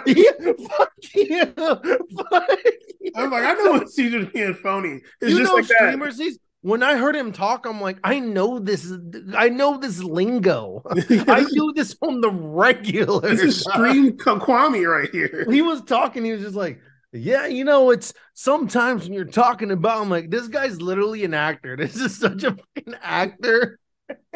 fuck 0.69 0.93
you. 1.15 1.47
Fuck 1.55 2.59
you. 3.07 3.13
I 3.17 3.23
was 3.23 3.33
like, 3.33 3.45
I 3.45 3.55
know 3.55 3.73
when 3.73 3.89
Caesar's 3.89 4.27
being 4.27 4.55
phony. 4.55 5.01
It's 5.21 5.33
you 5.33 5.39
just 5.39 5.51
know 5.51 5.55
like 5.55 5.65
streamers 5.65 6.17
these 6.17 6.39
when 6.67 6.83
I 6.83 6.97
heard 6.97 7.15
him 7.15 7.31
talk, 7.31 7.65
I'm 7.65 7.81
like, 7.81 7.99
I 8.03 8.19
know 8.19 8.59
this 8.59 8.93
I 9.37 9.49
know 9.49 9.79
this 9.79 10.03
lingo. 10.03 10.83
I 10.91 11.45
do 11.45 11.73
this 11.77 11.97
on 12.01 12.21
the 12.21 12.31
regular. 12.31 13.21
this 13.21 13.41
is 13.41 13.61
stream 13.61 14.15
Kwame 14.15 14.85
right 14.91 15.09
here. 15.11 15.47
he 15.51 15.63
was 15.63 15.83
talking, 15.83 16.25
he 16.25 16.33
was 16.33 16.41
just 16.41 16.57
like, 16.57 16.81
Yeah, 17.13 17.47
you 17.47 17.63
know, 17.65 17.91
it's 17.91 18.13
sometimes 18.35 19.05
when 19.05 19.13
you're 19.13 19.27
talking 19.27 19.71
about 19.71 20.03
I'm 20.03 20.11
like, 20.11 20.29
this 20.29 20.49
guy's 20.49 20.83
literally 20.83 21.25
an 21.25 21.35
actor. 21.35 21.77
This 21.87 21.95
is 21.95 22.19
such 22.19 22.43
a 22.43 22.57
fucking 22.57 22.97
actor. 23.01 23.79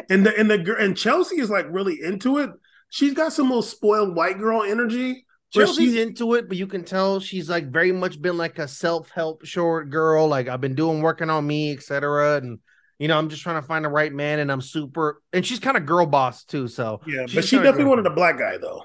And 0.09 0.25
the 0.25 0.33
and 0.39 0.49
the 0.49 0.75
and 0.79 0.95
Chelsea 0.95 1.41
is 1.41 1.49
like 1.49 1.65
really 1.69 2.01
into 2.01 2.37
it. 2.37 2.51
She's 2.91 3.13
got 3.13 3.33
some 3.33 3.47
little 3.47 3.61
spoiled 3.61 4.15
white 4.15 4.37
girl 4.37 4.63
energy. 4.63 5.25
Where 5.53 5.65
Chelsea's 5.65 5.93
she's- 5.93 6.07
into 6.07 6.33
it, 6.35 6.47
but 6.47 6.57
you 6.57 6.67
can 6.67 6.83
tell 6.83 7.19
she's 7.19 7.49
like 7.49 7.71
very 7.71 7.91
much 7.91 8.21
been 8.21 8.37
like 8.37 8.59
a 8.59 8.67
self-help 8.67 9.45
short 9.45 9.89
girl. 9.89 10.27
Like 10.27 10.47
I've 10.47 10.61
been 10.61 10.75
doing 10.75 11.01
working 11.01 11.29
on 11.29 11.45
me, 11.45 11.73
etc. 11.73 12.37
And 12.37 12.59
you 12.99 13.07
know, 13.07 13.17
I'm 13.17 13.29
just 13.29 13.41
trying 13.41 13.59
to 13.61 13.67
find 13.67 13.83
the 13.83 13.89
right 13.89 14.13
man, 14.13 14.39
and 14.39 14.51
I'm 14.51 14.61
super. 14.61 15.21
And 15.33 15.45
she's 15.45 15.59
kind 15.59 15.75
of 15.77 15.85
girl 15.85 16.05
boss 16.05 16.43
too. 16.43 16.67
So 16.67 17.01
yeah, 17.07 17.25
but 17.33 17.43
she 17.43 17.57
definitely 17.57 17.85
wanted 17.85 18.05
a 18.05 18.11
black 18.11 18.37
guy 18.37 18.57
though. 18.57 18.83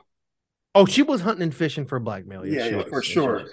Oh, 0.74 0.86
she 0.86 1.02
was 1.02 1.20
hunting 1.20 1.42
and 1.42 1.54
fishing 1.54 1.86
for 1.86 1.98
blackmail. 1.98 2.46
Yeah, 2.46 2.64
she 2.64 2.70
yeah, 2.70 2.76
was. 2.76 2.86
for 2.88 3.02
she 3.02 3.12
sure. 3.14 3.44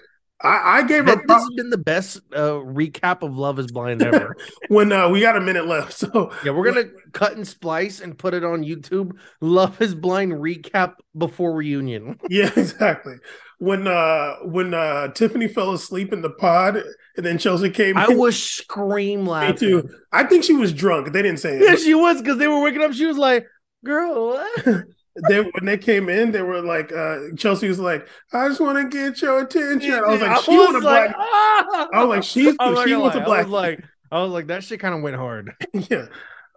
I, 0.43 0.79
I 0.79 0.83
gave 0.83 1.05
her 1.05 1.11
That, 1.15 1.19
this 1.19 1.25
prop- 1.27 1.39
has 1.41 1.49
been 1.55 1.69
the 1.69 1.77
best 1.77 2.17
uh, 2.33 2.51
recap 2.59 3.21
of 3.23 3.37
Love 3.37 3.59
Is 3.59 3.71
Blind 3.71 4.01
ever. 4.01 4.35
when 4.67 4.91
uh, 4.91 5.07
we 5.09 5.21
got 5.21 5.37
a 5.37 5.41
minute 5.41 5.67
left. 5.67 5.93
So 5.93 6.31
yeah, 6.43 6.51
we're 6.51 6.65
gonna 6.71 6.89
cut 7.13 7.35
and 7.37 7.47
splice 7.47 8.01
and 8.01 8.17
put 8.17 8.33
it 8.33 8.43
on 8.43 8.61
YouTube. 8.63 9.17
Love 9.41 9.81
Is 9.81 9.95
Blind 9.95 10.33
recap 10.33 10.95
before 11.17 11.53
reunion. 11.55 12.19
yeah, 12.29 12.51
exactly. 12.55 13.15
When 13.59 13.87
uh 13.87 14.35
when 14.43 14.73
uh 14.73 15.09
Tiffany 15.13 15.47
fell 15.47 15.71
asleep 15.71 16.11
in 16.11 16.21
the 16.21 16.31
pod 16.31 16.75
and 17.15 17.25
then 17.25 17.37
Chelsea 17.37 17.69
came 17.69 17.97
I 17.97 18.07
in, 18.07 18.17
was 18.17 18.41
scream 18.41 19.23
me 19.23 19.29
laughing. 19.29 19.57
too. 19.57 19.89
I 20.11 20.25
think 20.25 20.43
she 20.43 20.53
was 20.53 20.73
drunk. 20.73 21.13
They 21.13 21.21
didn't 21.21 21.39
say 21.39 21.61
Yeah, 21.63 21.75
she 21.75 21.93
was 21.95 22.21
because 22.21 22.37
they 22.37 22.47
were 22.47 22.61
waking 22.61 22.81
up. 22.81 22.91
She 22.91 23.05
was 23.05 23.17
like, 23.17 23.47
"Girl, 23.85 24.27
what?" 24.27 24.65
they 25.29 25.41
when 25.41 25.65
they 25.65 25.77
came 25.77 26.09
in, 26.09 26.31
they 26.31 26.41
were 26.41 26.61
like, 26.61 26.91
uh 26.91 27.19
Chelsea 27.37 27.67
was 27.67 27.79
like, 27.79 28.07
I 28.33 28.47
just 28.47 28.59
want 28.59 28.77
to 28.79 28.97
get 28.97 29.21
your 29.21 29.41
attention. 29.41 29.93
I 29.93 30.01
was 30.01 30.21
like, 30.21 30.41
she 30.41 30.51
want 30.57 30.77
a 30.77 30.79
black. 30.81 31.15
ah! 31.17 31.87
I 31.93 32.03
was 32.03 32.09
like, 32.09 32.23
she's 32.23 32.55
I'm 32.59 32.75
she 32.83 32.91
gonna 32.91 32.99
wants 32.99 33.17
a 33.17 33.21
black. 33.21 33.41
I 33.41 33.43
was 33.43 33.51
like, 33.51 33.83
I 34.11 34.21
was 34.23 34.31
like, 34.31 34.47
that 34.47 34.63
shit 34.63 34.79
kind 34.79 34.95
of 34.95 35.01
went 35.01 35.15
hard. 35.15 35.53
yeah. 35.73 36.05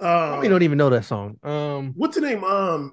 I 0.00 0.38
Um, 0.38 0.42
don't 0.48 0.62
even 0.62 0.76
know 0.78 0.90
that 0.90 1.04
song. 1.04 1.38
Um, 1.42 1.92
what's 1.96 2.14
the 2.16 2.20
name? 2.20 2.44
Um, 2.44 2.92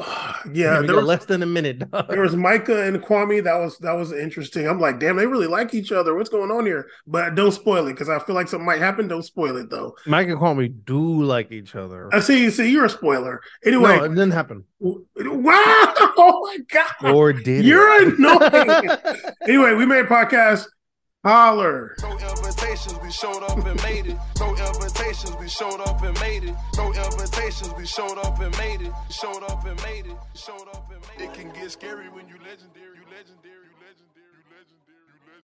yeah, 0.08 0.42
yeah, 0.52 0.74
there 0.80 0.86
got 0.88 0.96
was, 0.96 1.04
less 1.06 1.24
than 1.26 1.42
a 1.42 1.46
minute. 1.46 1.78
dog. 1.90 2.08
there 2.08 2.20
was 2.22 2.34
Micah 2.36 2.82
and 2.86 3.02
Kwame. 3.02 3.42
That 3.44 3.56
was 3.58 3.78
that 3.78 3.92
was 3.92 4.12
interesting. 4.12 4.66
I'm 4.68 4.80
like, 4.80 4.98
damn, 5.00 5.16
they 5.16 5.26
really 5.26 5.46
like 5.46 5.74
each 5.74 5.92
other. 5.92 6.14
What's 6.14 6.28
going 6.30 6.50
on 6.50 6.66
here? 6.66 6.88
But 7.06 7.34
don't 7.34 7.52
spoil 7.52 7.86
it 7.86 7.92
because 7.92 8.08
I 8.08 8.18
feel 8.18 8.34
like 8.34 8.48
something 8.48 8.66
might 8.66 8.80
happen. 8.80 9.08
Don't 9.08 9.22
spoil 9.22 9.56
it 9.56 9.70
though. 9.70 9.96
Micah 10.06 10.32
and 10.32 10.40
Kwame 10.40 10.84
do 10.84 11.22
like 11.22 11.52
each 11.52 11.74
other. 11.74 12.08
I 12.12 12.20
see. 12.20 12.50
See, 12.50 12.70
you're 12.70 12.86
a 12.86 12.90
spoiler. 12.90 13.40
No, 13.64 13.70
Anyway, 13.70 13.96
it 14.06 14.08
didn't 14.10 14.30
happen. 14.32 14.64
wow! 14.80 15.94
Oh 16.22 16.40
my 16.44 16.58
god, 16.70 17.14
Or 17.14 17.32
did 17.32 17.64
you're 17.64 18.02
it? 18.02 18.18
annoying. 18.18 18.90
anyway, 19.46 19.74
we 19.74 19.86
made 19.86 20.04
a 20.04 20.08
podcast. 20.08 20.66
Holler. 21.24 21.96
Invitations, 22.70 23.02
we 23.02 23.10
showed 23.10 23.42
up 23.42 23.66
and 23.66 23.82
made 23.82 24.06
it. 24.06 24.16
No 24.38 24.54
invitations, 24.54 25.36
we 25.40 25.48
showed 25.48 25.80
up 25.80 26.02
and 26.04 26.14
made 26.20 26.44
it. 26.44 26.54
No 26.76 26.92
invitations, 26.92 27.74
we 27.76 27.84
showed 27.84 28.16
up 28.18 28.38
and 28.38 28.56
made 28.58 28.80
it. 28.82 28.92
Showed 29.10 29.42
up 29.42 29.66
and 29.66 29.76
made 29.82 30.06
it. 30.06 30.16
Showed 30.34 30.68
up 30.72 30.88
and 30.92 31.02
made 31.18 31.24
it. 31.24 31.30
It 31.30 31.34
can 31.34 31.50
get 31.52 31.72
scary 31.72 32.08
when 32.10 32.28
you 32.28 32.34
legendary. 32.34 32.94
You 32.94 33.02
legendary. 33.10 33.69